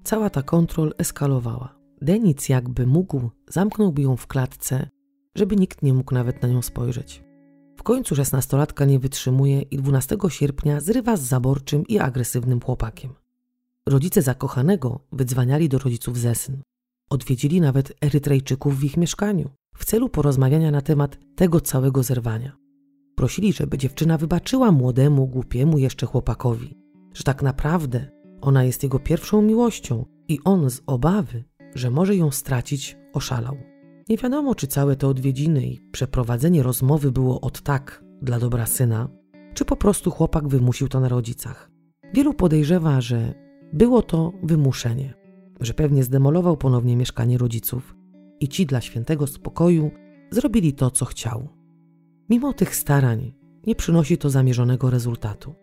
Cała 0.04 0.30
ta 0.30 0.44
kontrol 0.44 0.94
eskalowała. 0.98 1.76
Denic 2.02 2.50
jakby 2.50 2.88
mógł, 2.88 3.30
zamknąłby 3.50 4.02
ją 4.02 4.18
w 4.18 4.28
klatce, 4.28 4.90
żeby 5.36 5.56
nikt 5.56 5.82
nie 5.82 5.94
mógł 5.94 6.14
nawet 6.14 6.42
na 6.42 6.48
nią 6.48 6.62
spojrzeć. 6.62 7.24
W 7.78 7.84
końcu 7.84 8.16
szesnastolatka 8.16 8.86
nie 8.86 9.00
wytrzymuje 9.00 9.62
i 9.62 9.78
12 9.78 10.18
sierpnia 10.30 10.80
zrywa 10.80 11.18
z 11.18 11.22
zaborczym 11.22 11.84
i 11.88 12.00
agresywnym 12.00 12.62
chłopakiem. 12.62 13.14
Rodzice 13.90 14.22
zakochanego 14.22 15.00
wydzwaniali 15.12 15.70
do 15.70 15.78
rodziców 15.78 16.18
Zesyn. 16.18 16.62
Odwiedzili 17.10 17.62
nawet 17.62 17.94
Erytrejczyków 18.02 18.80
w 18.80 18.84
ich 18.84 18.98
mieszkaniu 18.98 19.50
w 19.78 19.86
celu 19.86 20.10
porozmawiania 20.10 20.72
na 20.72 20.82
temat 20.82 21.18
tego 21.36 21.62
całego 21.62 22.04
zerwania. 22.04 22.58
Prosili, 23.16 23.54
żeby 23.54 23.78
dziewczyna 23.78 24.18
wybaczyła 24.18 24.72
młodemu, 24.72 25.28
głupiemu 25.28 25.78
jeszcze 25.78 26.06
chłopakowi, 26.06 26.78
że 27.14 27.24
tak 27.24 27.42
naprawdę 27.42 28.08
ona 28.42 28.64
jest 28.64 28.84
jego 28.84 29.00
pierwszą 29.00 29.42
miłością 29.42 30.06
i 30.28 30.40
on 30.44 30.70
z 30.70 30.82
obawy, 30.86 31.44
że 31.76 31.92
może 31.92 32.16
ją 32.16 32.32
stracić, 32.32 32.98
oszalał. 33.14 33.75
Nie 34.10 34.18
wiadomo, 34.18 34.56
czy 34.56 34.68
całe 34.68 34.96
te 34.96 35.08
odwiedziny 35.08 35.66
i 35.66 35.82
przeprowadzenie 35.92 36.64
rozmowy 36.64 37.12
było 37.12 37.42
od 37.42 37.62
tak 37.62 38.04
dla 38.22 38.40
dobra 38.40 38.66
syna, 38.66 39.10
czy 39.54 39.66
po 39.66 39.76
prostu 39.76 40.12
chłopak 40.12 40.48
wymusił 40.48 40.88
to 40.88 41.00
na 41.00 41.10
rodzicach. 41.10 41.72
Wielu 42.14 42.34
podejrzewa, 42.34 43.02
że 43.02 43.34
było 43.74 44.02
to 44.02 44.34
wymuszenie, 44.44 45.14
że 45.60 45.74
pewnie 45.74 46.04
zdemolował 46.04 46.58
ponownie 46.58 46.98
mieszkanie 46.98 47.38
rodziców 47.38 47.96
i 48.40 48.48
ci 48.48 48.66
dla 48.66 48.82
świętego 48.82 49.28
spokoju 49.28 49.92
zrobili 50.32 50.74
to, 50.74 50.92
co 50.92 51.06
chciał. 51.06 51.48
Mimo 52.30 52.54
tych 52.54 52.76
starań 52.76 53.34
nie 53.68 53.76
przynosi 53.76 54.18
to 54.18 54.30
zamierzonego 54.30 54.90
rezultatu. 54.90 55.56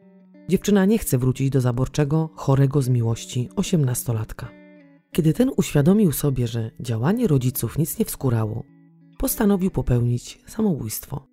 Dziewczyna 0.48 0.84
nie 0.84 0.98
chce 0.98 1.18
wrócić 1.18 1.50
do 1.50 1.60
zaborczego, 1.60 2.30
chorego 2.34 2.82
z 2.82 2.88
miłości 2.88 3.48
osiemnastolatka. 3.56 4.61
Kiedy 5.14 5.32
ten 5.32 5.50
uświadomił 5.56 6.12
sobie, 6.12 6.46
że 6.46 6.70
działanie 6.80 7.26
rodziców 7.26 7.78
nic 7.78 7.98
nie 7.98 8.04
wskórało, 8.04 8.64
postanowił 9.18 9.70
popełnić 9.70 10.40
samobójstwo. 10.46 11.26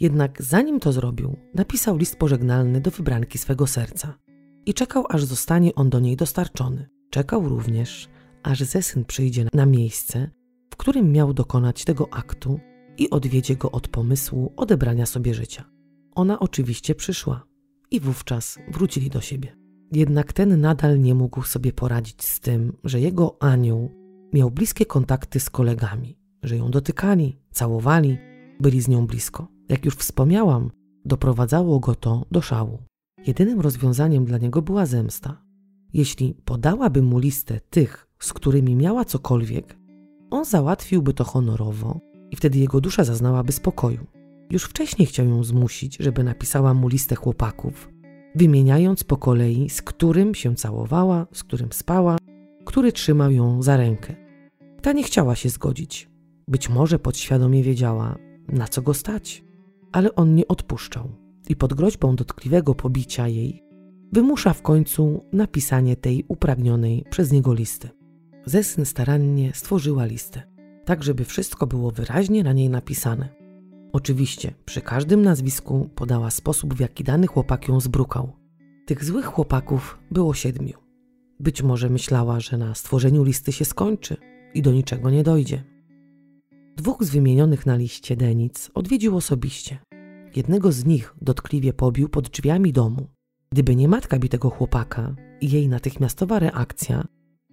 Jednak 0.00 0.42
zanim 0.42 0.80
to 0.80 0.92
zrobił, 0.92 1.36
napisał 1.54 1.96
list 1.96 2.16
pożegnalny 2.16 2.80
do 2.80 2.90
wybranki 2.90 3.38
swego 3.38 3.66
serca 3.66 4.18
i 4.66 4.74
czekał, 4.74 5.04
aż 5.08 5.24
zostanie 5.24 5.74
on 5.74 5.90
do 5.90 6.00
niej 6.00 6.16
dostarczony. 6.16 6.88
Czekał 7.10 7.48
również, 7.48 8.08
aż 8.42 8.60
Zesyn 8.60 9.04
przyjdzie 9.04 9.46
na 9.52 9.66
miejsce, 9.66 10.30
w 10.70 10.76
którym 10.76 11.12
miał 11.12 11.34
dokonać 11.34 11.84
tego 11.84 12.08
aktu 12.12 12.60
i 12.98 13.10
odwiedzie 13.10 13.56
go 13.56 13.70
od 13.70 13.88
pomysłu 13.88 14.52
odebrania 14.56 15.06
sobie 15.06 15.34
życia. 15.34 15.64
Ona 16.14 16.38
oczywiście 16.38 16.94
przyszła 16.94 17.46
i 17.90 18.00
wówczas 18.00 18.58
wrócili 18.68 19.10
do 19.10 19.20
siebie. 19.20 19.61
Jednak 19.92 20.32
ten 20.32 20.60
nadal 20.60 21.00
nie 21.00 21.14
mógł 21.14 21.42
sobie 21.42 21.72
poradzić 21.72 22.24
z 22.24 22.40
tym, 22.40 22.72
że 22.84 23.00
jego 23.00 23.36
anioł 23.42 23.90
miał 24.32 24.50
bliskie 24.50 24.86
kontakty 24.86 25.40
z 25.40 25.50
kolegami, 25.50 26.18
że 26.42 26.56
ją 26.56 26.70
dotykali, 26.70 27.38
całowali, 27.50 28.18
byli 28.60 28.80
z 28.80 28.88
nią 28.88 29.06
blisko. 29.06 29.48
Jak 29.68 29.84
już 29.84 29.94
wspomniałam, 29.94 30.70
doprowadzało 31.04 31.80
go 31.80 31.94
to 31.94 32.26
do 32.30 32.40
szału. 32.40 32.78
Jedynym 33.26 33.60
rozwiązaniem 33.60 34.24
dla 34.24 34.38
niego 34.38 34.62
była 34.62 34.86
zemsta. 34.86 35.42
Jeśli 35.92 36.34
podałaby 36.44 37.02
mu 37.02 37.18
listę 37.18 37.60
tych, 37.70 38.08
z 38.20 38.32
którymi 38.32 38.76
miała 38.76 39.04
cokolwiek, 39.04 39.78
on 40.30 40.44
załatwiłby 40.44 41.14
to 41.14 41.24
honorowo 41.24 42.00
i 42.30 42.36
wtedy 42.36 42.58
jego 42.58 42.80
dusza 42.80 43.04
zaznałaby 43.04 43.52
spokoju. 43.52 44.06
Już 44.50 44.64
wcześniej 44.64 45.06
chciał 45.06 45.26
ją 45.26 45.44
zmusić, 45.44 45.96
żeby 46.00 46.24
napisała 46.24 46.74
mu 46.74 46.88
listę 46.88 47.14
chłopaków, 47.14 47.91
wymieniając 48.34 49.04
po 49.04 49.16
kolei, 49.16 49.70
z 49.70 49.82
którym 49.82 50.34
się 50.34 50.54
całowała, 50.54 51.26
z 51.32 51.44
którym 51.44 51.72
spała, 51.72 52.18
który 52.64 52.92
trzymał 52.92 53.30
ją 53.30 53.62
za 53.62 53.76
rękę. 53.76 54.14
Ta 54.82 54.92
nie 54.92 55.02
chciała 55.02 55.34
się 55.34 55.48
zgodzić. 55.48 56.10
Być 56.48 56.68
może 56.68 56.98
podświadomie 56.98 57.62
wiedziała, 57.62 58.16
na 58.48 58.68
co 58.68 58.82
go 58.82 58.94
stać, 58.94 59.44
ale 59.92 60.14
on 60.14 60.34
nie 60.34 60.48
odpuszczał 60.48 61.08
i 61.48 61.56
pod 61.56 61.74
groźbą 61.74 62.16
dotkliwego 62.16 62.74
pobicia 62.74 63.28
jej 63.28 63.62
wymusza 64.12 64.52
w 64.52 64.62
końcu 64.62 65.24
napisanie 65.32 65.96
tej 65.96 66.24
upragnionej 66.28 67.04
przez 67.10 67.32
niego 67.32 67.54
listy. 67.54 67.88
Zesyn 68.46 68.84
starannie 68.84 69.52
stworzyła 69.54 70.04
listę, 70.04 70.42
tak 70.84 71.02
żeby 71.02 71.24
wszystko 71.24 71.66
było 71.66 71.90
wyraźnie 71.90 72.44
na 72.44 72.52
niej 72.52 72.70
napisane. 72.70 73.41
Oczywiście 73.92 74.54
przy 74.64 74.80
każdym 74.80 75.22
nazwisku 75.22 75.88
podała 75.94 76.30
sposób, 76.30 76.74
w 76.74 76.80
jaki 76.80 77.04
dany 77.04 77.26
chłopak 77.26 77.68
ją 77.68 77.80
zbrukał. 77.80 78.32
Tych 78.86 79.04
złych 79.04 79.24
chłopaków 79.24 79.98
było 80.10 80.34
siedmiu. 80.34 80.78
Być 81.40 81.62
może 81.62 81.88
myślała, 81.88 82.40
że 82.40 82.58
na 82.58 82.74
stworzeniu 82.74 83.24
listy 83.24 83.52
się 83.52 83.64
skończy 83.64 84.16
i 84.54 84.62
do 84.62 84.72
niczego 84.72 85.10
nie 85.10 85.22
dojdzie. 85.22 85.64
Dwóch 86.76 87.04
z 87.04 87.10
wymienionych 87.10 87.66
na 87.66 87.76
liście 87.76 88.16
Denic 88.16 88.70
odwiedził 88.74 89.16
osobiście. 89.16 89.78
Jednego 90.36 90.72
z 90.72 90.84
nich 90.84 91.14
dotkliwie 91.22 91.72
pobił 91.72 92.08
pod 92.08 92.28
drzwiami 92.28 92.72
domu. 92.72 93.06
Gdyby 93.52 93.76
nie 93.76 93.88
matka 93.88 94.18
bitego 94.18 94.50
chłopaka 94.50 95.14
i 95.40 95.50
jej 95.50 95.68
natychmiastowa 95.68 96.38
reakcja, 96.38 97.04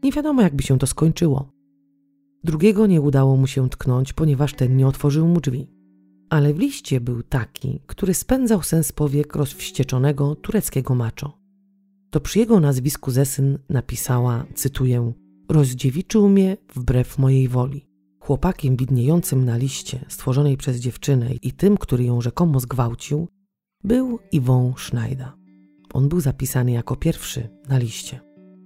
nie 0.03 0.11
wiadomo, 0.11 0.41
jakby 0.41 0.63
się 0.63 0.79
to 0.79 0.87
skończyło. 0.87 1.51
Drugiego 2.43 2.87
nie 2.87 3.01
udało 3.01 3.37
mu 3.37 3.47
się 3.47 3.69
tknąć, 3.69 4.13
ponieważ 4.13 4.53
ten 4.53 4.77
nie 4.77 4.87
otworzył 4.87 5.27
mu 5.27 5.41
drzwi. 5.41 5.78
Ale 6.29 6.53
w 6.53 6.59
liście 6.59 7.01
był 7.01 7.23
taki, 7.23 7.81
który 7.87 8.13
spędzał 8.13 8.63
sens 8.63 8.91
powiek 8.91 9.35
rozwścieczonego 9.35 10.35
tureckiego 10.35 10.95
maczo. 10.95 11.37
To 12.09 12.19
przy 12.19 12.39
jego 12.39 12.59
nazwisku 12.59 13.11
Zesyn 13.11 13.59
napisała, 13.69 14.45
cytuję, 14.55 15.13
rozdziewiczył 15.49 16.29
mnie 16.29 16.57
wbrew 16.75 17.17
mojej 17.17 17.47
woli. 17.47 17.85
Chłopakiem 18.19 18.77
widniejącym 18.77 19.45
na 19.45 19.57
liście 19.57 20.05
stworzonej 20.07 20.57
przez 20.57 20.77
dziewczynę 20.77 21.33
i 21.33 21.51
tym, 21.51 21.77
który 21.77 22.03
ją 22.03 22.21
rzekomo 22.21 22.59
zgwałcił, 22.59 23.27
był 23.83 24.19
Iwon 24.31 24.73
Schneider. 24.77 25.31
On 25.93 26.09
był 26.09 26.19
zapisany 26.19 26.71
jako 26.71 26.95
pierwszy 26.95 27.49
na 27.69 27.77
liście. 27.77 28.19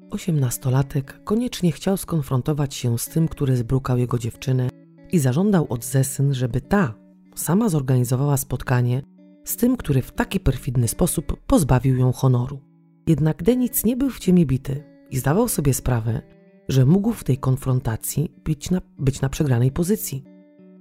Osiemnastolatek 0.09 1.23
koniecznie 1.23 1.71
chciał 1.71 1.97
skonfrontować 1.97 2.75
się 2.75 2.99
z 2.99 3.07
tym, 3.07 3.27
który 3.27 3.57
zbrukał 3.57 3.97
jego 3.97 4.19
dziewczynę 4.19 4.69
i 5.11 5.19
zażądał 5.19 5.65
od 5.69 5.85
Zesyn, 5.85 6.33
żeby 6.33 6.61
ta 6.61 7.02
sama 7.35 7.69
zorganizowała 7.69 8.37
spotkanie 8.37 9.01
z 9.43 9.57
tym, 9.57 9.77
który 9.77 10.01
w 10.01 10.11
taki 10.11 10.39
perfidny 10.39 10.87
sposób 10.87 11.37
pozbawił 11.47 11.97
ją 11.97 12.11
honoru. 12.11 12.59
Jednak 13.07 13.43
Denic 13.43 13.85
nie 13.85 13.97
był 13.97 14.09
w 14.09 14.19
ciemię 14.19 14.45
bity 14.45 14.83
i 15.09 15.17
zdawał 15.17 15.47
sobie 15.47 15.73
sprawę, 15.73 16.21
że 16.69 16.85
mógł 16.85 17.13
w 17.13 17.23
tej 17.23 17.37
konfrontacji 17.37 18.31
być 18.43 18.71
na, 18.71 18.81
być 18.99 19.21
na 19.21 19.29
przegranej 19.29 19.71
pozycji. 19.71 20.23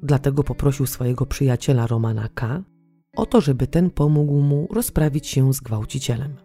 Dlatego 0.03 0.44
poprosił 0.44 0.86
swojego 0.86 1.26
przyjaciela 1.26 1.86
Romana 1.86 2.28
K. 2.34 2.62
o 3.16 3.26
to, 3.26 3.40
żeby 3.40 3.66
ten 3.66 3.90
pomógł 3.90 4.40
mu 4.40 4.68
rozprawić 4.70 5.26
się 5.26 5.53
z 5.53 5.61
gwałcicielem. 5.61 6.36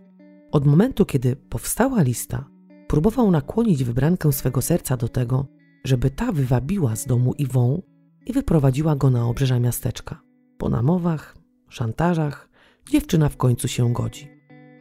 Od 0.52 0.66
momentu, 0.66 1.06
kiedy 1.06 1.36
powstała 1.36 2.02
lista, 2.02 2.46
próbował 2.88 3.32
nakłonić 3.32 3.84
wybrankę 3.84 4.34
swego 4.34 4.62
serca 4.62 4.98
do 4.98 5.10
tego, 5.10 5.48
żeby 5.84 6.10
ta 6.10 6.32
wywabiła 6.32 6.96
z 6.96 7.06
domu 7.06 7.34
Iwą 7.34 7.82
i 8.28 8.34
wyprowadziła 8.34 8.96
go 8.96 9.10
na 9.10 9.28
obrzeża 9.28 9.60
miasteczka. 9.60 10.22
Po 10.58 10.70
namowach, 10.70 11.38
szantażach, 11.70 12.50
dziewczyna 12.90 13.30
w 13.30 13.38
końcu 13.38 13.68
się 13.68 13.94
godzi. 13.94 14.28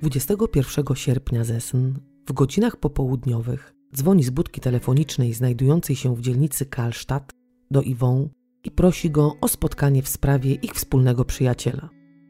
21 0.03 0.97
sierpnia 0.97 1.45
Zesn 1.45 1.93
w 2.27 2.33
godzinach 2.33 2.77
popołudniowych 2.77 3.73
dzwoni 3.95 4.25
z 4.25 4.31
budki 4.31 4.61
telefonicznej 4.61 5.33
znajdującej 5.33 5.97
się 5.97 6.17
w 6.17 6.21
dzielnicy 6.21 6.67
Karlstadt 6.67 7.33
do 7.71 7.83
Iwą 7.83 8.29
i 8.65 8.71
prosi 8.71 9.11
go 9.11 9.33
o 9.41 9.49
spotkanie 9.49 10.03
w 10.03 10.09
sprawie 10.09 10.55
ich 10.55 10.73
wspólnego 10.73 11.25
przyjaciela. 11.25 11.89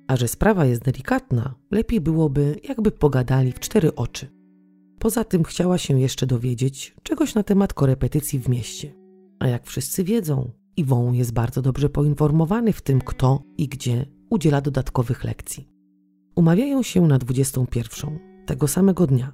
A 0.09 0.17
że 0.17 0.29
sprawa 0.29 0.65
jest 0.65 0.83
delikatna, 0.83 1.55
lepiej 1.71 2.01
byłoby, 2.01 2.61
jakby 2.69 2.91
pogadali 2.91 3.53
w 3.53 3.61
cztery 3.61 3.95
oczy. 3.95 4.27
Poza 4.99 5.25
tym 5.25 5.45
chciała 5.45 5.79
się 5.79 6.01
jeszcze 6.01 6.27
dowiedzieć 6.27 6.97
czegoś 7.03 7.35
na 7.35 7.43
temat 7.43 7.75
korepetycji 7.75 8.39
w 8.39 8.49
mieście. 8.49 8.95
A 9.39 9.49
jak 9.49 9.67
wszyscy 9.67 10.05
wiedzą, 10.05 10.51
Iwon 10.77 11.15
jest 11.15 11.33
bardzo 11.33 11.63
dobrze 11.63 11.89
poinformowany 11.89 12.73
w 12.73 12.83
tym, 12.83 13.01
kto 13.01 13.43
i 13.59 13.69
gdzie 13.69 14.07
udziela 14.31 14.61
dodatkowych 14.61 15.25
lekcji. 15.25 15.69
Umawiają 16.35 16.83
się 16.83 17.07
na 17.07 17.19
21 17.19 18.19
tego 18.47 18.69
samego 18.69 19.07
dnia. 19.07 19.33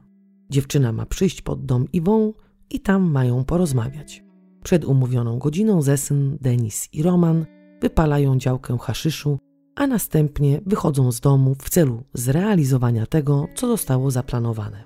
Dziewczyna 0.51 0.93
ma 0.93 1.07
przyjść 1.07 1.43
pod 1.43 1.65
dom 1.65 1.87
Iwon 1.93 2.33
i 2.71 2.81
tam 2.81 3.11
mają 3.11 3.45
porozmawiać. 3.45 4.25
Przed 4.63 4.85
umówioną 4.85 5.39
godziną 5.39 5.83
Zesyn, 5.83 6.39
Denis 6.41 6.89
i 6.93 7.03
Roman 7.03 7.47
wypalają 7.81 8.39
działkę 8.39 8.79
haszyszu, 8.79 9.39
a 9.75 9.87
następnie 9.87 10.61
wychodzą 10.67 11.13
z 11.13 11.21
domu 11.21 11.55
w 11.55 11.71
celu 11.71 12.03
zrealizowania 12.15 13.07
tego, 13.07 13.47
co 13.55 13.67
zostało 13.67 14.11
zaplanowane. 14.11 14.85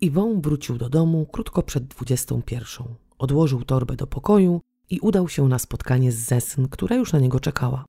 Iwon 0.00 0.40
wrócił 0.40 0.78
do 0.78 0.88
domu 0.88 1.26
krótko 1.32 1.62
przed 1.62 1.84
21. 1.84 2.86
Odłożył 3.18 3.62
torbę 3.62 3.96
do 3.96 4.06
pokoju 4.06 4.60
i 4.90 5.00
udał 5.00 5.28
się 5.28 5.48
na 5.48 5.58
spotkanie 5.58 6.12
z 6.12 6.16
Zesyn, 6.16 6.68
która 6.68 6.96
już 6.96 7.12
na 7.12 7.18
niego 7.18 7.40
czekała. 7.40 7.84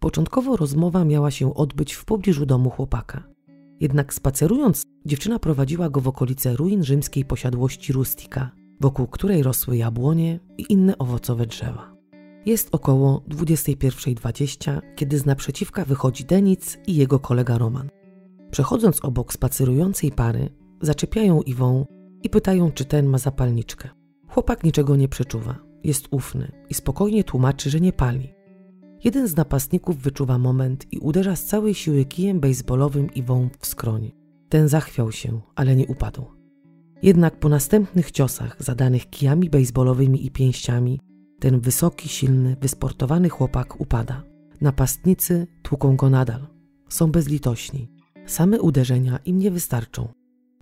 Początkowo 0.00 0.56
rozmowa 0.56 1.04
miała 1.04 1.30
się 1.30 1.54
odbyć 1.54 1.92
w 1.92 2.04
pobliżu 2.04 2.46
domu 2.46 2.70
chłopaka. 2.70 3.22
Jednak 3.80 4.14
spacerując, 4.14 4.82
dziewczyna 5.06 5.38
prowadziła 5.38 5.90
go 5.90 6.00
w 6.00 6.08
okolice 6.08 6.56
ruin 6.56 6.84
rzymskiej 6.84 7.24
posiadłości 7.24 7.92
Rustika, 7.92 8.50
wokół 8.80 9.06
której 9.06 9.42
rosły 9.42 9.76
jabłonie 9.76 10.40
i 10.58 10.72
inne 10.72 10.98
owocowe 10.98 11.46
drzewa. 11.46 11.94
Jest 12.46 12.68
około 12.72 13.22
21.20, 13.28 14.80
kiedy 14.96 15.18
z 15.18 15.26
naprzeciwka 15.26 15.84
wychodzi 15.84 16.24
Denic 16.24 16.78
i 16.86 16.94
jego 16.94 17.18
kolega 17.18 17.58
Roman. 17.58 17.88
Przechodząc 18.50 19.04
obok 19.04 19.32
spacerującej 19.32 20.12
pary, 20.12 20.48
zaczepiają 20.80 21.42
Iwą 21.42 21.86
i 22.22 22.30
pytają, 22.30 22.72
czy 22.72 22.84
ten 22.84 23.06
ma 23.06 23.18
zapalniczkę. 23.18 23.88
Chłopak 24.28 24.64
niczego 24.64 24.96
nie 24.96 25.08
przeczuwa, 25.08 25.58
jest 25.84 26.08
ufny 26.10 26.52
i 26.70 26.74
spokojnie 26.74 27.24
tłumaczy, 27.24 27.70
że 27.70 27.80
nie 27.80 27.92
pali. 27.92 28.34
Jeden 29.04 29.28
z 29.28 29.36
napastników 29.36 29.98
wyczuwa 29.98 30.38
moment 30.38 30.86
i 30.92 30.98
uderza 30.98 31.36
z 31.36 31.44
całej 31.44 31.74
siły 31.74 32.04
kijem 32.04 32.40
bejsbolowym 32.40 33.14
Iwą 33.14 33.48
w 33.58 33.66
skroń. 33.66 34.12
Ten 34.48 34.68
zachwiał 34.68 35.12
się, 35.12 35.40
ale 35.54 35.76
nie 35.76 35.86
upadł. 35.86 36.24
Jednak 37.02 37.38
po 37.38 37.48
następnych 37.48 38.10
ciosach 38.10 38.56
zadanych 38.62 39.10
kijami 39.10 39.50
bejsbolowymi 39.50 40.26
i 40.26 40.30
pięściami, 40.30 41.00
ten 41.40 41.60
wysoki, 41.60 42.08
silny, 42.08 42.56
wysportowany 42.60 43.28
chłopak 43.28 43.80
upada. 43.80 44.22
Napastnicy 44.60 45.46
tłuką 45.62 45.96
go 45.96 46.10
nadal. 46.10 46.46
Są 46.88 47.12
bezlitośni. 47.12 47.88
Same 48.26 48.60
uderzenia 48.60 49.18
im 49.24 49.38
nie 49.38 49.50
wystarczą. 49.50 50.08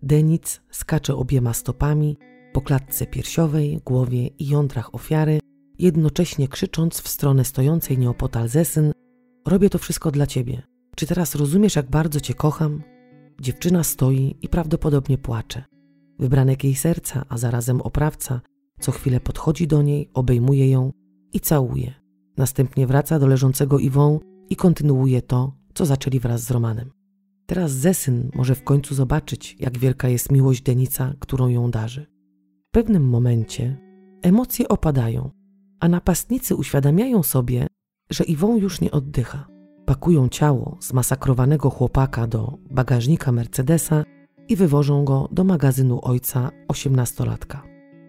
Denic 0.02 0.60
skacze 0.70 1.16
obiema 1.16 1.54
stopami 1.54 2.16
po 2.53 2.61
klatce 2.61 3.07
piersiowej, 3.07 3.80
głowie 3.84 4.26
i 4.26 4.48
jądrach 4.48 4.94
ofiary, 4.94 5.38
jednocześnie 5.78 6.48
krzycząc 6.48 7.00
w 7.00 7.09
stronę 7.09 7.44
stojącej 7.44 7.98
nieopodal 7.98 8.48
Zesyn 8.48 8.92
Robię 9.46 9.70
to 9.70 9.78
wszystko 9.78 10.11
dla 10.11 10.26
ciebie. 10.26 10.62
Czy 10.96 11.07
teraz 11.07 11.34
rozumiesz, 11.34 11.76
jak 11.76 11.90
bardzo 11.90 12.20
cię 12.20 12.34
kocham? 12.34 12.82
Dziewczyna 13.40 13.84
stoi 13.84 14.36
i 14.42 14.48
prawdopodobnie 14.48 15.18
płacze. 15.18 15.64
Wybranek 16.18 16.64
jej 16.64 16.74
serca, 16.74 17.24
a 17.28 17.38
zarazem 17.38 17.80
oprawca, 17.80 18.40
co 18.80 18.92
chwilę 18.92 19.20
podchodzi 19.20 19.66
do 19.66 19.82
niej, 19.82 20.11
obejmuje 20.14 20.70
ją 20.70 20.92
i 21.32 21.40
całuje. 21.40 21.94
Następnie 22.36 22.86
wraca 22.86 23.18
do 23.18 23.26
leżącego 23.26 23.78
Iwą 23.78 24.20
i 24.50 24.57
kontynuuje 24.57 25.22
to, 25.22 25.57
co 25.74 25.86
zaczęli 25.86 26.20
wraz 26.20 26.42
z 26.42 26.50
Romanem. 26.50 26.90
Teraz 27.46 27.72
Zesyn 27.72 28.30
może 28.34 28.55
w 28.55 28.64
końcu 28.64 28.94
zobaczyć, 28.94 29.57
jak 29.61 29.78
wielka 29.78 30.09
jest 30.09 30.32
miłość 30.32 30.62
Denica, 30.62 31.14
którą 31.20 31.48
ją 31.48 31.70
darzy. 31.70 32.07
Pewnym 32.74 33.08
momencie 33.08 33.76
emocje 34.22 34.68
opadają, 34.68 35.30
a 35.80 35.88
napastnicy 35.88 36.56
uświadamiają 36.56 37.22
sobie, 37.22 37.66
że 38.10 38.24
Iwon 38.24 38.56
już 38.56 38.80
nie 38.80 38.90
oddycha. 38.90 39.46
Pakują 39.84 40.28
ciało 40.28 40.76
zmasakrowanego 40.80 41.70
chłopaka 41.70 42.26
do 42.26 42.58
bagażnika 42.70 43.32
Mercedesa 43.32 44.04
i 44.48 44.56
wywożą 44.56 45.04
go 45.04 45.28
do 45.32 45.44
magazynu 45.44 46.00
ojca 46.02 46.50
osiemnastolatka. 46.68 47.62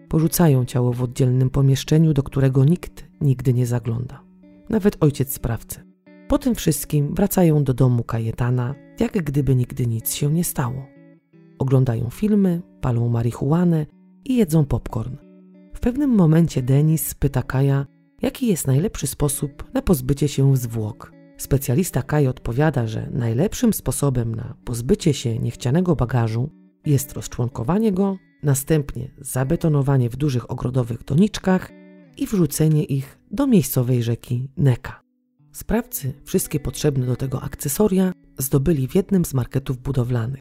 Porzucają 0.08 0.64
ciało 0.64 0.92
w 0.92 1.02
oddzielnym 1.02 1.50
pomieszczeniu, 1.50 2.14
do 2.14 2.22
którego 2.22 2.64
nikt 2.64 3.04
nigdy 3.20 3.54
nie 3.54 3.66
zagląda. 3.66 4.22
Nawet 4.68 4.96
ojciec 5.00 5.32
sprawcy. 5.32 5.84
Po 6.28 6.38
tym 6.38 6.54
wszystkim 6.54 7.14
wracają 7.14 7.64
do 7.64 7.74
domu 7.74 8.04
Kajetana, 8.04 8.74
jak 9.00 9.12
gdyby 9.12 9.54
nigdy 9.54 9.86
nic 9.86 10.14
się 10.14 10.32
nie 10.32 10.44
stało. 10.44 10.86
Oglądają 11.58 12.10
filmy, 12.10 12.62
palą 12.80 13.08
marihuanę 13.08 13.86
i 14.24 14.36
jedzą 14.36 14.64
popcorn. 14.64 15.16
W 15.74 15.80
pewnym 15.80 16.10
momencie 16.10 16.62
Denis 16.62 17.14
pyta 17.14 17.42
Kaja, 17.42 17.86
jaki 18.22 18.46
jest 18.46 18.66
najlepszy 18.66 19.06
sposób 19.06 19.74
na 19.74 19.82
pozbycie 19.82 20.28
się 20.28 20.56
zwłok. 20.56 21.12
Specjalista 21.36 22.02
Kaj 22.02 22.26
odpowiada, 22.26 22.86
że 22.86 23.08
najlepszym 23.12 23.72
sposobem 23.72 24.34
na 24.34 24.54
pozbycie 24.64 25.14
się 25.14 25.38
niechcianego 25.38 25.96
bagażu 25.96 26.50
jest 26.86 27.12
rozczłonkowanie 27.12 27.92
go, 27.92 28.16
następnie 28.42 29.10
zabetonowanie 29.18 30.10
w 30.10 30.16
dużych 30.16 30.50
ogrodowych 30.50 31.04
doniczkach 31.04 31.70
i 32.16 32.26
wrzucenie 32.26 32.84
ich 32.84 33.18
do 33.30 33.46
miejscowej 33.46 34.02
rzeki 34.02 34.48
Neka. 34.56 35.02
Sprawcy 35.52 36.12
wszystkie 36.24 36.60
potrzebne 36.60 37.06
do 37.06 37.16
tego 37.16 37.42
akcesoria 37.42 38.12
zdobyli 38.38 38.88
w 38.88 38.94
jednym 38.94 39.24
z 39.24 39.34
marketów 39.34 39.78
budowlanych. 39.78 40.40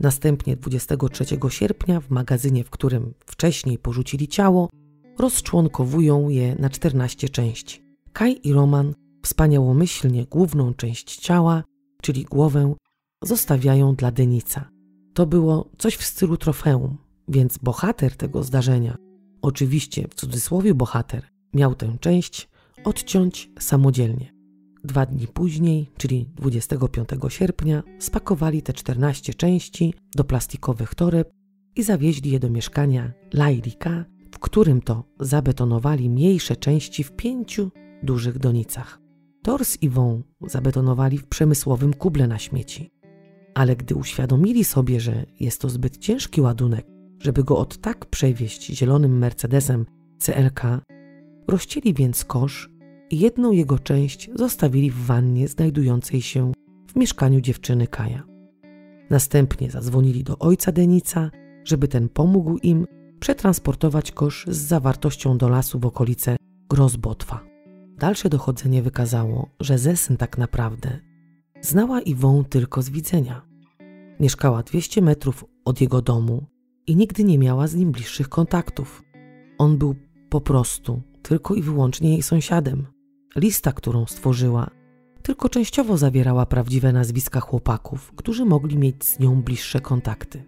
Następnie 0.00 0.56
23 0.56 1.24
sierpnia 1.48 2.00
w 2.00 2.10
magazynie, 2.10 2.64
w 2.64 2.70
którym 2.70 3.14
wcześniej 3.26 3.78
porzucili 3.78 4.28
ciało, 4.28 4.70
rozczłonkowują 5.18 6.28
je 6.28 6.56
na 6.58 6.70
14 6.70 7.28
części. 7.28 7.82
Kaj 8.12 8.40
i 8.44 8.52
Roman 8.52 8.94
wspaniałomyślnie 9.22 10.24
główną 10.24 10.74
część 10.74 11.16
ciała, 11.16 11.64
czyli 12.02 12.24
głowę, 12.24 12.74
zostawiają 13.22 13.94
dla 13.94 14.10
Denica. 14.10 14.70
To 15.14 15.26
było 15.26 15.70
coś 15.78 15.96
w 15.96 16.04
stylu 16.04 16.36
trofeum, 16.36 16.96
więc 17.28 17.58
bohater 17.58 18.16
tego 18.16 18.42
zdarzenia, 18.42 18.96
oczywiście 19.42 20.08
w 20.08 20.14
cudzysłowie 20.14 20.74
bohater, 20.74 21.22
miał 21.54 21.74
tę 21.74 21.96
część 22.00 22.48
odciąć 22.84 23.50
samodzielnie. 23.58 24.37
Dwa 24.84 25.06
dni 25.06 25.26
później, 25.26 25.90
czyli 25.96 26.26
25 26.36 27.08
sierpnia, 27.28 27.82
spakowali 27.98 28.62
te 28.62 28.72
14 28.72 29.34
części 29.34 29.94
do 30.14 30.24
plastikowych 30.24 30.94
toreb 30.94 31.30
i 31.76 31.82
zawieźli 31.82 32.30
je 32.30 32.40
do 32.40 32.50
mieszkania 32.50 33.12
Lairika 33.32 34.04
w 34.38 34.40
którym 34.40 34.82
to 34.82 35.04
zabetonowali 35.20 36.10
mniejsze 36.10 36.56
części 36.56 37.04
w 37.04 37.12
pięciu 37.12 37.70
dużych 38.02 38.38
donicach. 38.38 39.00
Tors 39.42 39.82
i 39.82 39.88
wą 39.88 40.22
zabetonowali 40.46 41.18
w 41.18 41.26
przemysłowym 41.26 41.94
kuble 41.94 42.26
na 42.26 42.38
śmieci. 42.38 42.90
Ale 43.54 43.76
gdy 43.76 43.94
uświadomili 43.94 44.64
sobie, 44.64 45.00
że 45.00 45.24
jest 45.40 45.60
to 45.60 45.68
zbyt 45.68 45.96
ciężki 45.96 46.40
ładunek, 46.40 46.86
żeby 47.18 47.44
go 47.44 47.58
od 47.58 47.78
tak 47.78 48.06
przewieźć 48.06 48.66
zielonym 48.66 49.18
Mercedesem 49.18 49.86
CLK, 50.18 50.62
rozcięli 51.48 51.94
więc 51.94 52.24
kosz 52.24 52.70
jedną 53.10 53.52
jego 53.52 53.78
część 53.78 54.30
zostawili 54.34 54.90
w 54.90 55.06
wannie 55.06 55.48
znajdującej 55.48 56.22
się 56.22 56.52
w 56.86 56.96
mieszkaniu 56.96 57.40
dziewczyny 57.40 57.86
Kaja. 57.86 58.22
Następnie 59.10 59.70
zadzwonili 59.70 60.24
do 60.24 60.38
ojca 60.38 60.72
Denica, 60.72 61.30
żeby 61.64 61.88
ten 61.88 62.08
pomógł 62.08 62.58
im 62.58 62.86
przetransportować 63.20 64.12
kosz 64.12 64.46
z 64.48 64.56
zawartością 64.56 65.38
do 65.38 65.48
lasu 65.48 65.78
w 65.78 65.86
okolice 65.86 66.36
Grozbotwa. 66.70 67.40
Dalsze 67.98 68.28
dochodzenie 68.28 68.82
wykazało, 68.82 69.48
że 69.60 69.78
Zesyn 69.78 70.16
tak 70.16 70.38
naprawdę 70.38 70.98
znała 71.60 72.00
Iwą 72.00 72.44
tylko 72.44 72.82
z 72.82 72.90
widzenia. 72.90 73.42
Mieszkała 74.20 74.62
200 74.62 75.02
metrów 75.02 75.44
od 75.64 75.80
jego 75.80 76.02
domu 76.02 76.46
i 76.86 76.96
nigdy 76.96 77.24
nie 77.24 77.38
miała 77.38 77.66
z 77.66 77.74
nim 77.74 77.92
bliższych 77.92 78.28
kontaktów. 78.28 79.02
On 79.58 79.78
był 79.78 79.94
po 80.28 80.40
prostu 80.40 81.02
tylko 81.22 81.54
i 81.54 81.62
wyłącznie 81.62 82.10
jej 82.10 82.22
sąsiadem. 82.22 82.86
Lista, 83.36 83.72
którą 83.72 84.06
stworzyła, 84.06 84.70
tylko 85.22 85.48
częściowo 85.48 85.96
zawierała 85.96 86.46
prawdziwe 86.46 86.92
nazwiska 86.92 87.40
chłopaków, 87.40 88.12
którzy 88.16 88.44
mogli 88.44 88.78
mieć 88.78 89.04
z 89.04 89.18
nią 89.18 89.42
bliższe 89.42 89.80
kontakty. 89.80 90.44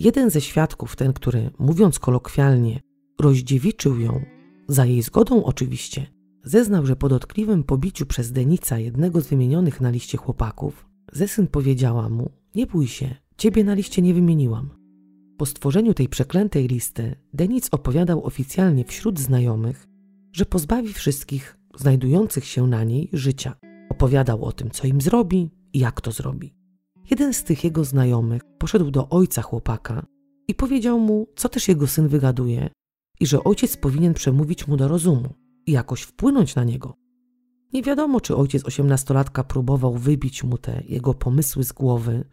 Jeden 0.00 0.30
ze 0.30 0.40
świadków, 0.40 0.96
ten, 0.96 1.12
który, 1.12 1.50
mówiąc 1.58 1.98
kolokwialnie, 1.98 2.80
rozdziewiczył 3.20 4.00
ją, 4.00 4.24
za 4.68 4.84
jej 4.84 5.02
zgodą 5.02 5.44
oczywiście, 5.44 6.06
zeznał, 6.44 6.86
że 6.86 6.96
po 6.96 7.08
dotkliwym 7.08 7.64
pobiciu 7.64 8.06
przez 8.06 8.32
Denica 8.32 8.78
jednego 8.78 9.20
z 9.20 9.26
wymienionych 9.26 9.80
na 9.80 9.90
liście 9.90 10.18
chłopaków, 10.18 10.86
Zesyn 11.12 11.46
powiedziała 11.46 12.08
mu: 12.08 12.30
Nie 12.54 12.66
bój 12.66 12.86
się, 12.86 13.14
ciebie 13.36 13.64
na 13.64 13.74
liście 13.74 14.02
nie 14.02 14.14
wymieniłam. 14.14 14.70
Po 15.36 15.46
stworzeniu 15.46 15.94
tej 15.94 16.08
przeklętej 16.08 16.68
listy, 16.68 17.16
Denic 17.34 17.68
opowiadał 17.70 18.24
oficjalnie 18.24 18.84
wśród 18.84 19.20
znajomych, 19.20 19.88
że 20.32 20.46
pozbawi 20.46 20.92
wszystkich 20.92 21.55
znajdujących 21.76 22.44
się 22.44 22.66
na 22.66 22.84
niej 22.84 23.08
życia. 23.12 23.54
Opowiadał 23.90 24.44
o 24.44 24.52
tym, 24.52 24.70
co 24.70 24.86
im 24.86 25.00
zrobi 25.00 25.50
i 25.72 25.78
jak 25.78 26.00
to 26.00 26.12
zrobi. 26.12 26.54
Jeden 27.10 27.34
z 27.34 27.44
tych 27.44 27.64
jego 27.64 27.84
znajomych 27.84 28.42
poszedł 28.58 28.90
do 28.90 29.08
ojca 29.08 29.42
chłopaka 29.42 30.06
i 30.48 30.54
powiedział 30.54 31.00
mu, 31.00 31.26
co 31.36 31.48
też 31.48 31.68
jego 31.68 31.86
syn 31.86 32.08
wygaduje 32.08 32.70
i 33.20 33.26
że 33.26 33.44
ojciec 33.44 33.76
powinien 33.76 34.14
przemówić 34.14 34.68
mu 34.68 34.76
do 34.76 34.88
rozumu 34.88 35.28
i 35.66 35.72
jakoś 35.72 36.02
wpłynąć 36.02 36.54
na 36.54 36.64
niego. 36.64 36.96
Nie 37.72 37.82
wiadomo, 37.82 38.20
czy 38.20 38.36
ojciec 38.36 38.64
osiemnastolatka 38.64 39.44
próbował 39.44 39.94
wybić 39.94 40.44
mu 40.44 40.58
te 40.58 40.82
jego 40.88 41.14
pomysły 41.14 41.64
z 41.64 41.72
głowy, 41.72 42.24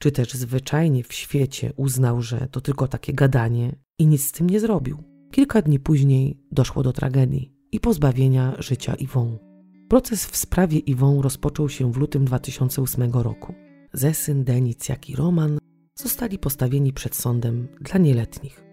czy 0.00 0.12
też 0.12 0.32
zwyczajnie 0.32 1.04
w 1.04 1.12
świecie 1.12 1.72
uznał, 1.76 2.22
że 2.22 2.48
to 2.50 2.60
tylko 2.60 2.88
takie 2.88 3.12
gadanie 3.12 3.76
i 3.98 4.06
nic 4.06 4.26
z 4.26 4.32
tym 4.32 4.50
nie 4.50 4.60
zrobił. 4.60 5.02
Kilka 5.30 5.62
dni 5.62 5.80
później 5.80 6.40
doszło 6.52 6.82
do 6.82 6.92
tragedii 6.92 7.57
i 7.72 7.80
pozbawienia 7.80 8.54
życia 8.58 8.94
Iwą. 8.94 9.38
Proces 9.88 10.26
w 10.26 10.36
sprawie 10.36 10.78
Iwą 10.78 11.22
rozpoczął 11.22 11.68
się 11.68 11.92
w 11.92 11.96
lutym 11.96 12.24
2008 12.24 13.12
roku. 13.12 13.54
Zesyn, 13.92 14.44
Denic, 14.44 14.88
jak 14.88 15.10
i 15.10 15.16
Roman 15.16 15.58
zostali 15.94 16.38
postawieni 16.38 16.92
przed 16.92 17.14
sądem 17.14 17.68
dla 17.80 17.98
nieletnich. 17.98 18.64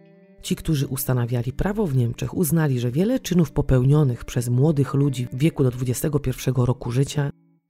Ci, 0.41 0.55
którzy 0.55 0.87
ustanawiali 0.87 1.53
prawo 1.53 1.87
w 1.87 1.95
Niemczech, 1.95 2.37
uznali, 2.37 2.79
że 2.79 2.91
wiele 2.91 3.19
czynów 3.19 3.51
popełnionych 3.51 4.25
przez 4.25 4.49
młodych 4.49 4.93
ludzi 4.93 5.27
w 5.31 5.37
wieku 5.37 5.63
do 5.63 5.71
21 5.71 6.55
roku 6.55 6.91
życia 6.91 7.29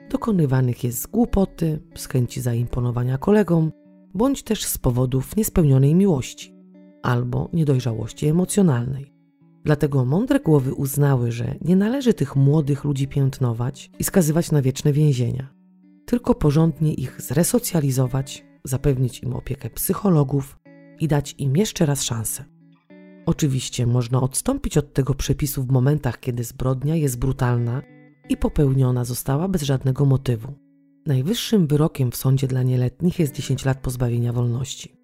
dokonywanych 0.09 0.83
jest 0.83 1.01
z 1.01 1.07
głupoty, 1.07 1.79
z 1.95 2.07
chęci 2.07 2.41
zaimponowania 2.41 3.17
kolegom, 3.17 3.71
bądź 4.13 4.43
też 4.43 4.65
z 4.65 4.77
powodów 4.77 5.35
niespełnionej 5.35 5.95
miłości 5.95 6.55
albo 7.03 7.49
niedojrzałości 7.53 8.27
emocjonalnej. 8.27 9.14
Dlatego 9.65 10.05
mądre 10.05 10.39
głowy 10.39 10.73
uznały, 10.73 11.31
że 11.31 11.55
nie 11.61 11.75
należy 11.75 12.13
tych 12.13 12.35
młodych 12.35 12.83
ludzi 12.83 13.07
piętnować 13.07 13.91
i 13.99 14.03
skazywać 14.03 14.51
na 14.51 14.61
wieczne 14.61 14.93
więzienia, 14.93 15.53
tylko 16.05 16.35
porządnie 16.35 16.93
ich 16.93 17.21
zresocjalizować, 17.21 18.45
zapewnić 18.63 19.23
im 19.23 19.33
opiekę 19.33 19.69
psychologów 19.69 20.59
i 20.99 21.07
dać 21.07 21.35
im 21.37 21.57
jeszcze 21.57 21.85
raz 21.85 22.03
szansę. 22.03 22.45
Oczywiście 23.25 23.87
można 23.87 24.21
odstąpić 24.21 24.77
od 24.77 24.93
tego 24.93 25.13
przepisu 25.13 25.63
w 25.63 25.71
momentach, 25.71 26.19
kiedy 26.19 26.43
zbrodnia 26.43 26.95
jest 26.95 27.19
brutalna 27.19 27.81
i 28.29 28.37
popełniona 28.37 29.05
została 29.05 29.47
bez 29.47 29.61
żadnego 29.61 30.05
motywu. 30.05 30.53
Najwyższym 31.05 31.67
wyrokiem 31.67 32.11
w 32.11 32.15
sądzie 32.15 32.47
dla 32.47 32.63
nieletnich 32.63 33.19
jest 33.19 33.33
10 33.33 33.65
lat 33.65 33.77
pozbawienia 33.81 34.33
wolności. 34.33 34.95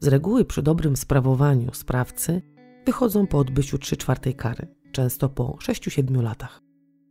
Z 0.00 0.06
reguły 0.06 0.44
przy 0.44 0.62
dobrym 0.62 0.96
sprawowaniu 0.96 1.74
sprawcy 1.74 2.42
wychodzą 2.86 3.26
po 3.26 3.38
odbyciu 3.38 3.78
3 3.78 3.96
czwartej 3.96 4.34
kary, 4.34 4.66
często 4.92 5.28
po 5.28 5.58
6-7 5.62 6.22
latach. 6.22 6.62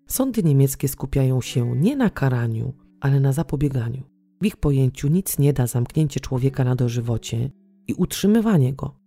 Sądy 0.08 0.44
niemieckie 0.44 0.88
skupiają 0.88 1.42
się 1.42 1.76
nie 1.76 1.96
na 1.96 2.10
karaniu, 2.10 2.74
ale 3.02 3.20
na 3.20 3.34
zapobieganiu. 3.34 4.04
W 4.42 4.46
ich 4.46 4.58
pojęciu 4.58 5.08
nic 5.08 5.40
nie 5.40 5.54
da 5.54 5.68
zamknięcie 5.68 6.20
człowieka 6.20 6.64
na 6.64 6.76
dożywocie 6.76 7.52
i 7.88 7.94
utrzymywanie 7.94 8.74
go. 8.74 9.00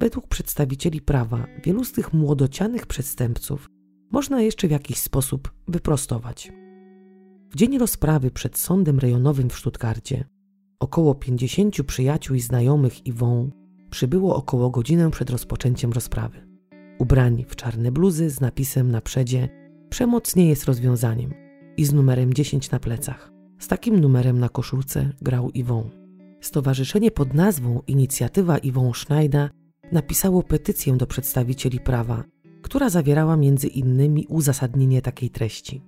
Według 0.00 0.26
przedstawicieli 0.26 1.00
prawa 1.00 1.46
wielu 1.64 1.84
z 1.84 1.92
tych 1.92 2.12
młodocianych 2.12 2.86
przestępców 2.86 3.70
można 4.10 4.42
jeszcze 4.42 4.68
w 4.68 4.70
jakiś 4.70 4.98
sposób 4.98 5.52
wyprostować. 5.68 6.52
W 7.50 7.56
dzień 7.56 7.78
rozprawy 7.78 8.30
przed 8.30 8.58
sądem 8.58 8.98
rejonowym 8.98 9.50
w 9.50 9.58
Stuttgarcie 9.58 10.24
około 10.80 11.14
50 11.14 11.82
przyjaciół 11.82 12.36
i 12.36 12.40
znajomych 12.40 13.06
Iwą 13.06 13.50
przybyło 13.92 14.36
około 14.36 14.70
godzinę 14.70 15.10
przed 15.10 15.30
rozpoczęciem 15.30 15.92
rozprawy. 15.92 16.46
Ubrani 16.98 17.44
w 17.44 17.56
czarne 17.56 17.92
bluzy 17.92 18.30
z 18.30 18.40
napisem 18.40 18.90
na 18.90 19.00
przedzie 19.00 19.48
Przemoc 19.90 20.36
nie 20.36 20.48
jest 20.48 20.64
rozwiązaniem 20.64 21.34
i 21.76 21.84
z 21.84 21.92
numerem 21.92 22.34
10 22.34 22.70
na 22.70 22.78
plecach. 22.78 23.32
Z 23.58 23.68
takim 23.68 24.00
numerem 24.00 24.38
na 24.38 24.48
koszulce 24.48 25.12
grał 25.22 25.50
Iwą. 25.50 25.90
Stowarzyszenie 26.40 27.10
pod 27.10 27.34
nazwą 27.34 27.80
Inicjatywa 27.86 28.58
Iwą 28.58 28.92
Schneider 28.92 29.50
napisało 29.92 30.42
petycję 30.42 30.96
do 30.96 31.06
przedstawicieli 31.06 31.80
prawa, 31.80 32.24
która 32.62 32.90
zawierała 32.90 33.36
między 33.36 33.66
innymi 33.66 34.26
uzasadnienie 34.28 35.02
takiej 35.02 35.30
treści. 35.30 35.82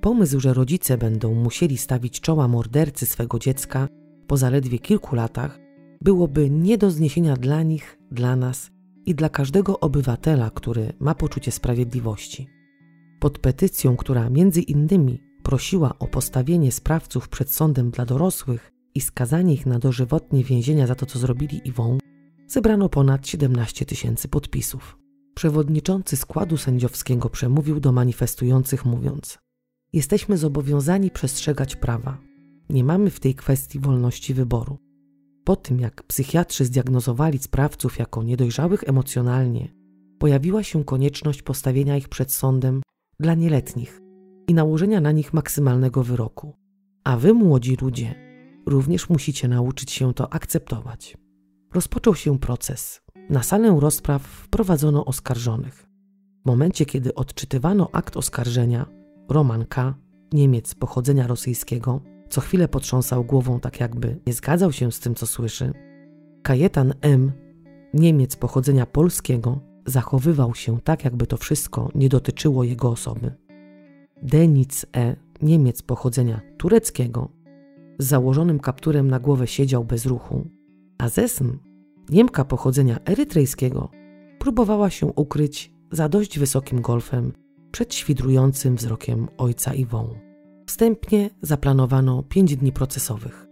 Pomysł, 0.00 0.40
że 0.40 0.54
rodzice 0.54 0.98
będą 0.98 1.34
musieli 1.34 1.78
stawić 1.78 2.20
czoła 2.20 2.48
mordercy 2.48 3.06
swego 3.06 3.38
dziecka 3.38 3.88
po 4.26 4.36
zaledwie 4.36 4.78
kilku 4.78 5.16
latach, 5.16 5.63
byłoby 6.04 6.50
nie 6.50 6.78
do 6.78 6.90
zniesienia 6.90 7.36
dla 7.36 7.62
nich, 7.62 7.98
dla 8.10 8.36
nas 8.36 8.70
i 9.06 9.14
dla 9.14 9.28
każdego 9.28 9.80
obywatela, 9.80 10.50
który 10.50 10.92
ma 11.00 11.14
poczucie 11.14 11.52
sprawiedliwości. 11.52 12.48
Pod 13.20 13.38
petycją, 13.38 13.96
która 13.96 14.30
między 14.30 14.60
innymi 14.60 15.22
prosiła 15.42 15.98
o 15.98 16.06
postawienie 16.06 16.72
sprawców 16.72 17.28
przed 17.28 17.50
sądem 17.50 17.90
dla 17.90 18.06
dorosłych 18.06 18.72
i 18.94 19.00
skazanie 19.00 19.54
ich 19.54 19.66
na 19.66 19.78
dożywotnie 19.78 20.44
więzienia 20.44 20.86
za 20.86 20.94
to, 20.94 21.06
co 21.06 21.18
zrobili 21.18 21.68
Iwą, 21.68 21.98
zebrano 22.46 22.88
ponad 22.88 23.26
17 23.26 23.86
tysięcy 23.86 24.28
podpisów. 24.28 24.98
Przewodniczący 25.34 26.16
składu 26.16 26.56
sędziowskiego 26.56 27.30
przemówił 27.30 27.80
do 27.80 27.92
manifestujących, 27.92 28.84
mówiąc: 28.84 29.38
Jesteśmy 29.92 30.36
zobowiązani 30.36 31.10
przestrzegać 31.10 31.76
prawa. 31.76 32.18
Nie 32.70 32.84
mamy 32.84 33.10
w 33.10 33.20
tej 33.20 33.34
kwestii 33.34 33.80
wolności 33.80 34.34
wyboru. 34.34 34.83
Po 35.44 35.56
tym, 35.56 35.80
jak 35.80 36.02
psychiatrzy 36.02 36.64
zdiagnozowali 36.64 37.38
sprawców 37.38 37.98
jako 37.98 38.22
niedojrzałych 38.22 38.84
emocjonalnie, 38.88 39.74
pojawiła 40.18 40.62
się 40.62 40.84
konieczność 40.84 41.42
postawienia 41.42 41.96
ich 41.96 42.08
przed 42.08 42.32
sądem 42.32 42.82
dla 43.20 43.34
nieletnich 43.34 44.00
i 44.48 44.54
nałożenia 44.54 45.00
na 45.00 45.12
nich 45.12 45.32
maksymalnego 45.32 46.02
wyroku. 46.02 46.56
A 47.04 47.16
wy, 47.16 47.34
młodzi 47.34 47.76
ludzie, 47.80 48.14
również 48.66 49.08
musicie 49.08 49.48
nauczyć 49.48 49.90
się 49.90 50.14
to 50.14 50.32
akceptować. 50.32 51.16
Rozpoczął 51.74 52.14
się 52.14 52.38
proces. 52.38 53.00
Na 53.30 53.42
salę 53.42 53.76
rozpraw 53.80 54.22
wprowadzono 54.22 55.04
oskarżonych. 55.04 55.88
W 56.42 56.46
momencie, 56.46 56.86
kiedy 56.86 57.14
odczytywano 57.14 57.88
akt 57.92 58.16
oskarżenia, 58.16 58.86
Roman 59.28 59.64
K., 59.64 59.94
Niemiec 60.32 60.74
pochodzenia 60.74 61.26
rosyjskiego, 61.26 62.00
co 62.28 62.40
chwilę 62.40 62.68
potrząsał 62.68 63.24
głową, 63.24 63.60
tak 63.60 63.80
jakby 63.80 64.20
nie 64.26 64.32
zgadzał 64.32 64.72
się 64.72 64.92
z 64.92 65.00
tym, 65.00 65.14
co 65.14 65.26
słyszy. 65.26 65.72
Kajetan 66.42 66.94
M., 67.00 67.32
Niemiec 67.94 68.36
pochodzenia 68.36 68.86
polskiego, 68.86 69.60
zachowywał 69.86 70.54
się 70.54 70.80
tak, 70.80 71.04
jakby 71.04 71.26
to 71.26 71.36
wszystko 71.36 71.88
nie 71.94 72.08
dotyczyło 72.08 72.64
jego 72.64 72.90
osoby. 72.90 73.34
Denic 74.22 74.86
E., 74.96 75.16
Niemiec 75.42 75.82
pochodzenia 75.82 76.40
tureckiego, 76.56 77.28
z 77.98 78.06
założonym 78.06 78.60
kapturem 78.60 79.10
na 79.10 79.20
głowę 79.20 79.46
siedział 79.46 79.84
bez 79.84 80.06
ruchu, 80.06 80.46
a 80.98 81.08
Zesm, 81.08 81.58
Niemka 82.08 82.44
pochodzenia 82.44 82.98
erytrejskiego, 83.04 83.90
próbowała 84.38 84.90
się 84.90 85.06
ukryć 85.06 85.72
za 85.90 86.08
dość 86.08 86.38
wysokim 86.38 86.80
golfem 86.80 87.32
przed 87.70 87.94
świdrującym 87.94 88.76
wzrokiem 88.76 89.28
ojca 89.38 89.74
Iwą. 89.74 90.23
Wstępnie 90.66 91.30
zaplanowano 91.42 92.22
pięć 92.22 92.56
dni 92.56 92.72
procesowych. 92.72 93.46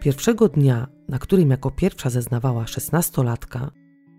Pierwszego 0.00 0.48
dnia, 0.48 0.86
na 1.08 1.18
którym 1.18 1.50
jako 1.50 1.70
pierwsza 1.70 2.10
zeznawała 2.10 2.66
szesnastolatka, 2.66 3.70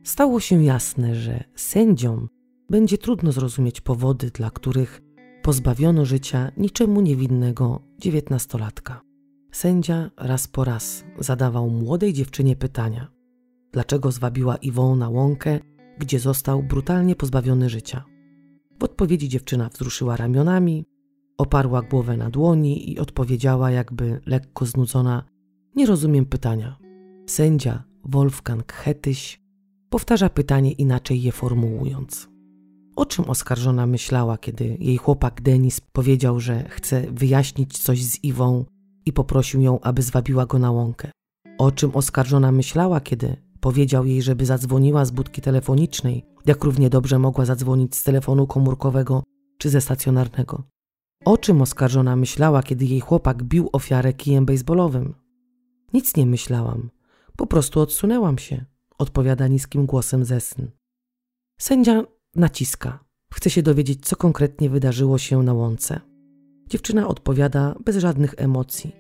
stało 0.04 0.40
się 0.40 0.64
jasne, 0.64 1.16
że 1.16 1.44
sędziom 1.56 2.30
będzie 2.70 2.98
trudno 2.98 3.32
zrozumieć 3.32 3.82
powody, 3.82 4.32
dla 4.32 4.52
których 4.52 5.02
pozbawiono 5.44 6.06
życia 6.06 6.52
niczemu 6.58 7.02
niewinnego 7.02 7.82
dziewiętnastolatka. 8.00 9.02
Sędzia 9.52 10.12
raz 10.18 10.48
po 10.48 10.64
raz 10.64 11.04
zadawał 11.20 11.70
młodej 11.70 12.14
dziewczynie 12.14 12.56
pytania: 12.56 13.08
dlaczego 13.72 14.12
zwabiła 14.12 14.56
Iwą 14.56 14.96
na 14.96 15.10
łąkę, 15.10 15.60
gdzie 15.98 16.20
został 16.20 16.64
brutalnie 16.64 17.16
pozbawiony 17.16 17.70
życia? 17.70 18.04
W 18.80 18.84
odpowiedzi 18.84 19.30
dziewczyna 19.30 19.70
wzruszyła 19.70 20.18
ramionami, 20.18 20.86
oparła 21.38 21.82
głowę 21.82 22.18
na 22.18 22.30
dłoni 22.30 22.92
i 22.92 23.00
odpowiedziała, 23.00 23.72
jakby 23.72 24.22
lekko 24.26 24.66
znudzona: 24.66 25.24
Nie 25.76 25.86
rozumiem 25.86 26.26
pytania. 26.26 26.78
Sędzia 27.28 27.84
Wolfgang 28.04 28.74
Hetyś 28.74 29.42
powtarza 29.90 30.30
pytanie 30.30 30.72
inaczej 30.72 31.22
je 31.22 31.32
formułując. 31.32 32.30
O 32.96 33.06
czym 33.06 33.26
oskarżona 33.26 33.88
myślała, 33.88 34.38
kiedy 34.38 34.78
jej 34.80 34.98
chłopak 34.98 35.42
Denis 35.42 35.82
powiedział, 35.82 36.40
że 36.40 36.64
chce 36.70 37.12
wyjaśnić 37.12 37.78
coś 37.78 38.04
z 38.04 38.24
Iwą 38.24 38.66
i 39.06 39.14
poprosił 39.14 39.62
ją, 39.62 39.80
aby 39.80 40.02
zwabiła 40.02 40.46
go 40.46 40.60
na 40.60 40.72
łąkę? 40.72 41.12
O 41.58 41.72
czym 41.72 41.92
oskarżona 41.96 42.52
myślała, 42.52 43.02
kiedy 43.02 43.38
powiedział 43.60 44.06
jej, 44.06 44.22
żeby 44.22 44.46
zadzwoniła 44.46 45.06
z 45.06 45.12
budki 45.12 45.42
telefonicznej, 45.42 46.26
jak 46.46 46.64
równie 46.64 46.90
dobrze 46.90 47.20
mogła 47.20 47.46
zadzwonić 47.46 47.96
z 47.96 48.04
telefonu 48.04 48.48
komórkowego 48.48 49.24
czy 49.58 49.70
ze 49.70 49.82
stacjonarnego? 49.82 50.64
O 51.26 51.38
czym 51.38 51.62
oskarżona 51.62 52.16
myślała, 52.16 52.64
kiedy 52.64 52.86
jej 52.86 53.00
chłopak 53.00 53.44
bił 53.44 53.70
ofiarę 53.72 54.14
kijem 54.14 54.46
baseballowym? 54.46 55.14
Nic 55.94 56.16
nie 56.16 56.26
myślałam, 56.26 56.90
po 57.38 57.48
prostu 57.48 57.80
odsunęłam 57.80 58.38
się, 58.38 58.66
odpowiada 58.98 59.48
niskim 59.48 59.86
głosem 59.86 60.26
Zesn. 60.26 60.62
Sędzia 61.60 62.04
naciska. 62.36 63.00
Chce 63.34 63.50
się 63.50 63.64
dowiedzieć, 63.64 64.06
co 64.06 64.16
konkretnie 64.16 64.70
wydarzyło 64.70 65.18
się 65.18 65.44
na 65.44 65.54
łące. 65.54 66.02
Dziewczyna 66.70 67.08
odpowiada 67.08 67.76
bez 67.86 67.98
żadnych 67.98 68.34
emocji, 68.38 68.96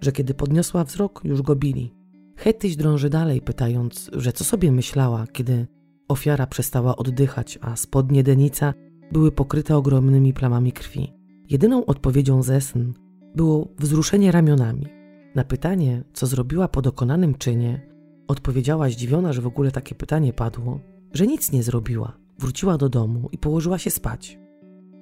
że 0.00 0.12
kiedy 0.12 0.34
podniosła 0.34 0.84
wzrok, 0.84 1.20
już 1.24 1.42
go 1.42 1.56
bili. 1.56 1.94
Hetyś 2.36 2.76
drąży 2.76 3.10
dalej, 3.10 3.40
pytając, 3.40 4.10
że 4.12 4.32
co 4.32 4.44
sobie 4.44 4.72
myślała, 4.72 5.26
kiedy 5.26 5.66
ofiara 6.08 6.46
przestała 6.46 6.96
oddychać, 6.96 7.58
a 7.62 7.76
spodnie 7.76 8.22
Denica 8.22 8.74
były 9.12 9.32
pokryte 9.32 9.76
ogromnymi 9.76 10.32
plamami 10.32 10.72
krwi. 10.72 11.15
Jedyną 11.50 11.86
odpowiedzią 11.86 12.42
Zesn 12.42 12.92
było 13.34 13.68
wzruszenie 13.78 14.32
ramionami. 14.32 14.86
Na 15.34 15.44
pytanie, 15.44 16.04
co 16.12 16.26
zrobiła 16.26 16.68
po 16.68 16.82
dokonanym 16.82 17.34
czynie, 17.34 17.90
odpowiedziała 18.28 18.88
zdziwiona, 18.88 19.32
że 19.32 19.42
w 19.42 19.46
ogóle 19.46 19.70
takie 19.70 19.94
pytanie 19.94 20.32
padło, 20.32 20.80
że 21.12 21.26
nic 21.26 21.52
nie 21.52 21.62
zrobiła 21.62 22.26
wróciła 22.38 22.78
do 22.78 22.88
domu 22.88 23.28
i 23.32 23.38
położyła 23.38 23.78
się 23.78 23.90
spać. 23.90 24.38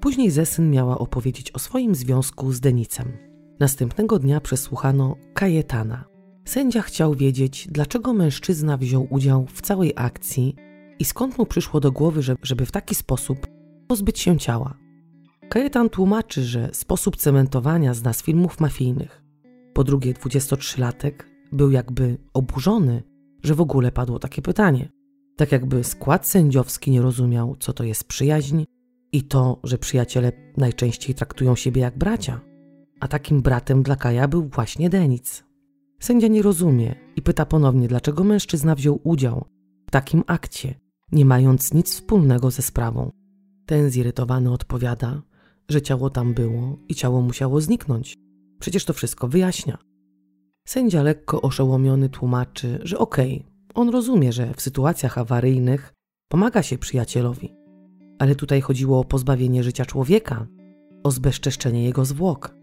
Później 0.00 0.30
Zesyn 0.30 0.70
miała 0.70 0.98
opowiedzieć 0.98 1.50
o 1.52 1.58
swoim 1.58 1.94
związku 1.94 2.52
z 2.52 2.60
Denicem. 2.60 3.12
Następnego 3.60 4.18
dnia 4.18 4.40
przesłuchano 4.40 5.16
Kajetana. 5.34 6.04
Sędzia 6.44 6.82
chciał 6.82 7.14
wiedzieć, 7.14 7.68
dlaczego 7.70 8.12
mężczyzna 8.12 8.76
wziął 8.76 9.06
udział 9.10 9.46
w 9.46 9.62
całej 9.62 9.92
akcji 9.96 10.56
i 10.98 11.04
skąd 11.04 11.38
mu 11.38 11.46
przyszło 11.46 11.80
do 11.80 11.92
głowy, 11.92 12.20
żeby 12.42 12.66
w 12.66 12.72
taki 12.72 12.94
sposób 12.94 13.46
pozbyć 13.88 14.20
się 14.20 14.38
ciała. 14.38 14.83
Kajetan 15.54 15.90
tłumaczy, 15.90 16.44
że 16.44 16.68
sposób 16.72 17.16
cementowania 17.16 17.94
zna 17.94 18.12
z 18.12 18.22
filmów 18.22 18.60
mafijnych. 18.60 19.22
Po 19.74 19.84
drugie, 19.84 20.14
23-latek 20.14 21.12
był 21.52 21.70
jakby 21.70 22.18
oburzony, 22.32 23.02
że 23.42 23.54
w 23.54 23.60
ogóle 23.60 23.92
padło 23.92 24.18
takie 24.18 24.42
pytanie. 24.42 24.88
Tak 25.36 25.52
jakby 25.52 25.84
skład 25.84 26.26
sędziowski 26.26 26.90
nie 26.90 27.02
rozumiał, 27.02 27.56
co 27.56 27.72
to 27.72 27.84
jest 27.84 28.04
przyjaźń 28.04 28.64
i 29.12 29.22
to, 29.22 29.60
że 29.64 29.78
przyjaciele 29.78 30.32
najczęściej 30.56 31.14
traktują 31.14 31.56
siebie 31.56 31.82
jak 31.82 31.98
bracia. 31.98 32.40
A 33.00 33.08
takim 33.08 33.42
bratem 33.42 33.82
dla 33.82 33.96
Kaja 33.96 34.28
był 34.28 34.48
właśnie 34.48 34.90
Denic. 34.90 35.44
Sędzia 36.00 36.28
nie 36.28 36.42
rozumie 36.42 36.94
i 37.16 37.22
pyta 37.22 37.46
ponownie, 37.46 37.88
dlaczego 37.88 38.24
mężczyzna 38.24 38.74
wziął 38.74 39.00
udział 39.04 39.44
w 39.86 39.90
takim 39.90 40.24
akcie, 40.26 40.74
nie 41.12 41.24
mając 41.24 41.74
nic 41.74 41.94
wspólnego 41.94 42.50
ze 42.50 42.62
sprawą. 42.62 43.10
Ten 43.66 43.90
zirytowany 43.90 44.52
odpowiada, 44.52 45.22
że 45.68 45.82
ciało 45.82 46.10
tam 46.10 46.34
było 46.34 46.78
i 46.88 46.94
ciało 46.94 47.20
musiało 47.20 47.60
zniknąć. 47.60 48.14
Przecież 48.60 48.84
to 48.84 48.92
wszystko 48.92 49.28
wyjaśnia. 49.28 49.78
Sędzia 50.66 51.02
lekko 51.02 51.42
oszołomiony 51.42 52.08
tłumaczy, 52.08 52.78
że 52.82 52.98
okej, 52.98 53.36
okay, 53.36 53.54
on 53.74 53.88
rozumie, 53.88 54.32
że 54.32 54.54
w 54.54 54.60
sytuacjach 54.60 55.18
awaryjnych 55.18 55.94
pomaga 56.28 56.62
się 56.62 56.78
przyjacielowi, 56.78 57.54
ale 58.18 58.34
tutaj 58.34 58.60
chodziło 58.60 59.00
o 59.00 59.04
pozbawienie 59.04 59.62
życia 59.62 59.84
człowieka, 59.84 60.46
o 61.04 61.10
zbezczeszczenie 61.10 61.84
jego 61.84 62.04
zwłok. 62.04 62.54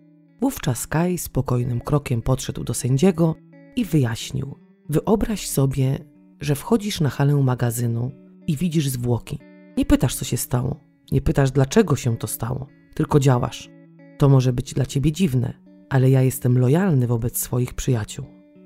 Wówczas 0.42 0.88
Kai 0.88 1.18
spokojnym 1.18 1.82
krokiem 1.82 2.22
podszedł 2.22 2.64
do 2.64 2.74
sędziego 2.74 3.36
i 3.76 3.86
wyjaśnił: 3.86 4.56
Wyobraź 4.90 5.50
sobie, 5.50 6.00
że 6.40 6.56
wchodzisz 6.56 7.02
na 7.02 7.10
halę 7.10 7.36
magazynu 7.36 8.12
i 8.48 8.58
widzisz 8.58 8.90
zwłoki. 8.90 9.40
Nie 9.78 9.86
pytasz, 9.86 10.16
co 10.16 10.26
się 10.26 10.38
stało, 10.38 10.80
nie 11.12 11.22
pytasz, 11.22 11.52
dlaczego 11.52 11.96
się 11.96 12.18
to 12.18 12.28
stało, 12.28 12.68
tylko 12.94 13.20
działasz. 13.20 13.70
To 14.18 14.30
może 14.30 14.54
być 14.54 14.74
dla 14.74 14.86
ciebie 14.86 15.12
dziwne, 15.12 15.54
ale 15.90 16.10
ja 16.10 16.22
jestem 16.22 16.58
lojalny 16.58 17.08
wobec 17.08 17.38
swoich 17.38 17.74
przyjaciół. 17.74 18.26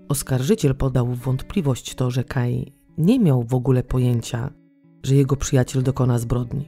Oskarżyciel 0.09 0.75
podał 0.75 1.07
w 1.07 1.19
wątpliwość 1.19 1.95
to, 1.95 2.11
że 2.11 2.23
Kai 2.23 2.73
nie 2.97 3.19
miał 3.19 3.43
w 3.43 3.53
ogóle 3.53 3.83
pojęcia, 3.83 4.53
że 5.03 5.15
jego 5.15 5.35
przyjaciel 5.35 5.83
dokona 5.83 6.19
zbrodni, 6.19 6.67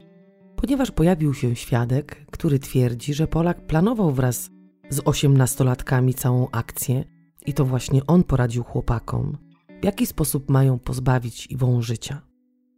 ponieważ 0.55 0.91
pojawił 0.91 1.33
się 1.33 1.55
świadek, 1.55 2.25
który 2.31 2.59
twierdzi, 2.59 3.13
że 3.13 3.27
Polak 3.27 3.67
planował 3.67 4.11
wraz 4.11 4.49
z 4.89 5.01
osiemnastolatkami 5.05 6.13
całą 6.13 6.47
akcję 6.51 7.03
i 7.45 7.53
to 7.53 7.65
właśnie 7.65 8.05
on 8.07 8.23
poradził 8.23 8.63
chłopakom, 8.63 9.37
w 9.81 9.85
jaki 9.85 10.05
sposób 10.05 10.49
mają 10.49 10.79
pozbawić 10.79 11.47
Iwą 11.51 11.81
życia. 11.81 12.21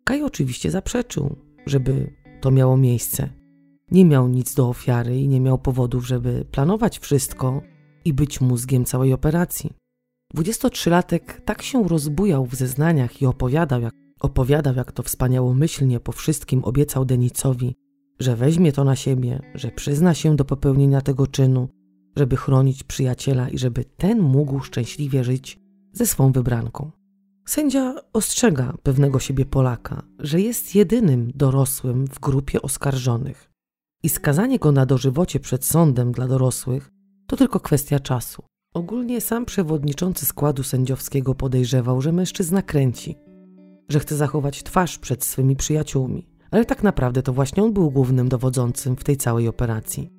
Kaj 0.03 0.23
oczywiście 0.23 0.71
zaprzeczył, 0.71 1.35
żeby 1.65 2.13
to 2.41 2.51
miało 2.51 2.77
miejsce. 2.77 3.38
Nie 3.91 4.05
miał 4.05 4.27
nic 4.27 4.53
do 4.55 4.69
ofiary 4.69 5.19
i 5.19 5.27
nie 5.27 5.41
miał 5.41 5.57
powodów, 5.57 6.07
żeby 6.07 6.45
planować 6.51 6.99
wszystko 6.99 7.61
i 8.05 8.13
być 8.13 8.41
mózgiem 8.41 8.85
całej 8.85 9.13
operacji. 9.13 9.73
23-latek 10.35 11.21
tak 11.45 11.61
się 11.61 11.87
rozbujał 11.87 12.45
w 12.45 12.55
zeznaniach 12.55 13.21
i 13.21 13.25
opowiadał 13.25 13.81
jak, 13.81 13.93
opowiadał, 14.21 14.75
jak 14.75 14.91
to 14.91 15.03
wspaniałomyślnie 15.03 15.99
po 15.99 16.11
wszystkim 16.11 16.63
obiecał 16.63 17.05
Denicowi, 17.05 17.75
że 18.19 18.35
weźmie 18.35 18.71
to 18.71 18.83
na 18.83 18.95
siebie, 18.95 19.39
że 19.55 19.71
przyzna 19.71 20.13
się 20.13 20.35
do 20.35 20.45
popełnienia 20.45 21.01
tego 21.01 21.27
czynu, 21.27 21.69
żeby 22.15 22.37
chronić 22.37 22.83
przyjaciela 22.83 23.49
i 23.49 23.57
żeby 23.57 23.85
ten 23.85 24.19
mógł 24.19 24.59
szczęśliwie 24.59 25.23
żyć 25.23 25.59
ze 25.93 26.05
swą 26.05 26.31
wybranką. 26.31 26.91
Sędzia 27.47 27.95
ostrzega 28.13 28.73
pewnego 28.83 29.19
siebie 29.19 29.45
Polaka, 29.45 30.03
że 30.19 30.41
jest 30.41 30.75
jedynym 30.75 31.31
dorosłym 31.35 32.07
w 32.07 32.19
grupie 32.19 32.61
oskarżonych 32.61 33.48
i 34.03 34.09
skazanie 34.09 34.59
go 34.59 34.71
na 34.71 34.85
dożywocie 34.85 35.39
przed 35.39 35.65
sądem 35.65 36.11
dla 36.11 36.27
dorosłych 36.27 36.91
to 37.27 37.37
tylko 37.37 37.59
kwestia 37.59 37.99
czasu. 37.99 38.43
Ogólnie 38.73 39.21
sam 39.21 39.45
przewodniczący 39.45 40.25
składu 40.25 40.63
sędziowskiego 40.63 41.35
podejrzewał, 41.35 42.01
że 42.01 42.11
mężczyzna 42.11 42.61
kręci, 42.61 43.15
że 43.89 43.99
chce 43.99 44.15
zachować 44.15 44.63
twarz 44.63 44.97
przed 44.97 45.23
swymi 45.23 45.55
przyjaciółmi, 45.55 46.29
ale 46.51 46.65
tak 46.65 46.83
naprawdę 46.83 47.21
to 47.21 47.33
właśnie 47.33 47.63
on 47.63 47.73
był 47.73 47.91
głównym 47.91 48.29
dowodzącym 48.29 48.95
w 48.95 49.03
tej 49.03 49.17
całej 49.17 49.47
operacji. 49.47 50.09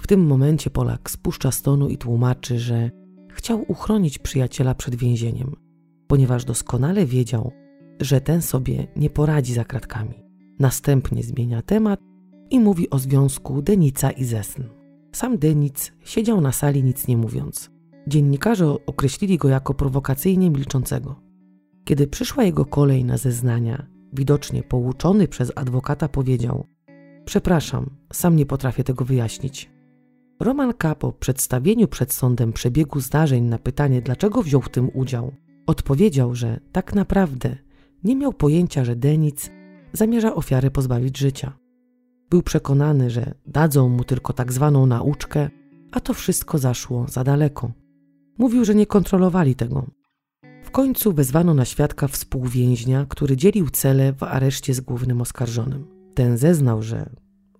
W 0.00 0.06
tym 0.06 0.26
momencie 0.26 0.70
Polak 0.70 1.10
spuszcza 1.10 1.50
stonu 1.50 1.88
i 1.88 1.98
tłumaczy, 1.98 2.58
że 2.58 2.90
chciał 3.32 3.64
uchronić 3.68 4.18
przyjaciela 4.18 4.74
przed 4.74 4.94
więzieniem, 4.94 5.56
ponieważ 6.06 6.44
doskonale 6.44 7.06
wiedział, 7.06 7.52
że 8.00 8.20
ten 8.20 8.42
sobie 8.42 8.86
nie 8.96 9.10
poradzi 9.10 9.54
za 9.54 9.64
kratkami. 9.64 10.24
Następnie 10.58 11.22
zmienia 11.22 11.62
temat 11.62 12.00
i 12.54 12.60
mówi 12.60 12.90
o 12.90 12.98
związku 12.98 13.62
Denica 13.62 14.10
i 14.10 14.24
Zesn. 14.24 14.62
Sam 15.12 15.38
Denic 15.38 15.92
siedział 16.04 16.40
na 16.40 16.52
sali 16.52 16.82
nic 16.82 17.08
nie 17.08 17.16
mówiąc. 17.16 17.70
Dziennikarze 18.06 18.76
określili 18.86 19.38
go 19.38 19.48
jako 19.48 19.74
prowokacyjnie 19.74 20.50
milczącego. 20.50 21.20
Kiedy 21.84 22.06
przyszła 22.06 22.44
jego 22.44 22.64
kolej 22.64 23.04
na 23.04 23.16
zeznania, 23.16 23.86
widocznie 24.12 24.62
pouczony 24.62 25.28
przez 25.28 25.52
adwokata 25.56 26.08
powiedział: 26.08 26.66
Przepraszam, 27.24 27.90
sam 28.12 28.36
nie 28.36 28.46
potrafię 28.46 28.84
tego 28.84 29.04
wyjaśnić. 29.04 29.70
Roman 30.40 30.72
K. 30.72 30.94
po 30.94 31.12
przedstawieniu 31.12 31.88
przed 31.88 32.12
sądem 32.12 32.52
przebiegu 32.52 33.00
zdarzeń 33.00 33.44
na 33.44 33.58
pytanie, 33.58 34.02
dlaczego 34.02 34.42
wziął 34.42 34.60
w 34.62 34.68
tym 34.68 34.90
udział, 34.94 35.32
odpowiedział, 35.66 36.34
że 36.34 36.60
tak 36.72 36.94
naprawdę 36.94 37.56
nie 38.04 38.16
miał 38.16 38.32
pojęcia, 38.32 38.84
że 38.84 38.96
Denic 38.96 39.50
zamierza 39.92 40.34
ofiarę 40.34 40.70
pozbawić 40.70 41.18
życia. 41.18 41.63
Był 42.30 42.42
przekonany, 42.42 43.10
że 43.10 43.34
dadzą 43.46 43.88
mu 43.88 44.04
tylko 44.04 44.32
tak 44.32 44.52
zwaną 44.52 44.86
nauczkę, 44.86 45.50
a 45.92 46.00
to 46.00 46.14
wszystko 46.14 46.58
zaszło 46.58 47.06
za 47.08 47.24
daleko. 47.24 47.72
Mówił, 48.38 48.64
że 48.64 48.74
nie 48.74 48.86
kontrolowali 48.86 49.54
tego. 49.54 49.86
W 50.62 50.70
końcu 50.70 51.12
wezwano 51.12 51.54
na 51.54 51.64
świadka 51.64 52.08
współwięźnia, 52.08 53.06
który 53.08 53.36
dzielił 53.36 53.70
cele 53.70 54.12
w 54.12 54.22
areszcie 54.22 54.74
z 54.74 54.80
głównym 54.80 55.20
oskarżonym. 55.20 55.86
Ten 56.14 56.38
zeznał, 56.38 56.82
że 56.82 57.10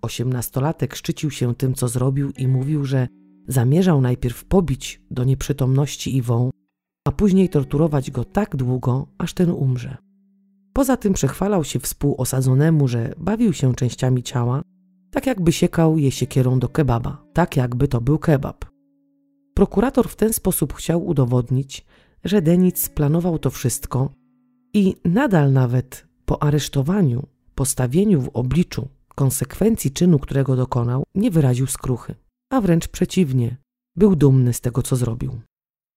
osiemnastolatek 0.02 0.94
szczycił 0.94 1.30
się 1.30 1.54
tym, 1.54 1.74
co 1.74 1.88
zrobił 1.88 2.30
i 2.30 2.48
mówił, 2.48 2.84
że 2.84 3.08
zamierzał 3.48 4.00
najpierw 4.00 4.44
pobić 4.44 5.02
do 5.10 5.24
nieprzytomności 5.24 6.16
Iwą, 6.16 6.50
a 7.08 7.12
później 7.12 7.48
torturować 7.48 8.10
go 8.10 8.24
tak 8.24 8.56
długo, 8.56 9.06
aż 9.18 9.34
ten 9.34 9.50
umrze. 9.50 9.96
Poza 10.74 10.96
tym 10.96 11.12
przechwalał 11.12 11.64
się 11.64 11.80
współosadzonemu, 11.80 12.88
że 12.88 13.14
bawił 13.18 13.52
się 13.52 13.74
częściami 13.74 14.22
ciała, 14.22 14.62
tak 15.10 15.26
jakby 15.26 15.52
siekał 15.52 15.98
je 15.98 16.10
siekierą 16.10 16.58
do 16.58 16.68
kebaba, 16.68 17.24
tak 17.32 17.56
jakby 17.56 17.88
to 17.88 18.00
był 18.00 18.18
kebab. 18.18 18.64
Prokurator 19.54 20.08
w 20.08 20.16
ten 20.16 20.32
sposób 20.32 20.72
chciał 20.72 21.06
udowodnić, 21.06 21.86
że 22.24 22.42
Denic 22.42 22.88
planował 22.88 23.38
to 23.38 23.50
wszystko 23.50 24.14
i 24.72 24.96
nadal 25.04 25.52
nawet 25.52 26.06
po 26.24 26.42
aresztowaniu, 26.42 27.26
postawieniu 27.54 28.20
w 28.20 28.28
obliczu 28.28 28.88
konsekwencji 29.14 29.90
czynu, 29.90 30.18
którego 30.18 30.56
dokonał, 30.56 31.02
nie 31.14 31.30
wyraził 31.30 31.66
skruchy, 31.66 32.14
a 32.50 32.60
wręcz 32.60 32.88
przeciwnie, 32.88 33.56
był 33.96 34.16
dumny 34.16 34.52
z 34.52 34.60
tego, 34.60 34.82
co 34.82 34.96
zrobił. 34.96 35.40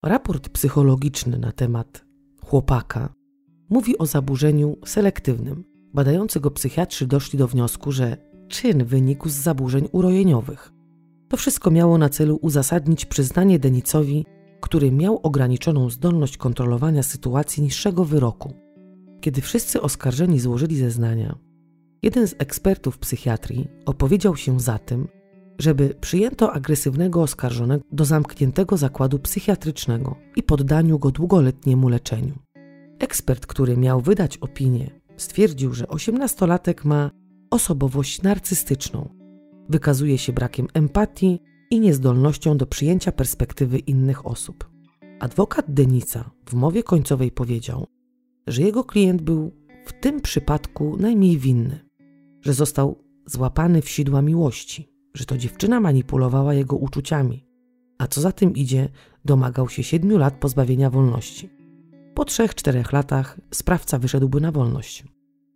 Raport 0.05 0.49
psychologiczny 0.49 1.39
na 1.39 1.51
temat 1.51 2.05
chłopaka 2.45 3.16
mówi 3.70 3.97
o 3.97 4.05
zaburzeniu 4.05 4.78
selektywnym. 4.86 5.63
Badający 5.93 6.39
go 6.39 6.51
psychiatrzy 6.51 7.07
doszli 7.07 7.39
do 7.39 7.47
wniosku, 7.47 7.91
że 7.91 8.18
czyn 8.47 8.86
wynikł 8.86 9.30
z 9.30 9.34
zaburzeń 9.34 9.89
urojeniowych. 9.91 10.74
To 11.30 11.38
wszystko 11.38 11.72
miało 11.72 11.97
na 11.97 12.09
celu 12.09 12.39
uzasadnić 12.41 13.05
przyznanie 13.05 13.59
Denicowi, 13.59 14.26
który 14.61 14.91
miał 14.91 15.20
ograniczoną 15.24 15.89
zdolność 15.89 16.38
kontrolowania 16.38 17.03
sytuacji 17.03 17.63
niższego 17.63 18.05
wyroku. 18.05 18.53
Kiedy 19.22 19.41
wszyscy 19.41 19.82
oskarżeni 19.82 20.39
złożyli 20.39 20.78
zeznania, 20.78 21.38
jeden 22.03 22.28
z 22.28 22.36
ekspertów 22.38 22.97
psychiatrii 22.97 23.68
opowiedział 23.86 24.36
się 24.36 24.59
za 24.59 24.80
tym, 24.80 25.07
żeby 25.59 25.95
przyjęto 26.01 26.53
agresywnego 26.53 27.22
oskarżonego 27.22 27.84
do 27.91 28.05
zamkniętego 28.05 28.78
zakładu 28.78 29.20
psychiatrycznego 29.20 30.15
i 30.36 30.43
poddaniu 30.43 30.99
go 30.99 31.11
długoletniemu 31.11 31.89
leczeniu. 31.89 32.34
Ekspert, 32.99 33.45
który 33.45 33.77
miał 33.77 34.01
wydać 34.01 34.37
opinię, 34.37 34.89
stwierdził, 35.17 35.73
że 35.73 35.87
osiemnastolatek 35.87 36.85
ma 36.85 37.11
osobowość 37.51 38.21
narcystyczną, 38.21 39.09
wykazuje 39.69 40.17
się 40.17 40.33
brakiem 40.33 40.67
empatii 40.73 41.39
i 41.71 41.79
niezdolnością 41.79 42.57
do 42.57 42.65
przyjęcia 42.65 43.11
perspektywy 43.11 43.79
innych 43.79 44.25
osób. 44.25 44.69
Adwokat 45.19 45.65
Denica 45.73 46.31
w 46.45 46.53
mowie 46.53 46.83
końcowej 46.83 47.31
powiedział, 47.31 47.87
że 48.47 48.61
jego 48.61 48.83
klient 48.83 49.21
był 49.21 49.51
w 49.85 49.93
tym 49.93 50.21
przypadku 50.21 50.97
najmniej 50.99 51.37
winny, 51.37 51.79
że 52.41 52.53
został 52.53 53.03
złapany 53.25 53.81
w 53.81 53.89
sidła 53.89 54.21
miłości, 54.21 54.89
że 55.13 55.25
to 55.25 55.37
dziewczyna 55.37 55.79
manipulowała 55.79 56.53
jego 56.53 56.75
uczuciami, 56.75 57.47
a 57.97 58.07
co 58.07 58.21
za 58.21 58.31
tym 58.31 58.53
idzie, 58.53 58.89
domagał 59.25 59.69
się 59.69 59.83
siedmiu 59.83 60.17
lat 60.17 60.39
pozbawienia 60.39 60.89
wolności. 60.89 61.57
Po 62.18 62.26
trzech, 62.26 62.55
czterech 62.55 62.91
latach 62.91 63.39
sprawca 63.51 63.99
wyszedłby 63.99 64.41
na 64.41 64.51
wolność. 64.51 65.05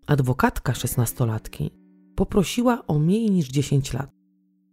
Adwokatka 0.08 0.74
szesnastolatki 0.74 1.72
poprosiła 2.16 2.88
o 2.88 3.00
mniej 3.00 3.32
niż 3.32 3.50
10 3.50 3.94
lat, 3.94 4.12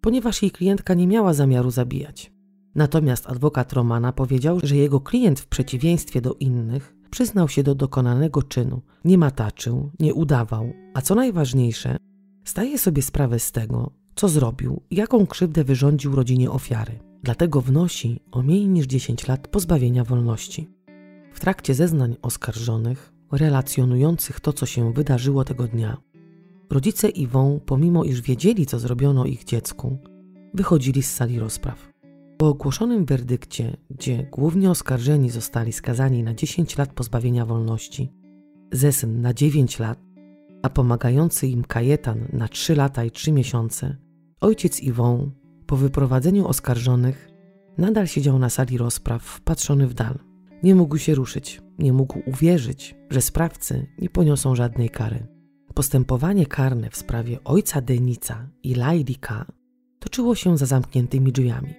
ponieważ 0.01 0.43
jej 0.43 0.51
klientka 0.51 0.95
nie 0.95 1.07
miała 1.07 1.34
zamiaru 1.34 1.70
zabijać. 1.70 2.32
Natomiast 2.74 3.26
adwokat 3.26 3.72
Romana 3.72 4.12
powiedział, 4.12 4.61
że 4.62 4.76
jego 4.76 5.01
klient 5.01 5.41
w 5.41 5.47
przeciwieństwie 5.47 6.20
do 6.20 6.34
innych 6.34 6.97
przyznał 7.11 7.49
się 7.49 7.62
do 7.62 7.74
dokonanego 7.74 8.43
czynu, 8.43 8.82
nie 9.05 9.18
mataczył, 9.18 9.91
nie 10.01 10.14
udawał, 10.14 10.72
a 10.95 11.03
co 11.03 11.14
najważniejsze, 11.14 11.97
zdaje 12.45 12.78
sobie 12.78 13.03
sprawę 13.03 13.39
z 13.39 13.53
tego, 13.53 13.91
co 14.14 14.28
zrobił 14.28 14.82
jaką 14.91 15.26
krzywdę 15.26 15.64
wyrządził 15.64 16.16
rodzinie 16.16 16.51
ofiary. 16.51 16.99
Dlatego 17.22 17.61
wnosi 17.61 18.20
o 18.30 18.43
mniej 18.43 18.68
niż 18.68 18.86
10 18.86 19.28
lat 19.28 19.49
pozbawienia 19.49 20.05
wolności. 20.05 20.78
W 21.39 21.41
trakcie 21.41 21.74
zeznań 21.74 22.16
oskarżonych, 22.22 23.12
relacjonujących 23.32 24.41
to, 24.41 24.53
co 24.53 24.66
się 24.66 24.93
wydarzyło 24.93 25.45
tego 25.45 25.68
dnia, 25.68 25.97
rodzice 26.70 27.09
Iwą, 27.09 27.61
pomimo 27.66 28.05
iż 28.05 28.20
wiedzieli, 28.20 28.66
co 28.66 28.78
zrobiono 28.78 29.24
ich 29.24 29.45
dziecku, 29.45 29.99
wychodzili 30.55 31.03
z 31.03 31.14
sali 31.14 31.39
rozpraw. 31.39 31.93
Po 32.39 32.49
ogłoszonym 32.49 33.05
werdykcie, 33.05 33.76
gdzie 33.91 34.28
głównie 34.32 34.70
oskarżeni 34.70 35.30
zostali 35.30 35.72
skazani 35.72 36.22
na 36.22 36.34
10 36.34 36.78
lat 36.78 36.93
pozbawienia 36.93 37.47
wolności, 37.47 38.12
Zesyn 38.72 39.20
na 39.20 39.34
9 39.34 39.78
lat, 39.78 39.99
a 40.62 40.70
pomagający 40.70 41.47
im 41.47 41.64
Kajetan 41.64 42.28
na 42.32 42.49
3 42.49 42.74
lata 42.74 43.05
i 43.05 43.11
3 43.11 43.32
miesiące, 43.32 43.97
ojciec 44.41 44.80
Iwą, 44.80 45.30
po 45.66 45.76
wyprowadzeniu 45.76 46.47
oskarżonych, 46.47 47.28
nadal 47.78 48.07
siedział 48.07 48.39
na 48.39 48.51
sali 48.51 48.78
rozpraw, 48.78 49.22
wpatrzony 49.22 49.86
w 49.86 49.95
dal. 49.95 50.28
Nie 50.62 50.74
mógł 50.74 50.98
się 50.98 51.14
ruszyć, 51.14 51.62
nie 51.78 51.92
mógł 51.92 52.22
uwierzyć, 52.26 52.94
że 53.11 53.20
sprawcy 53.20 53.86
nie 53.98 54.11
poniosą 54.11 54.54
żadnej 54.54 54.90
kary. 54.90 55.26
Postępowanie 55.74 56.46
karne 56.46 56.90
w 56.90 56.96
sprawie 56.96 57.44
ojca 57.44 57.80
Denica 57.80 58.50
i 58.62 58.74
Lajdika 58.74 59.46
toczyło 59.98 60.34
się 60.34 60.59
za 60.59 60.66
zamkniętymi 60.66 61.32
drzwiami. 61.32 61.74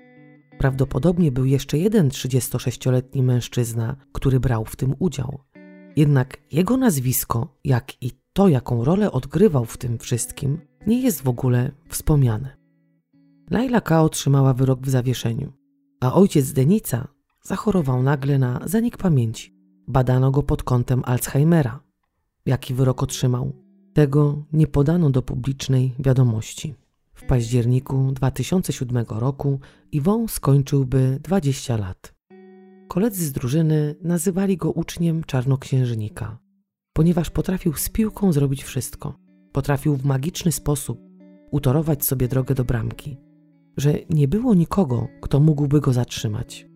Prawdopodobnie 0.57 1.31
był 1.31 1.45
jeszcze 1.45 1.77
jeden 1.77 2.09
36-letni 2.09 3.23
mężczyzna, 3.23 3.95
który 4.11 4.39
brał 4.39 4.65
w 4.65 4.75
tym 4.75 4.95
udział. 4.99 5.39
Jednak 5.95 6.37
jego 6.51 6.77
nazwisko, 6.77 7.57
jak 7.63 8.03
i 8.03 8.11
to, 8.33 8.47
jaką 8.47 8.83
rolę 8.83 9.11
odgrywał 9.11 9.65
w 9.65 9.77
tym 9.77 9.97
wszystkim, 9.97 10.61
nie 10.87 11.01
jest 11.01 11.21
w 11.21 11.27
ogóle 11.27 11.71
wspomniane. 11.89 12.57
Laila 13.49 13.81
K. 13.81 14.01
otrzymała 14.01 14.53
wyrok 14.53 14.81
w 14.81 14.89
zawieszeniu, 14.89 15.53
a 15.99 16.13
ojciec 16.13 16.53
Denica 16.53 17.07
zachorował 17.41 18.03
nagle 18.03 18.37
na 18.37 18.59
zanik 18.65 18.97
pamięci. 18.97 19.55
Badano 19.87 20.31
go 20.31 20.43
pod 20.43 20.63
kątem 20.63 21.01
Alzheimera. 21.05 21.79
Jaki 22.45 22.73
wyrok 22.73 23.03
otrzymał? 23.03 23.53
Tego 23.93 24.45
nie 24.53 24.67
podano 24.67 25.09
do 25.09 25.21
publicznej 25.21 25.95
wiadomości. 25.99 26.75
W 27.13 27.25
październiku 27.25 28.11
2007 28.11 29.05
roku 29.09 29.59
Iwon 29.91 30.27
skończyłby 30.27 31.19
20 31.23 31.77
lat. 31.77 32.13
Koledzy 32.87 33.25
z 33.25 33.31
drużyny 33.31 33.95
nazywali 34.01 34.57
go 34.57 34.71
uczniem 34.71 35.23
czarnoksiężnika, 35.23 36.37
ponieważ 36.93 37.29
potrafił 37.29 37.73
z 37.73 37.89
piłką 37.89 38.33
zrobić 38.33 38.63
wszystko. 38.63 39.19
Potrafił 39.51 39.95
w 39.95 40.05
magiczny 40.05 40.51
sposób 40.51 40.99
utorować 41.51 42.05
sobie 42.05 42.27
drogę 42.27 42.55
do 42.55 42.65
bramki, 42.65 43.17
że 43.77 43.93
nie 44.09 44.27
było 44.27 44.53
nikogo, 44.53 45.07
kto 45.21 45.39
mógłby 45.39 45.81
go 45.81 45.93
zatrzymać. 45.93 46.68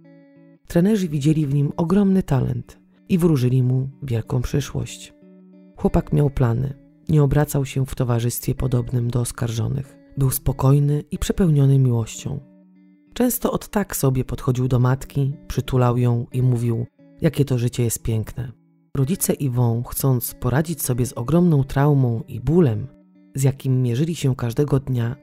Trenerzy 0.68 1.08
widzieli 1.08 1.48
w 1.48 1.54
nim 1.54 1.72
ogromny 1.78 2.24
talent 2.24 2.80
i 3.10 3.18
wróżyli 3.18 3.64
mu 3.64 3.90
wielką 4.04 4.42
przyszłość. 4.42 5.14
Chłopak 5.78 6.14
miał 6.14 6.30
plany, 6.30 6.74
nie 7.10 7.24
obracał 7.24 7.66
się 7.66 7.86
w 7.86 7.96
towarzystwie 7.96 8.56
podobnym 8.56 9.10
do 9.10 9.20
oskarżonych. 9.20 9.98
Był 10.18 10.32
spokojny 10.32 11.04
i 11.12 11.18
przepełniony 11.18 11.80
miłością. 11.80 12.40
Często 13.14 13.52
od 13.52 13.70
tak 13.70 13.96
sobie 13.96 14.26
podchodził 14.26 14.68
do 14.68 14.80
matki, 14.80 15.34
przytulał 15.48 15.98
ją 15.98 16.26
i 16.32 16.42
mówił, 16.42 16.86
jakie 17.22 17.46
to 17.46 17.58
życie 17.58 17.84
jest 17.84 18.04
piękne. 18.04 18.52
Rodzice 18.98 19.34
Iwą, 19.34 19.84
chcąc 19.84 20.34
poradzić 20.34 20.82
sobie 20.82 21.06
z 21.06 21.14
ogromną 21.14 21.64
traumą 21.64 22.24
i 22.28 22.40
bólem, 22.40 22.88
z 23.36 23.44
jakim 23.44 23.82
mierzyli 23.82 24.16
się 24.16 24.36
każdego 24.36 24.80
dnia, 24.80 25.16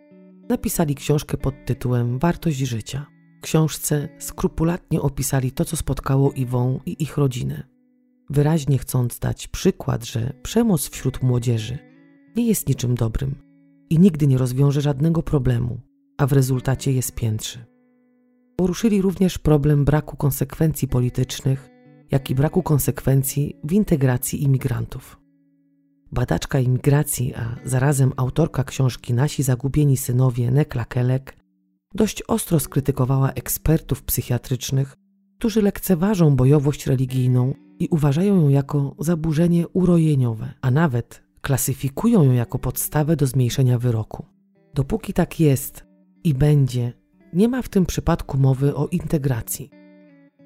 napisali 0.48 0.94
książkę 0.94 1.36
pod 1.36 1.54
tytułem 1.66 2.18
Wartość 2.18 2.58
życia. 2.58 3.06
Książce 3.40 4.08
skrupulatnie 4.18 5.00
opisali 5.00 5.52
to, 5.52 5.64
co 5.64 5.76
spotkało 5.76 6.32
Iwą 6.32 6.80
i 6.86 7.02
ich 7.02 7.16
rodzinę 7.16 7.70
wyraźnie 8.30 8.78
chcąc 8.78 9.18
dać 9.18 9.48
przykład, 9.48 10.04
że 10.04 10.32
przemoc 10.42 10.88
wśród 10.88 11.22
młodzieży 11.22 11.78
nie 12.36 12.46
jest 12.46 12.68
niczym 12.68 12.94
dobrym 12.94 13.34
i 13.90 13.98
nigdy 13.98 14.26
nie 14.26 14.38
rozwiąże 14.38 14.80
żadnego 14.80 15.22
problemu, 15.22 15.80
a 16.18 16.26
w 16.26 16.32
rezultacie 16.32 16.92
jest 16.92 17.14
piętrzy. 17.14 17.64
Poruszyli 18.56 19.02
również 19.02 19.38
problem 19.38 19.84
braku 19.84 20.16
konsekwencji 20.16 20.88
politycznych, 20.88 21.70
jak 22.10 22.30
i 22.30 22.34
braku 22.34 22.62
konsekwencji 22.62 23.56
w 23.64 23.72
integracji 23.72 24.42
imigrantów. 24.42 25.20
Badaczka 26.12 26.60
imigracji, 26.60 27.34
a 27.34 27.56
zarazem 27.64 28.12
autorka 28.16 28.64
książki 28.64 29.14
Nasi 29.14 29.42
zagubieni 29.42 29.96
synowie 29.96 30.50
Nekla 30.50 30.84
Kelek 30.84 31.36
dość 31.94 32.22
ostro 32.22 32.60
skrytykowała 32.60 33.32
ekspertów 33.32 34.02
psychiatrycznych, 34.02 34.96
którzy 35.38 35.62
lekceważą 35.62 36.36
bojowość 36.36 36.86
religijną 36.86 37.54
i 37.78 37.88
uważają 37.90 38.36
ją 38.36 38.48
jako 38.48 38.94
zaburzenie 38.98 39.68
urojeniowe, 39.68 40.54
a 40.60 40.70
nawet 40.70 41.22
klasyfikują 41.40 42.22
ją 42.22 42.32
jako 42.32 42.58
podstawę 42.58 43.16
do 43.16 43.26
zmniejszenia 43.26 43.78
wyroku. 43.78 44.26
Dopóki 44.74 45.12
tak 45.12 45.40
jest 45.40 45.84
i 46.24 46.34
będzie, 46.34 46.92
nie 47.32 47.48
ma 47.48 47.62
w 47.62 47.68
tym 47.68 47.86
przypadku 47.86 48.38
mowy 48.38 48.74
o 48.74 48.86
integracji. 48.86 49.70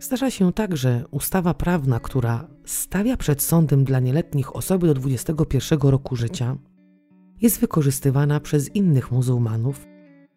Zdarza 0.00 0.30
się 0.30 0.52
tak, 0.52 0.76
że 0.76 1.04
ustawa 1.10 1.54
prawna, 1.54 2.00
która 2.00 2.48
stawia 2.64 3.16
przed 3.16 3.42
sądem 3.42 3.84
dla 3.84 4.00
nieletnich 4.00 4.56
osoby 4.56 4.86
do 4.86 4.94
21 4.94 5.78
roku 5.80 6.16
życia, 6.16 6.56
jest 7.40 7.60
wykorzystywana 7.60 8.40
przez 8.40 8.74
innych 8.74 9.12
muzułmanów 9.12 9.86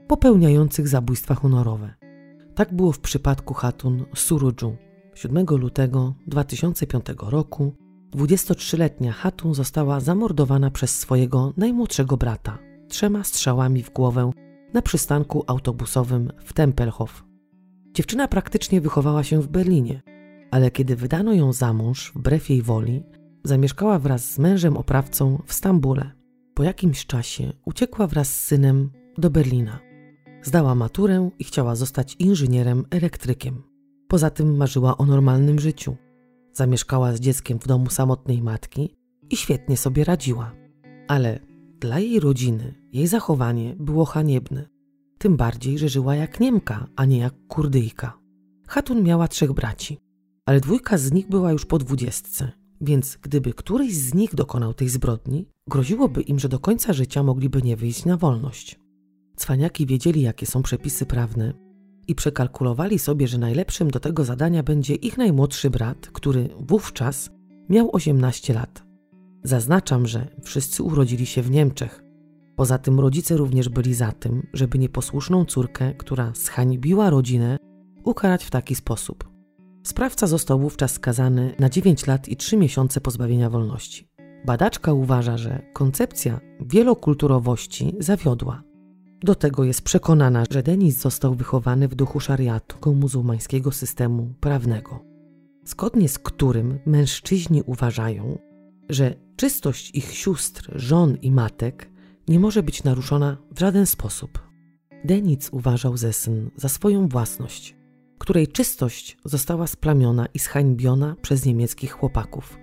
popełniających 0.08 0.88
zabójstwa 0.88 1.36
honorowe. 1.36 1.94
Tak 2.56 2.74
było 2.74 2.92
w 2.92 3.00
przypadku 3.00 3.54
Hatun 3.54 4.06
Surudżu. 4.16 4.76
7 5.16 5.46
lutego 5.50 6.14
2005 6.28 7.06
roku 7.22 7.74
23-letnia 8.16 9.12
Hatun 9.12 9.54
została 9.54 10.00
zamordowana 10.00 10.72
przez 10.72 11.00
swojego 11.00 11.54
najmłodszego 11.58 12.18
brata 12.18 12.68
trzema 12.88 13.24
strzałami 13.24 13.84
w 13.84 13.94
głowę 13.94 14.32
na 14.74 14.82
przystanku 14.82 15.44
autobusowym 15.48 16.32
w 16.46 16.54
Tempelhof. 16.54 17.24
Dziewczyna 17.94 18.28
praktycznie 18.28 18.82
wychowała 18.82 19.24
się 19.24 19.42
w 19.42 19.48
Berlinie, 19.48 20.02
ale 20.52 20.72
kiedy 20.72 20.96
wydano 20.96 21.34
ją 21.34 21.54
za 21.54 21.74
mąż 21.74 22.12
wbrew 22.16 22.50
jej 22.50 22.62
woli, 22.62 23.04
zamieszkała 23.44 24.00
wraz 24.00 24.32
z 24.32 24.40
mężem 24.40 24.78
oprawcą 24.78 25.42
w 25.46 25.54
Stambule. 25.54 26.12
Po 26.54 26.64
jakimś 26.64 27.06
czasie 27.06 27.54
uciekła 27.66 28.08
wraz 28.08 28.36
z 28.36 28.46
synem 28.46 28.90
do 29.18 29.30
Berlina. 29.30 29.87
Zdała 30.44 30.76
maturę 30.76 31.30
i 31.40 31.44
chciała 31.44 31.76
zostać 31.76 32.16
inżynierem 32.20 32.86
elektrykiem. 32.90 33.64
Poza 34.08 34.30
tym 34.30 34.58
marzyła 34.58 34.98
o 34.98 35.06
normalnym 35.06 35.60
życiu. 35.60 35.96
Zamieszkała 36.54 37.14
z 37.14 37.20
dzieckiem 37.20 37.60
w 37.60 37.68
domu 37.68 37.90
samotnej 37.90 38.42
matki 38.42 38.96
i 39.30 39.38
świetnie 39.38 39.78
sobie 39.78 40.04
radziła. 40.04 40.52
Ale 41.08 41.40
dla 41.80 42.00
jej 42.00 42.20
rodziny 42.20 42.74
jej 42.94 43.08
zachowanie 43.08 43.76
było 43.80 44.06
haniebne. 44.06 44.68
Tym 45.18 45.38
bardziej, 45.38 45.78
że 45.78 45.90
żyła 45.90 46.16
jak 46.16 46.40
Niemka, 46.40 46.88
a 46.96 47.06
nie 47.06 47.18
jak 47.18 47.34
Kurdyjka. 47.48 48.20
Hatun 48.68 49.04
miała 49.04 49.28
trzech 49.28 49.54
braci, 49.54 49.98
ale 50.46 50.60
dwójka 50.60 50.98
z 50.98 51.12
nich 51.12 51.30
była 51.30 51.52
już 51.52 51.66
po 51.66 51.78
dwudziestce, 51.78 52.52
więc 52.82 53.18
gdyby 53.22 53.54
któryś 53.54 53.96
z 53.96 54.14
nich 54.14 54.36
dokonał 54.36 54.74
tej 54.74 54.90
zbrodni, 54.90 55.50
groziłoby 55.70 56.22
im, 56.22 56.40
że 56.40 56.50
do 56.50 56.60
końca 56.60 56.94
życia 56.94 57.24
mogliby 57.24 57.62
nie 57.62 57.78
wyjść 57.78 58.06
na 58.06 58.18
wolność. 58.18 58.80
Cwaniaki 59.38 59.86
wiedzieli, 59.86 60.22
jakie 60.22 60.46
są 60.46 60.64
przepisy 60.64 61.06
prawne 61.06 61.54
i 62.08 62.16
przekalkulowali 62.16 63.00
sobie, 63.00 63.28
że 63.28 63.38
najlepszym 63.38 63.92
do 63.92 64.00
tego 64.00 64.24
zadania 64.24 64.64
będzie 64.64 64.96
ich 64.96 65.18
najmłodszy 65.18 65.70
brat, 65.70 66.10
który 66.14 66.50
wówczas 66.60 67.30
miał 67.70 67.90
18 67.96 68.54
lat. 68.54 68.84
Zaznaczam, 69.44 70.08
że 70.08 70.28
wszyscy 70.44 70.84
urodzili 70.84 71.26
się 71.26 71.42
w 71.42 71.52
Niemczech. 71.52 72.04
Poza 72.56 72.78
tym 72.78 73.00
rodzice 73.00 73.38
również 73.38 73.70
byli 73.70 73.94
za 73.94 74.12
tym, 74.12 74.48
żeby 74.54 74.80
nieposłuszną 74.80 75.46
córkę, 75.46 75.94
która 75.94 76.32
zhańbiła 76.36 77.10
rodzinę, 77.10 77.58
ukarać 78.04 78.46
w 78.46 78.52
taki 78.52 78.76
sposób. 78.76 79.30
Sprawca 79.84 80.28
został 80.28 80.60
wówczas 80.60 80.92
skazany 80.92 81.56
na 81.60 81.70
9 81.70 82.08
lat 82.08 82.30
i 82.30 82.36
3 82.36 82.58
miesiące 82.58 83.02
pozbawienia 83.02 83.50
wolności. 83.50 84.08
Badaczka 84.46 84.94
uważa, 84.94 85.38
że 85.38 85.62
koncepcja 85.74 86.40
wielokulturowości 86.60 87.96
zawiodła. 88.00 88.67
Do 89.22 89.36
tego 89.36 89.64
jest 89.64 89.82
przekonana, 89.82 90.44
że 90.52 90.64
Denis 90.64 90.98
został 90.98 91.36
wychowany 91.36 91.88
w 91.88 91.96
duchu 91.96 92.20
szariatu, 92.20 92.96
muzułmańskiego 92.96 93.72
systemu 93.72 94.34
prawnego, 94.40 95.00
zgodnie 95.66 96.10
z 96.10 96.20
którym 96.20 96.80
mężczyźni 96.86 97.64
uważają, 97.66 98.40
że 98.90 99.16
czystość 99.36 99.92
ich 99.96 100.14
sióstr, 100.14 100.72
żon 100.76 101.18
i 101.22 101.32
matek 101.32 101.90
nie 102.28 102.40
może 102.40 102.64
być 102.64 102.84
naruszona 102.84 103.38
w 103.52 103.60
żaden 103.60 103.86
sposób. 103.86 104.48
Denic 105.06 105.50
uważał 105.52 105.98
Zesyn 105.98 106.50
za 106.56 106.70
swoją 106.70 107.08
własność, 107.08 107.76
której 108.18 108.48
czystość 108.48 109.18
została 109.26 109.68
splamiona 109.68 110.26
i 110.34 110.40
zhańbiona 110.40 111.16
przez 111.22 111.46
niemieckich 111.46 111.92
chłopaków. 111.92 112.58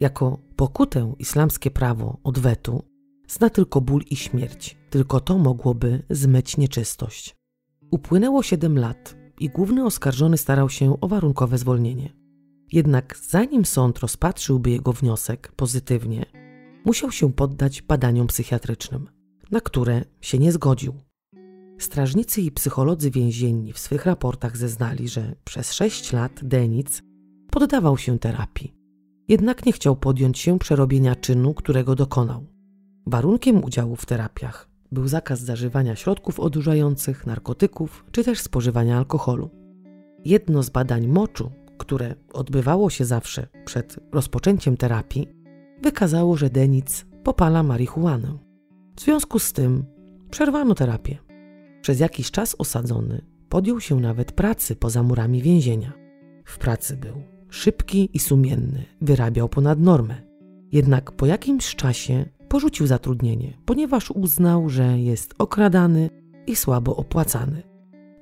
Jako 0.00 0.38
pokutę 0.56 1.14
islamskie 1.18 1.70
prawo 1.70 2.18
odwetu 2.24 2.82
zna 3.28 3.50
tylko 3.50 3.80
ból 3.80 4.02
i 4.10 4.16
śmierć, 4.16 4.76
tylko 4.90 5.20
to 5.20 5.38
mogłoby 5.38 6.02
zmyć 6.10 6.56
nieczystość. 6.56 7.36
Upłynęło 7.90 8.42
siedem 8.42 8.78
lat 8.78 9.16
i 9.40 9.48
główny 9.48 9.84
oskarżony 9.84 10.38
starał 10.38 10.70
się 10.70 11.00
o 11.00 11.08
warunkowe 11.08 11.58
zwolnienie. 11.58 12.12
Jednak 12.72 13.18
zanim 13.28 13.64
sąd 13.64 13.98
rozpatrzyłby 13.98 14.70
jego 14.70 14.92
wniosek 14.92 15.52
pozytywnie, 15.56 16.26
musiał 16.84 17.10
się 17.10 17.32
poddać 17.32 17.82
badaniom 17.82 18.26
psychiatrycznym, 18.26 19.08
na 19.50 19.60
które 19.60 20.04
się 20.20 20.38
nie 20.38 20.52
zgodził. 20.52 20.94
Strażnicy 21.78 22.40
i 22.40 22.50
psycholodzy 22.50 23.10
więzienni 23.10 23.72
w 23.72 23.78
swych 23.78 24.06
raportach 24.06 24.56
zeznali, 24.56 25.08
że 25.08 25.34
przez 25.44 25.72
sześć 25.72 26.12
lat 26.12 26.40
Denic 26.42 27.02
poddawał 27.50 27.98
się 27.98 28.18
terapii. 28.18 28.74
Jednak 29.28 29.66
nie 29.66 29.72
chciał 29.72 29.96
podjąć 29.96 30.38
się 30.38 30.58
przerobienia 30.58 31.14
czynu, 31.14 31.54
którego 31.54 31.94
dokonał. 31.94 32.53
Warunkiem 33.06 33.64
udziału 33.64 33.96
w 33.96 34.06
terapiach 34.06 34.68
był 34.92 35.08
zakaz 35.08 35.40
zażywania 35.40 35.96
środków 35.96 36.40
odurzających, 36.40 37.26
narkotyków 37.26 38.04
czy 38.12 38.24
też 38.24 38.40
spożywania 38.40 38.98
alkoholu. 38.98 39.50
Jedno 40.24 40.62
z 40.62 40.70
badań 40.70 41.06
moczu 41.06 41.50
które 41.78 42.14
odbywało 42.32 42.90
się 42.90 43.04
zawsze 43.04 43.46
przed 43.64 43.96
rozpoczęciem 44.12 44.76
terapii, 44.76 45.28
wykazało, 45.82 46.36
że 46.36 46.50
Denic 46.50 47.06
popala 47.24 47.62
marihuanę. 47.62 48.38
W 48.96 49.00
związku 49.00 49.38
z 49.38 49.52
tym 49.52 49.84
przerwano 50.30 50.74
terapię. 50.74 51.18
Przez 51.80 52.00
jakiś 52.00 52.30
czas 52.30 52.56
osadzony 52.58 53.20
podjął 53.48 53.80
się 53.80 54.00
nawet 54.00 54.32
pracy 54.32 54.76
poza 54.76 55.02
murami 55.02 55.42
więzienia. 55.42 55.92
W 56.44 56.58
pracy 56.58 56.96
był 56.96 57.22
szybki 57.48 58.08
i 58.12 58.18
sumienny, 58.18 58.84
wyrabiał 59.00 59.48
ponad 59.48 59.80
normę. 59.80 60.22
Jednak 60.72 61.12
po 61.12 61.26
jakimś 61.26 61.74
czasie 61.76 62.24
porzucił 62.48 62.86
zatrudnienie, 62.86 63.58
ponieważ 63.64 64.10
uznał, 64.10 64.68
że 64.68 64.98
jest 65.00 65.34
okradany 65.38 66.10
i 66.46 66.56
słabo 66.56 66.96
opłacany. 66.96 67.62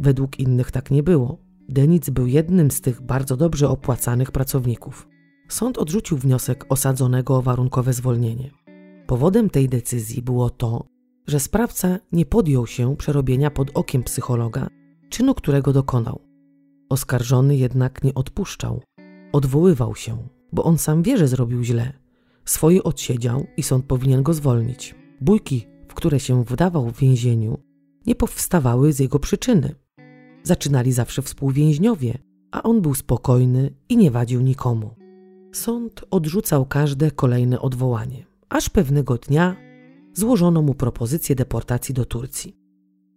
Według 0.01 0.39
innych 0.39 0.71
tak 0.71 0.91
nie 0.91 1.03
było. 1.03 1.39
Denic 1.69 2.11
był 2.11 2.27
jednym 2.27 2.71
z 2.71 2.81
tych 2.81 3.01
bardzo 3.01 3.37
dobrze 3.37 3.69
opłacanych 3.69 4.31
pracowników. 4.31 5.09
Sąd 5.49 5.79
odrzucił 5.79 6.17
wniosek 6.17 6.67
osadzonego 6.69 7.37
o 7.37 7.43
warunkowe 7.43 7.93
zwolnienie. 7.93 8.51
Powodem 9.07 9.51
tej 9.51 9.69
decyzji 9.69 10.23
było 10.23 10.51
to, 10.51 10.85
że 11.27 11.41
sprawca 11.41 11.99
nie 12.13 12.27
podjął 12.27 12.67
się 12.67 12.97
przerobienia 12.97 13.51
pod 13.51 13.71
okiem 13.75 14.03
psychologa, 14.03 14.69
czynu 15.09 15.35
którego 15.35 15.73
dokonał. 15.73 16.21
Oskarżony 16.89 17.57
jednak 17.57 18.05
nie 18.05 18.15
odpuszczał. 18.15 18.83
Odwoływał 19.33 19.95
się, 19.95 20.29
bo 20.53 20.65
on 20.65 20.79
sam 20.79 21.03
wie, 21.03 21.19
że 21.19 21.29
zrobił 21.29 21.63
źle. 21.63 22.02
Swoje 22.45 22.83
odsiedział 22.83 23.47
i 23.57 23.63
sąd 23.63 23.85
powinien 23.85 24.23
go 24.23 24.35
zwolnić. 24.35 24.95
Bójki, 25.21 25.67
w 25.89 25.95
które 25.95 26.21
się 26.21 26.45
wdawał 26.45 26.91
w 26.91 26.99
więzieniu, 26.99 27.59
nie 28.07 28.15
powstawały 28.15 28.93
z 28.93 28.99
jego 28.99 29.19
przyczyny. 29.19 29.75
Zaczynali 30.43 30.93
zawsze 30.93 31.23
współwięźniowie, 31.23 32.19
a 32.51 32.63
on 32.63 32.81
był 32.81 32.95
spokojny 32.95 33.75
i 33.89 33.97
nie 33.97 34.11
wadził 34.11 34.41
nikomu. 34.41 34.91
Sąd 35.53 36.05
odrzucał 36.11 36.67
każde 36.67 37.11
kolejne 37.11 37.61
odwołanie, 37.61 38.27
aż 38.49 38.69
pewnego 38.69 39.19
dnia 39.19 39.57
złożono 40.15 40.63
mu 40.63 40.75
propozycję 40.75 41.35
deportacji 41.35 41.95
do 41.95 42.05
Turcji. 42.05 42.57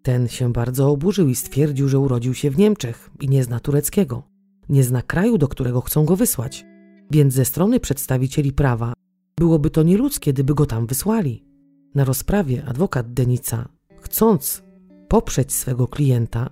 Ten 0.03 0.27
się 0.27 0.53
bardzo 0.53 0.89
oburzył 0.89 1.27
i 1.27 1.35
stwierdził, 1.35 1.89
że 1.89 1.99
urodził 1.99 2.33
się 2.33 2.49
w 2.51 2.57
Niemczech 2.57 3.09
i 3.19 3.29
nie 3.29 3.43
zna 3.43 3.59
tureckiego. 3.59 4.23
Nie 4.69 4.83
zna 4.83 5.01
kraju, 5.01 5.37
do 5.37 5.47
którego 5.47 5.81
chcą 5.81 6.05
go 6.05 6.15
wysłać. 6.15 6.65
Więc 7.11 7.33
ze 7.33 7.45
strony 7.45 7.79
przedstawicieli 7.79 8.51
prawa 8.51 8.93
byłoby 9.39 9.69
to 9.69 9.83
nieludzkie, 9.83 10.33
gdyby 10.33 10.53
go 10.53 10.65
tam 10.65 10.87
wysłali. 10.87 11.45
Na 11.95 12.03
rozprawie 12.03 12.65
adwokat 12.65 13.13
Denica, 13.13 13.69
chcąc 14.01 14.63
poprzeć 15.07 15.53
swego 15.53 15.87
klienta, 15.87 16.49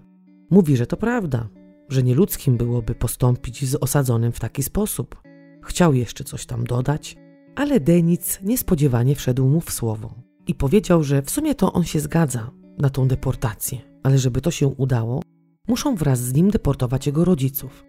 Mówi, 0.54 0.78
że 0.78 0.88
to 0.88 0.98
prawda, 0.98 1.50
że 1.90 2.04
nieludzkim 2.04 2.58
byłoby 2.58 2.96
postąpić 2.96 3.66
z 3.66 3.76
osadzonym 3.76 4.32
w 4.32 4.40
taki 4.40 4.64
sposób. 4.64 5.22
Chciał 5.64 5.94
jeszcze 5.94 6.24
coś 6.24 6.46
tam 6.46 6.64
dodać, 6.64 7.18
ale 7.56 7.80
Denic 7.80 8.40
niespodziewanie 8.44 9.16
wszedł 9.16 9.46
mu 9.46 9.62
w 9.62 9.72
słowo 9.72 10.16
i 10.48 10.56
powiedział, 10.56 11.04
że 11.04 11.22
w 11.22 11.30
sumie 11.30 11.56
to 11.56 11.74
on 11.74 11.84
się 11.84 12.00
zgadza 12.00 12.52
na 12.78 12.90
tą 12.90 13.08
deportację, 13.08 13.78
ale 14.04 14.18
żeby 14.18 14.42
to 14.42 14.52
się 14.52 14.68
udało, 14.68 15.22
muszą 15.68 15.96
wraz 15.96 16.20
z 16.20 16.34
nim 16.34 16.50
deportować 16.50 17.08
jego 17.08 17.26
rodziców. 17.26 17.86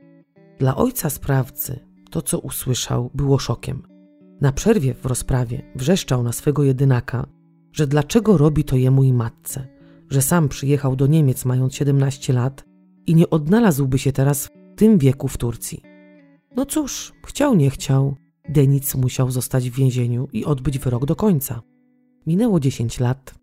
Dla 0.59 0.76
ojca 0.76 1.11
sprawcy 1.11 1.80
to, 2.11 2.22
co 2.22 2.38
usłyszał, 2.38 3.11
było 3.14 3.38
szokiem. 3.38 3.93
Na 4.41 4.53
przerwie 4.53 4.95
w 4.95 5.07
rozprawie 5.07 5.62
wrzeszczał 5.74 6.22
na 6.22 6.32
swego 6.32 6.64
jedynaka, 6.64 7.26
że 7.72 7.87
dlaczego 7.87 8.39
robi 8.39 8.64
to 8.64 8.76
jemu 8.76 9.03
i 9.03 9.12
matce, 9.12 9.66
że 10.11 10.22
sam 10.22 10.49
przyjechał 10.49 10.97
do 10.97 11.07
Niemiec 11.07 11.45
mając 11.45 11.74
17 11.74 12.32
lat 12.32 12.64
i 13.07 13.14
nie 13.14 13.30
odnalazłby 13.30 13.99
się 13.99 14.12
teraz 14.12 14.47
w 14.47 14.51
tym 14.76 14.99
wieku 14.99 15.28
w 15.28 15.37
Turcji. 15.37 15.82
No 16.57 16.66
cóż, 16.66 17.12
chciał, 17.26 17.55
nie 17.55 17.70
chciał, 17.70 18.16
Denic 18.49 18.95
musiał 18.95 19.30
zostać 19.30 19.70
w 19.70 19.74
więzieniu 19.74 20.28
i 20.32 20.45
odbyć 20.45 20.78
wyrok 20.78 21.07
do 21.07 21.16
końca. 21.16 21.62
Minęło 22.26 22.61
10 22.61 23.01
lat, 23.01 23.35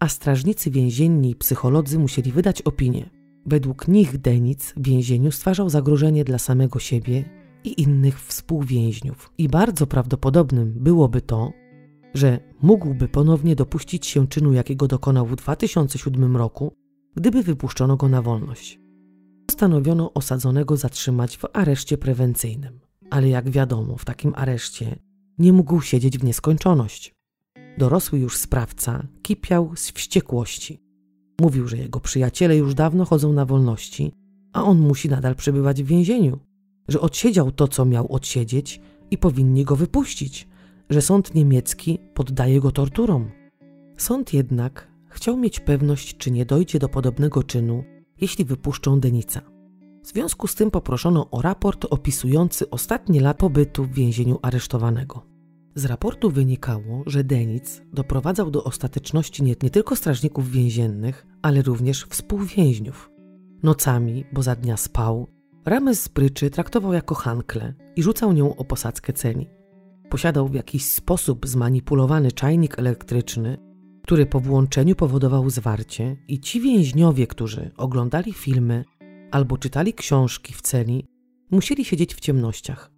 a 0.00 0.08
strażnicy 0.08 0.70
więzienni 0.70 1.30
i 1.30 1.36
psycholodzy 1.36 1.98
musieli 1.98 2.32
wydać 2.32 2.62
opinię. 2.62 3.10
Według 3.46 3.88
nich 3.88 4.18
Denic 4.18 4.74
w 4.76 4.86
więzieniu 4.86 5.30
stwarzał 5.32 5.70
zagrożenie 5.70 6.24
dla 6.24 6.38
samego 6.38 6.78
siebie 6.78 7.24
i 7.64 7.82
innych 7.82 8.22
współwięźniów. 8.22 9.32
I 9.38 9.48
bardzo 9.48 9.86
prawdopodobnym 9.86 10.74
byłoby 10.76 11.20
to, 11.20 11.52
że 12.14 12.40
mógłby 12.62 13.08
ponownie 13.08 13.56
dopuścić 13.56 14.06
się 14.06 14.28
czynu, 14.28 14.52
jakiego 14.52 14.88
dokonał 14.88 15.26
w 15.26 15.36
2007 15.36 16.36
roku, 16.36 16.72
gdyby 17.16 17.42
wypuszczono 17.42 17.96
go 17.96 18.08
na 18.08 18.22
wolność. 18.22 18.80
Postanowiono 19.46 20.12
osadzonego 20.12 20.76
zatrzymać 20.76 21.36
w 21.36 21.44
areszcie 21.52 21.98
prewencyjnym, 21.98 22.80
ale 23.10 23.28
jak 23.28 23.50
wiadomo, 23.50 23.96
w 23.96 24.04
takim 24.04 24.32
areszcie 24.36 24.98
nie 25.38 25.52
mógł 25.52 25.80
siedzieć 25.80 26.18
w 26.18 26.24
nieskończoność. 26.24 27.14
Dorosły 27.78 28.18
już 28.18 28.36
sprawca 28.36 29.06
kipiał 29.22 29.76
z 29.76 29.90
wściekłości. 29.90 30.82
Mówił, 31.40 31.68
że 31.68 31.76
jego 31.76 32.00
przyjaciele 32.00 32.56
już 32.56 32.74
dawno 32.74 33.04
chodzą 33.04 33.32
na 33.32 33.44
wolności, 33.44 34.12
a 34.52 34.64
on 34.64 34.78
musi 34.78 35.08
nadal 35.08 35.34
przebywać 35.34 35.82
w 35.82 35.86
więzieniu, 35.86 36.38
że 36.88 37.00
odsiedział 37.00 37.52
to, 37.52 37.68
co 37.68 37.84
miał 37.84 38.12
odsiedzieć 38.12 38.80
i 39.10 39.18
powinni 39.18 39.64
go 39.64 39.76
wypuścić, 39.76 40.48
że 40.90 41.02
sąd 41.02 41.34
niemiecki 41.34 41.98
poddaje 42.14 42.60
go 42.60 42.72
torturom. 42.72 43.30
Sąd 43.96 44.32
jednak 44.32 44.88
chciał 45.08 45.36
mieć 45.36 45.60
pewność, 45.60 46.16
czy 46.16 46.30
nie 46.30 46.46
dojdzie 46.46 46.78
do 46.78 46.88
podobnego 46.88 47.42
czynu, 47.42 47.84
jeśli 48.20 48.44
wypuszczą 48.44 49.00
Denica. 49.00 49.40
W 50.02 50.06
związku 50.06 50.46
z 50.46 50.54
tym 50.54 50.70
poproszono 50.70 51.30
o 51.30 51.42
raport 51.42 51.86
opisujący 51.90 52.70
ostatnie 52.70 53.20
lata 53.20 53.38
pobytu 53.38 53.84
w 53.84 53.94
więzieniu 53.94 54.38
aresztowanego. 54.42 55.26
Z 55.74 55.84
raportu 55.84 56.30
wynikało, 56.30 57.02
że 57.06 57.24
Denic 57.24 57.82
doprowadzał 57.92 58.50
do 58.50 58.64
ostateczności 58.64 59.42
nie, 59.42 59.54
nie 59.62 59.70
tylko 59.70 59.96
strażników 59.96 60.50
więziennych, 60.50 61.26
ale 61.42 61.62
również 61.62 62.04
współwięźniów. 62.04 63.10
Nocami, 63.62 64.24
bo 64.32 64.42
za 64.42 64.56
dnia 64.56 64.76
spał, 64.76 65.26
ramę 65.64 65.94
z 65.94 66.08
pryczy 66.08 66.50
traktował 66.50 66.92
jako 66.92 67.14
hankle 67.14 67.74
i 67.96 68.02
rzucał 68.02 68.32
nią 68.32 68.56
o 68.56 68.64
posadzkę 68.64 69.12
celi. 69.12 69.48
Posiadał 70.10 70.48
w 70.48 70.54
jakiś 70.54 70.84
sposób 70.84 71.46
zmanipulowany 71.46 72.32
czajnik 72.32 72.78
elektryczny, 72.78 73.58
który 74.02 74.26
po 74.26 74.40
włączeniu 74.40 74.94
powodował 74.94 75.50
zwarcie 75.50 76.16
i 76.28 76.40
ci 76.40 76.60
więźniowie, 76.60 77.26
którzy 77.26 77.70
oglądali 77.76 78.32
filmy 78.32 78.84
albo 79.30 79.58
czytali 79.58 79.94
książki 79.94 80.54
w 80.54 80.62
celi, 80.62 81.06
musieli 81.50 81.84
siedzieć 81.84 82.14
w 82.14 82.20
ciemnościach. 82.20 82.90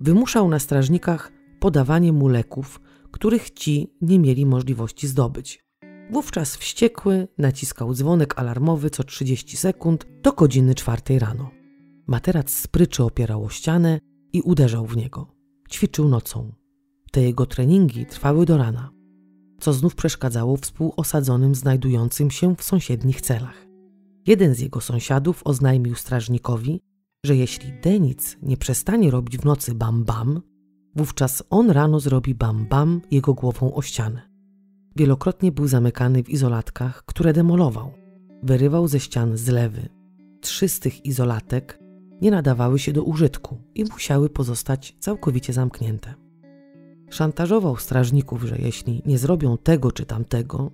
Wymuszał 0.00 0.48
na 0.48 0.58
strażnikach 0.58 1.32
podawanie 1.60 2.12
mu 2.12 2.28
leków, 2.28 2.80
których 3.10 3.50
ci 3.50 3.90
nie 4.00 4.18
mieli 4.18 4.46
możliwości 4.46 5.08
zdobyć. 5.08 5.66
Wówczas 6.10 6.56
wściekły 6.56 7.28
naciskał 7.38 7.94
dzwonek 7.94 8.38
alarmowy 8.38 8.90
co 8.90 9.04
30 9.04 9.56
sekund 9.56 10.06
do 10.22 10.32
godziny 10.32 10.74
czwartej 10.74 11.18
rano. 11.18 11.55
Materac 12.06 12.50
z 12.50 12.66
pryczy 12.66 13.04
opierał 13.04 13.44
o 13.44 13.48
ścianę 13.48 13.98
i 14.32 14.40
uderzał 14.40 14.86
w 14.86 14.96
niego. 14.96 15.26
Ćwiczył 15.70 16.08
nocą. 16.08 16.52
Te 17.12 17.22
jego 17.22 17.46
treningi 17.46 18.06
trwały 18.06 18.46
do 18.46 18.56
rana, 18.56 18.90
co 19.60 19.72
znów 19.72 19.94
przeszkadzało 19.94 20.56
współosadzonym 20.56 21.54
znajdującym 21.54 22.30
się 22.30 22.56
w 22.56 22.62
sąsiednich 22.62 23.20
celach. 23.20 23.66
Jeden 24.26 24.54
z 24.54 24.58
jego 24.58 24.80
sąsiadów 24.80 25.42
oznajmił 25.44 25.94
strażnikowi, 25.94 26.80
że 27.24 27.36
jeśli 27.36 27.72
Denic 27.80 28.36
nie 28.42 28.56
przestanie 28.56 29.10
robić 29.10 29.38
w 29.38 29.44
nocy 29.44 29.74
bam-bam, 29.74 30.40
wówczas 30.96 31.42
on 31.50 31.70
rano 31.70 32.00
zrobi 32.00 32.34
bam-bam 32.34 33.00
jego 33.10 33.34
głową 33.34 33.74
o 33.74 33.82
ścianę. 33.82 34.22
Wielokrotnie 34.96 35.52
był 35.52 35.66
zamykany 35.68 36.22
w 36.22 36.30
izolatkach, 36.30 37.04
które 37.04 37.32
demolował. 37.32 37.92
Wyrywał 38.42 38.88
ze 38.88 39.00
ścian 39.00 39.36
zlewy. 39.36 39.88
Trzy 40.40 40.68
z 40.68 40.80
tych 40.80 41.06
izolatek 41.06 41.85
nie 42.20 42.30
nadawały 42.30 42.78
się 42.78 42.92
do 42.92 43.02
użytku 43.02 43.58
i 43.74 43.84
musiały 43.84 44.30
pozostać 44.30 44.96
całkowicie 45.00 45.52
zamknięte. 45.52 46.14
Szantażował 47.10 47.76
strażników, 47.76 48.42
że 48.42 48.58
jeśli 48.58 49.02
nie 49.06 49.18
zrobią 49.18 49.58
tego 49.58 49.92
czy 49.92 50.06
tamtego, 50.06 50.70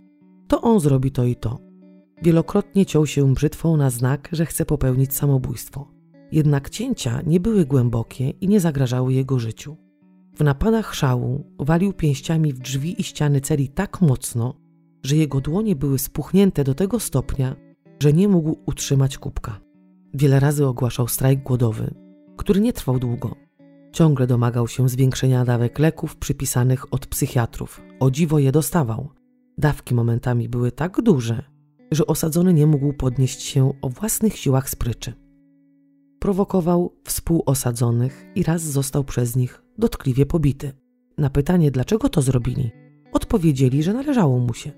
to 0.48 0.60
on 0.60 0.80
zrobi 0.80 1.10
to 1.10 1.24
i 1.24 1.36
to. 1.36 1.58
Wielokrotnie 2.22 2.86
ciął 2.86 3.06
się 3.06 3.34
brzytwą 3.34 3.76
na 3.76 3.90
znak, 3.90 4.28
że 4.32 4.46
chce 4.46 4.64
popełnić 4.64 5.14
samobójstwo. 5.14 5.88
Jednak 6.32 6.70
cięcia 6.70 7.20
nie 7.26 7.40
były 7.40 7.66
głębokie 7.66 8.30
i 8.30 8.48
nie 8.48 8.60
zagrażały 8.60 9.12
jego 9.12 9.38
życiu. 9.38 9.76
W 10.34 10.40
napadach 10.44 10.94
szału 10.94 11.44
walił 11.58 11.92
pięściami 11.92 12.52
w 12.52 12.58
drzwi 12.58 13.00
i 13.00 13.04
ściany 13.04 13.40
celi 13.40 13.68
tak 13.68 14.00
mocno, 14.00 14.54
że 15.02 15.16
jego 15.16 15.40
dłonie 15.40 15.76
były 15.76 15.98
spuchnięte 15.98 16.64
do 16.64 16.74
tego 16.74 17.00
stopnia, 17.00 17.56
że 18.00 18.12
nie 18.12 18.28
mógł 18.28 18.58
utrzymać 18.66 19.18
kubka. 19.18 19.60
Wiele 20.14 20.40
razy 20.40 20.66
ogłaszał 20.66 21.08
strajk 21.08 21.42
głodowy, 21.42 21.94
który 22.36 22.60
nie 22.60 22.72
trwał 22.72 22.98
długo. 22.98 23.36
Ciągle 23.92 24.26
domagał 24.26 24.68
się 24.68 24.88
zwiększenia 24.88 25.44
dawek 25.44 25.78
leków 25.78 26.16
przypisanych 26.16 26.94
od 26.94 27.06
psychiatrów. 27.06 27.82
O 28.00 28.10
dziwo 28.10 28.38
je 28.38 28.52
dostawał. 28.52 29.08
Dawki 29.58 29.94
momentami 29.94 30.48
były 30.48 30.72
tak 30.72 31.02
duże, 31.02 31.42
że 31.90 32.06
osadzony 32.06 32.54
nie 32.54 32.66
mógł 32.66 32.92
podnieść 32.92 33.42
się 33.42 33.72
o 33.82 33.88
własnych 33.88 34.36
siłach 34.36 34.70
spryczy. 34.70 35.12
Prowokował 36.18 36.96
współosadzonych 37.04 38.24
i 38.34 38.42
raz 38.42 38.62
został 38.62 39.04
przez 39.04 39.36
nich 39.36 39.62
dotkliwie 39.78 40.26
pobity. 40.26 40.72
Na 41.18 41.30
pytanie, 41.30 41.70
dlaczego 41.70 42.08
to 42.08 42.22
zrobili, 42.22 42.70
odpowiedzieli, 43.12 43.82
że 43.82 43.92
należało 43.92 44.38
mu 44.38 44.54
się. 44.54 44.72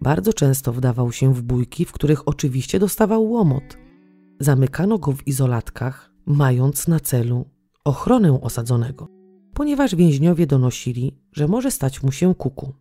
Bardzo 0.00 0.32
często 0.32 0.72
wdawał 0.72 1.12
się 1.12 1.34
w 1.34 1.42
bójki, 1.42 1.84
w 1.84 1.92
których 1.92 2.28
oczywiście 2.28 2.78
dostawał 2.78 3.30
łomot. 3.30 3.78
Zamykano 4.40 4.98
go 4.98 5.12
w 5.12 5.26
izolatkach, 5.26 6.12
mając 6.26 6.88
na 6.88 7.00
celu 7.00 7.44
ochronę 7.84 8.40
osadzonego, 8.40 9.08
ponieważ 9.54 9.94
więźniowie 9.94 10.46
donosili, 10.46 11.18
że 11.32 11.48
może 11.48 11.70
stać 11.70 12.02
mu 12.02 12.12
się 12.12 12.34
kuku. 12.34 12.74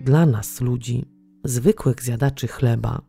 Dla 0.00 0.26
nas, 0.26 0.60
ludzi, 0.60 1.04
zwykłych 1.44 2.02
zjadaczy 2.02 2.46
chleba, 2.46 3.02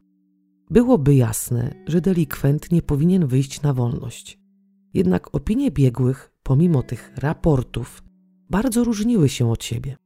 byłoby 0.70 1.16
jasne, 1.16 1.84
że 1.88 2.02
delikwent 2.02 2.72
nie 2.72 2.82
powinien 2.82 3.28
wyjść 3.28 3.62
na 3.62 3.74
wolność. 3.74 4.40
Jednak 4.94 5.36
opinie 5.36 5.72
biegłych, 5.72 6.32
pomimo 6.44 6.84
tych 6.84 7.14
raportów, 7.18 8.04
bardzo 8.50 8.84
różniły 8.84 9.30
się 9.30 9.52
od 9.52 9.64
siebie. 9.64 9.98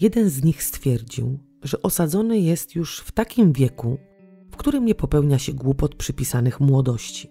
Jeden 0.00 0.30
z 0.30 0.44
nich 0.44 0.62
stwierdził, 0.62 1.38
że 1.62 1.82
osadzony 1.82 2.38
jest 2.38 2.74
już 2.74 3.00
w 3.00 3.12
takim 3.12 3.52
wieku, 3.52 3.98
którym 4.60 4.84
nie 4.84 4.94
popełnia 4.94 5.38
się 5.38 5.52
głupot 5.52 5.94
przypisanych 5.94 6.60
młodości. 6.60 7.30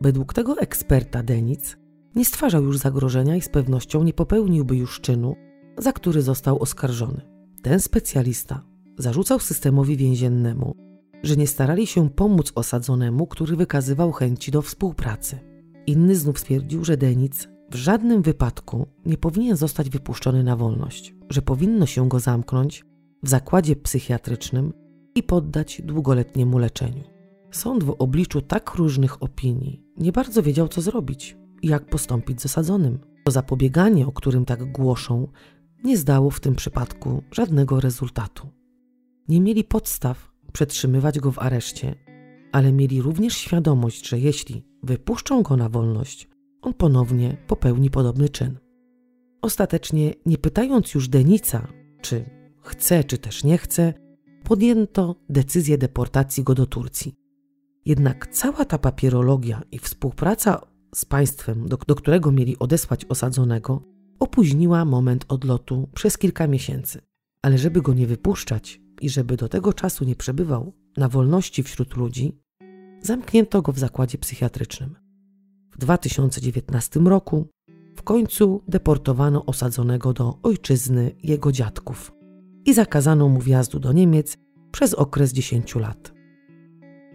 Według 0.00 0.34
tego 0.34 0.58
eksperta 0.58 1.22
Denic 1.22 1.76
nie 2.14 2.24
stwarzał 2.24 2.64
już 2.64 2.78
zagrożenia 2.78 3.36
i 3.36 3.40
z 3.40 3.48
pewnością 3.48 4.04
nie 4.04 4.12
popełniłby 4.12 4.76
już 4.76 5.00
czynu, 5.00 5.36
za 5.78 5.92
który 5.92 6.22
został 6.22 6.62
oskarżony. 6.62 7.20
Ten 7.62 7.80
specjalista 7.80 8.64
zarzucał 8.98 9.40
systemowi 9.40 9.96
więziennemu, 9.96 10.76
że 11.22 11.36
nie 11.36 11.46
starali 11.46 11.86
się 11.86 12.10
pomóc 12.10 12.52
osadzonemu, 12.54 13.26
który 13.26 13.56
wykazywał 13.56 14.12
chęci 14.12 14.50
do 14.50 14.62
współpracy. 14.62 15.38
Inny 15.86 16.16
znów 16.16 16.38
stwierdził, 16.38 16.84
że 16.84 16.96
Denic 16.96 17.48
w 17.70 17.74
żadnym 17.74 18.22
wypadku 18.22 18.86
nie 19.06 19.16
powinien 19.16 19.56
zostać 19.56 19.90
wypuszczony 19.90 20.42
na 20.44 20.56
wolność, 20.56 21.14
że 21.30 21.42
powinno 21.42 21.86
się 21.86 22.08
go 22.08 22.20
zamknąć 22.20 22.84
w 23.22 23.28
zakładzie 23.28 23.76
psychiatrycznym 23.76 24.72
i 25.14 25.22
poddać 25.22 25.82
długoletniemu 25.84 26.58
leczeniu. 26.58 27.04
Sąd 27.50 27.84
w 27.84 27.90
obliczu 27.98 28.40
tak 28.42 28.74
różnych 28.74 29.22
opinii 29.22 29.82
nie 29.96 30.12
bardzo 30.12 30.42
wiedział, 30.42 30.68
co 30.68 30.80
zrobić 30.80 31.36
i 31.62 31.68
jak 31.68 31.84
postąpić 31.84 32.42
z 32.42 32.46
osadzonym. 32.46 32.98
To 33.24 33.32
zapobieganie, 33.32 34.06
o 34.06 34.12
którym 34.12 34.44
tak 34.44 34.72
głoszą, 34.72 35.28
nie 35.84 35.96
zdało 35.96 36.30
w 36.30 36.40
tym 36.40 36.54
przypadku 36.54 37.22
żadnego 37.32 37.80
rezultatu. 37.80 38.48
Nie 39.28 39.40
mieli 39.40 39.64
podstaw 39.64 40.32
przetrzymywać 40.52 41.18
go 41.18 41.32
w 41.32 41.38
areszcie, 41.38 41.94
ale 42.52 42.72
mieli 42.72 43.02
również 43.02 43.36
świadomość, 43.36 44.08
że 44.08 44.18
jeśli 44.18 44.64
wypuszczą 44.82 45.42
go 45.42 45.56
na 45.56 45.68
wolność, 45.68 46.28
on 46.62 46.74
ponownie 46.74 47.36
popełni 47.46 47.90
podobny 47.90 48.28
czyn. 48.28 48.58
Ostatecznie, 49.42 50.14
nie 50.26 50.38
pytając 50.38 50.94
już 50.94 51.08
Denica, 51.08 51.68
czy 52.00 52.24
chce, 52.60 53.04
czy 53.04 53.18
też 53.18 53.44
nie 53.44 53.58
chce, 53.58 53.94
podjęto 54.48 55.14
decyzję 55.28 55.78
deportacji 55.78 56.44
go 56.44 56.54
do 56.54 56.66
Turcji. 56.66 57.14
Jednak 57.84 58.26
cała 58.26 58.64
ta 58.64 58.78
papierologia 58.78 59.62
i 59.72 59.78
współpraca 59.78 60.60
z 60.94 61.04
państwem, 61.04 61.68
do, 61.68 61.76
do 61.76 61.94
którego 61.94 62.32
mieli 62.32 62.58
odesłać 62.58 63.04
osadzonego, 63.04 63.82
opóźniła 64.18 64.84
moment 64.84 65.24
odlotu 65.28 65.88
przez 65.94 66.18
kilka 66.18 66.46
miesięcy. 66.46 67.00
Ale 67.42 67.58
żeby 67.58 67.82
go 67.82 67.94
nie 67.94 68.06
wypuszczać 68.06 68.80
i 69.00 69.08
żeby 69.08 69.36
do 69.36 69.48
tego 69.48 69.72
czasu 69.72 70.04
nie 70.04 70.16
przebywał 70.16 70.72
na 70.96 71.08
wolności 71.08 71.62
wśród 71.62 71.96
ludzi, 71.96 72.38
zamknięto 73.02 73.62
go 73.62 73.72
w 73.72 73.78
zakładzie 73.78 74.18
psychiatrycznym. 74.18 74.96
W 75.70 75.78
2019 75.78 77.00
roku 77.00 77.46
w 77.96 78.02
końcu 78.02 78.62
deportowano 78.68 79.46
osadzonego 79.46 80.12
do 80.12 80.38
ojczyzny 80.42 81.14
jego 81.22 81.52
dziadków 81.52 82.17
i 82.64 82.74
zakazano 82.74 83.28
mu 83.28 83.40
wjazdu 83.40 83.78
do 83.78 83.92
Niemiec 83.92 84.36
przez 84.70 84.94
okres 84.94 85.32
10 85.32 85.74
lat. 85.74 86.12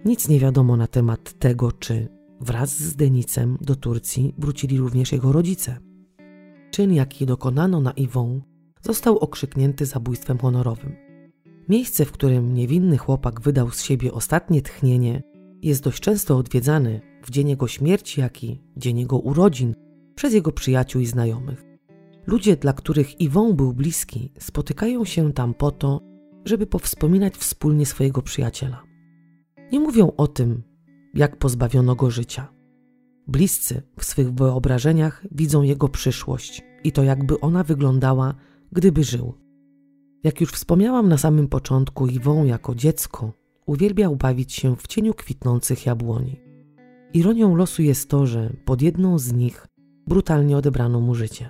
Nic 0.06 0.30
nie 0.30 0.40
wiadomo 0.40 0.78
na 0.78 0.88
temat 0.88 1.40
tego, 1.40 1.72
czy 1.72 2.08
wraz 2.42 2.80
z 2.80 2.96
Denicem 2.96 3.58
do 3.62 3.76
Turcji 3.76 4.36
wrócili 4.38 4.78
również 4.78 5.12
jego 5.12 5.32
rodzice. 5.32 5.78
Czyn, 6.72 6.94
jaki 6.94 7.26
dokonano 7.26 7.82
na 7.82 7.92
Iwą, 7.92 8.42
został 8.82 9.18
okrzyknięty 9.18 9.86
zabójstwem 9.86 10.38
honorowym. 10.38 10.96
Miejsce, 11.70 12.06
w 12.06 12.12
którym 12.12 12.54
niewinny 12.54 12.98
chłopak 12.98 13.42
wydał 13.42 13.72
z 13.72 13.82
siebie 13.82 14.14
ostatnie 14.14 14.62
tchnienie, 14.62 15.24
jest 15.62 15.84
dość 15.84 16.00
często 16.00 16.38
odwiedzany 16.38 17.02
w 17.24 17.30
dzień 17.30 17.50
jego 17.50 17.68
śmierci, 17.68 18.22
jak 18.22 18.44
i 18.44 18.62
dzień 18.78 19.00
jego 19.00 19.20
urodzin 19.20 19.76
przez 20.16 20.34
jego 20.34 20.52
przyjaciół 20.52 21.02
i 21.02 21.06
znajomych. 21.06 21.73
Ludzie, 22.28 22.56
dla 22.56 22.74
których 22.74 23.22
Iwą 23.22 23.54
był 23.54 23.74
bliski, 23.74 24.32
spotykają 24.40 25.06
się 25.06 25.34
tam 25.34 25.54
po 25.54 25.72
to, 25.72 26.02
żeby 26.46 26.68
powspominać 26.68 27.34
wspólnie 27.38 27.86
swojego 27.86 28.22
przyjaciela. 28.22 28.84
Nie 29.72 29.80
mówią 29.80 30.12
o 30.18 30.28
tym, 30.28 30.64
jak 31.14 31.38
pozbawiono 31.38 31.96
go 31.96 32.12
życia. 32.12 32.54
Bliscy 33.28 33.82
w 34.00 34.06
swych 34.06 34.34
wyobrażeniach 34.34 35.26
widzą 35.32 35.62
jego 35.62 35.90
przyszłość 35.90 36.62
i 36.84 36.92
to, 36.92 37.04
jakby 37.04 37.40
ona 37.40 37.64
wyglądała, 37.64 38.36
gdyby 38.72 39.04
żył. 39.04 39.34
Jak 40.24 40.42
już 40.42 40.52
wspomniałam 40.52 41.10
na 41.10 41.18
samym 41.18 41.48
początku, 41.48 42.08
Iwą 42.08 42.46
jako 42.46 42.76
dziecko 42.76 43.34
uwielbiał 43.66 44.16
bawić 44.16 44.54
się 44.54 44.76
w 44.76 44.88
cieniu 44.88 45.14
kwitnących 45.14 45.86
jabłoni. 45.86 46.40
Ironią 47.14 47.56
losu 47.56 47.82
jest 47.82 48.10
to, 48.10 48.26
że 48.26 48.54
pod 48.66 48.82
jedną 48.82 49.20
z 49.20 49.34
nich 49.34 49.68
brutalnie 50.08 50.58
odebrano 50.58 51.00
mu 51.00 51.16
życie. 51.16 51.50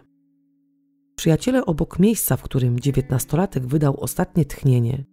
Przyjaciele 1.15 1.65
obok 1.65 1.99
miejsca, 1.99 2.37
w 2.37 2.41
którym 2.41 2.79
dziewiętnastolatek 2.79 3.67
wydał 3.67 3.99
ostatnie 3.99 4.45
tchnienie, 4.45 5.05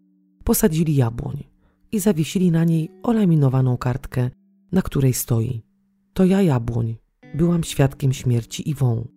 posadzili 0.44 0.94
jabłoń 0.96 1.44
i 1.92 2.00
zawiesili 2.00 2.50
na 2.50 2.64
niej 2.64 2.90
olaminowaną 3.02 3.76
kartkę, 3.76 4.30
na 4.72 4.82
której 4.82 5.14
stoi. 5.14 5.62
To 6.12 6.24
ja 6.24 6.42
jabłoń. 6.42 6.96
Byłam 7.34 7.64
świadkiem 7.64 8.12
śmierci 8.12 8.70
Iwą. 8.70 9.08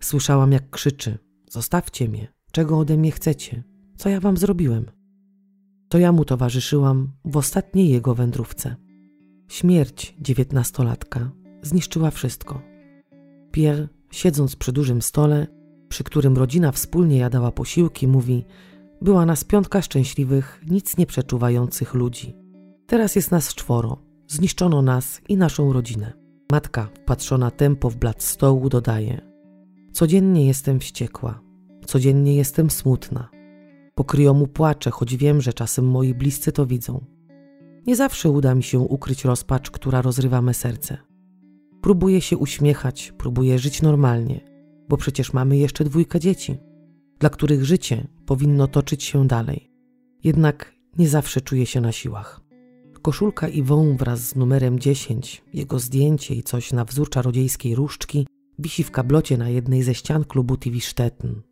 Słyszałam, 0.00 0.52
jak 0.52 0.70
krzyczy: 0.70 1.18
Zostawcie 1.50 2.08
mnie, 2.08 2.32
czego 2.52 2.78
ode 2.78 2.96
mnie 2.96 3.10
chcecie, 3.10 3.64
co 3.96 4.08
ja 4.08 4.20
wam 4.20 4.36
zrobiłem. 4.36 4.86
To 5.88 5.98
ja 5.98 6.12
mu 6.12 6.24
towarzyszyłam 6.24 7.12
w 7.24 7.36
ostatniej 7.36 7.88
jego 7.88 8.14
wędrówce. 8.14 8.76
Śmierć 9.48 10.16
dziewiętnastolatka 10.20 11.30
zniszczyła 11.62 12.10
wszystko. 12.10 12.62
Pierre, 13.52 13.88
siedząc 14.10 14.56
przy 14.56 14.72
dużym 14.72 15.02
stole, 15.02 15.46
przy 15.94 16.04
którym 16.04 16.36
rodzina 16.36 16.72
wspólnie 16.72 17.18
jadała 17.18 17.52
posiłki, 17.52 18.08
mówi: 18.08 18.44
Była 19.02 19.26
nas 19.26 19.44
piątka 19.44 19.82
szczęśliwych, 19.82 20.62
nic 20.70 20.96
nie 20.96 21.06
przeczuwających 21.06 21.94
ludzi. 21.94 22.36
Teraz 22.86 23.16
jest 23.16 23.30
nas 23.30 23.54
czworo. 23.54 24.02
Zniszczono 24.28 24.82
nas 24.82 25.20
i 25.28 25.36
naszą 25.36 25.72
rodzinę. 25.72 26.12
Matka, 26.52 26.88
wpatrzona 26.94 27.50
tempo 27.50 27.90
w 27.90 27.96
blat 27.96 28.22
stołu, 28.22 28.68
dodaje: 28.68 29.20
Codziennie 29.92 30.46
jestem 30.46 30.80
wściekła, 30.80 31.40
codziennie 31.86 32.36
jestem 32.36 32.70
smutna. 32.70 33.28
Pokryjomu 33.94 34.46
płaczę, 34.46 34.90
choć 34.90 35.16
wiem, 35.16 35.40
że 35.40 35.52
czasem 35.52 35.86
moi 35.86 36.14
bliscy 36.14 36.52
to 36.52 36.66
widzą. 36.66 37.04
Nie 37.86 37.96
zawsze 37.96 38.30
uda 38.30 38.54
mi 38.54 38.62
się 38.62 38.78
ukryć 38.78 39.24
rozpacz, 39.24 39.70
która 39.70 40.02
rozrywa 40.02 40.42
me 40.42 40.54
serce. 40.54 40.98
Próbuję 41.80 42.20
się 42.20 42.36
uśmiechać, 42.36 43.12
próbuję 43.18 43.58
żyć 43.58 43.82
normalnie, 43.82 44.53
bo 44.88 44.96
przecież 44.96 45.32
mamy 45.32 45.56
jeszcze 45.56 45.84
dwójkę 45.84 46.20
dzieci, 46.20 46.56
dla 47.18 47.30
których 47.30 47.64
życie 47.64 48.06
powinno 48.26 48.66
toczyć 48.66 49.02
się 49.04 49.26
dalej. 49.26 49.70
Jednak 50.24 50.74
nie 50.98 51.08
zawsze 51.08 51.40
czuję 51.40 51.66
się 51.66 51.80
na 51.80 51.92
siłach. 51.92 52.40
Koszulka 53.02 53.48
Iwą 53.48 53.96
wraz 53.96 54.20
z 54.28 54.36
numerem 54.36 54.78
10, 54.78 55.44
jego 55.52 55.78
zdjęcie 55.78 56.34
i 56.34 56.42
coś 56.42 56.72
na 56.72 56.84
wzór 56.84 57.10
czarodziejskiej 57.10 57.74
różdżki 57.74 58.26
wisi 58.58 58.84
w 58.84 58.90
kablocie 58.90 59.36
na 59.36 59.48
jednej 59.48 59.82
ze 59.82 59.94
ścian 59.94 60.24
klubu 60.24 60.56
TV 60.56 60.80
Stettin. 60.80 61.42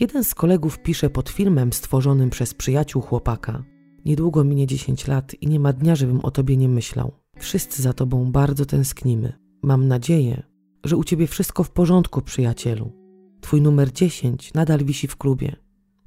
Jeden 0.00 0.24
z 0.24 0.34
kolegów 0.34 0.78
pisze 0.78 1.10
pod 1.10 1.28
filmem 1.28 1.72
stworzonym 1.72 2.30
przez 2.30 2.54
przyjaciół 2.54 3.02
chłopaka. 3.02 3.64
Niedługo 4.04 4.44
minie 4.44 4.66
10 4.66 5.06
lat 5.06 5.34
i 5.40 5.46
nie 5.46 5.60
ma 5.60 5.72
dnia, 5.72 5.96
żebym 5.96 6.20
o 6.20 6.30
tobie 6.30 6.56
nie 6.56 6.68
myślał. 6.68 7.12
Wszyscy 7.38 7.82
za 7.82 7.92
tobą 7.92 8.32
bardzo 8.32 8.66
tęsknimy. 8.66 9.32
Mam 9.62 9.88
nadzieję, 9.88 10.42
że 10.84 10.96
u 10.96 11.04
ciebie 11.04 11.26
wszystko 11.26 11.64
w 11.64 11.70
porządku, 11.70 12.22
przyjacielu. 12.22 12.92
Twój 13.40 13.62
numer 13.62 13.92
10 13.92 14.54
nadal 14.54 14.84
wisi 14.84 15.08
w 15.08 15.16
klubie, 15.16 15.56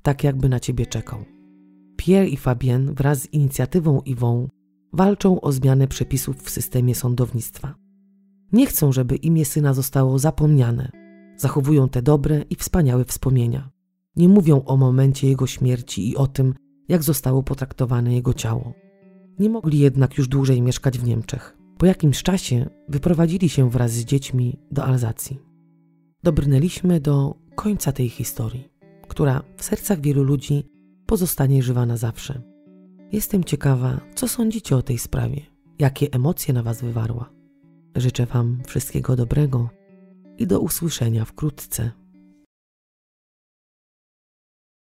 tak 0.02 0.24
jakby 0.24 0.50
na 0.50 0.60
ciebie 0.60 0.86
czekał. 0.86 1.26
Pierre 1.98 2.28
i 2.28 2.38
Fabien 2.38 2.94
wraz 2.94 3.22
z 3.22 3.34
inicjatywą 3.34 4.02
Iwą 4.02 4.48
walczą 4.94 5.42
o 5.42 5.52
zmianę 5.52 5.88
przepisów 5.88 6.44
w 6.44 6.50
systemie 6.50 6.96
sądownictwa. 6.96 7.76
Nie 8.52 8.66
chcą, 8.66 8.92
żeby 8.92 9.16
imię 9.16 9.46
syna 9.46 9.74
zostało 9.74 10.20
zapomniane. 10.20 10.92
Zachowują 11.38 11.90
te 11.90 12.02
dobre 12.02 12.42
i 12.50 12.56
wspaniałe 12.56 13.06
wspomnienia. 13.06 13.70
Nie 14.16 14.30
mówią 14.30 14.64
o 14.66 14.78
momencie 14.78 15.28
jego 15.28 15.48
śmierci 15.48 16.10
i 16.10 16.16
o 16.16 16.28
tym, 16.28 16.54
jak 16.88 17.04
zostało 17.04 17.44
potraktowane 17.44 18.14
jego 18.14 18.34
ciało. 18.34 18.74
Nie 19.40 19.50
mogli 19.50 19.80
jednak 19.80 20.18
już 20.18 20.28
dłużej 20.28 20.62
mieszkać 20.62 21.00
w 21.00 21.04
Niemczech. 21.04 21.58
Po 21.78 21.86
jakimś 21.86 22.24
czasie 22.24 22.70
wyprowadzili 22.90 23.50
się 23.50 23.70
wraz 23.70 23.92
z 23.92 24.06
dziećmi 24.06 24.60
do 24.72 24.86
Alzacji. 24.86 25.40
Dobrnęliśmy 26.24 27.00
do 27.00 27.36
końca 27.56 27.92
tej 27.92 28.10
historii, 28.10 28.70
która 29.08 29.44
w 29.58 29.64
sercach 29.64 30.02
wielu 30.02 30.24
ludzi 30.24 30.64
pozostanie 31.06 31.64
żywa 31.64 31.86
na 31.86 31.98
zawsze. 31.98 32.42
Jestem 33.12 33.44
ciekawa, 33.44 34.00
co 34.16 34.28
sądzicie 34.28 34.76
o 34.76 34.82
tej 34.82 34.98
sprawie, 34.98 35.42
jakie 35.80 36.08
emocje 36.12 36.54
na 36.54 36.64
Was 36.64 36.82
wywarła. 36.82 37.30
Życzę 37.96 38.26
Wam 38.26 38.62
wszystkiego 38.68 39.16
dobrego 39.16 39.70
i 40.38 40.48
do 40.48 40.60
usłyszenia 40.60 41.26
wkrótce. 41.26 41.92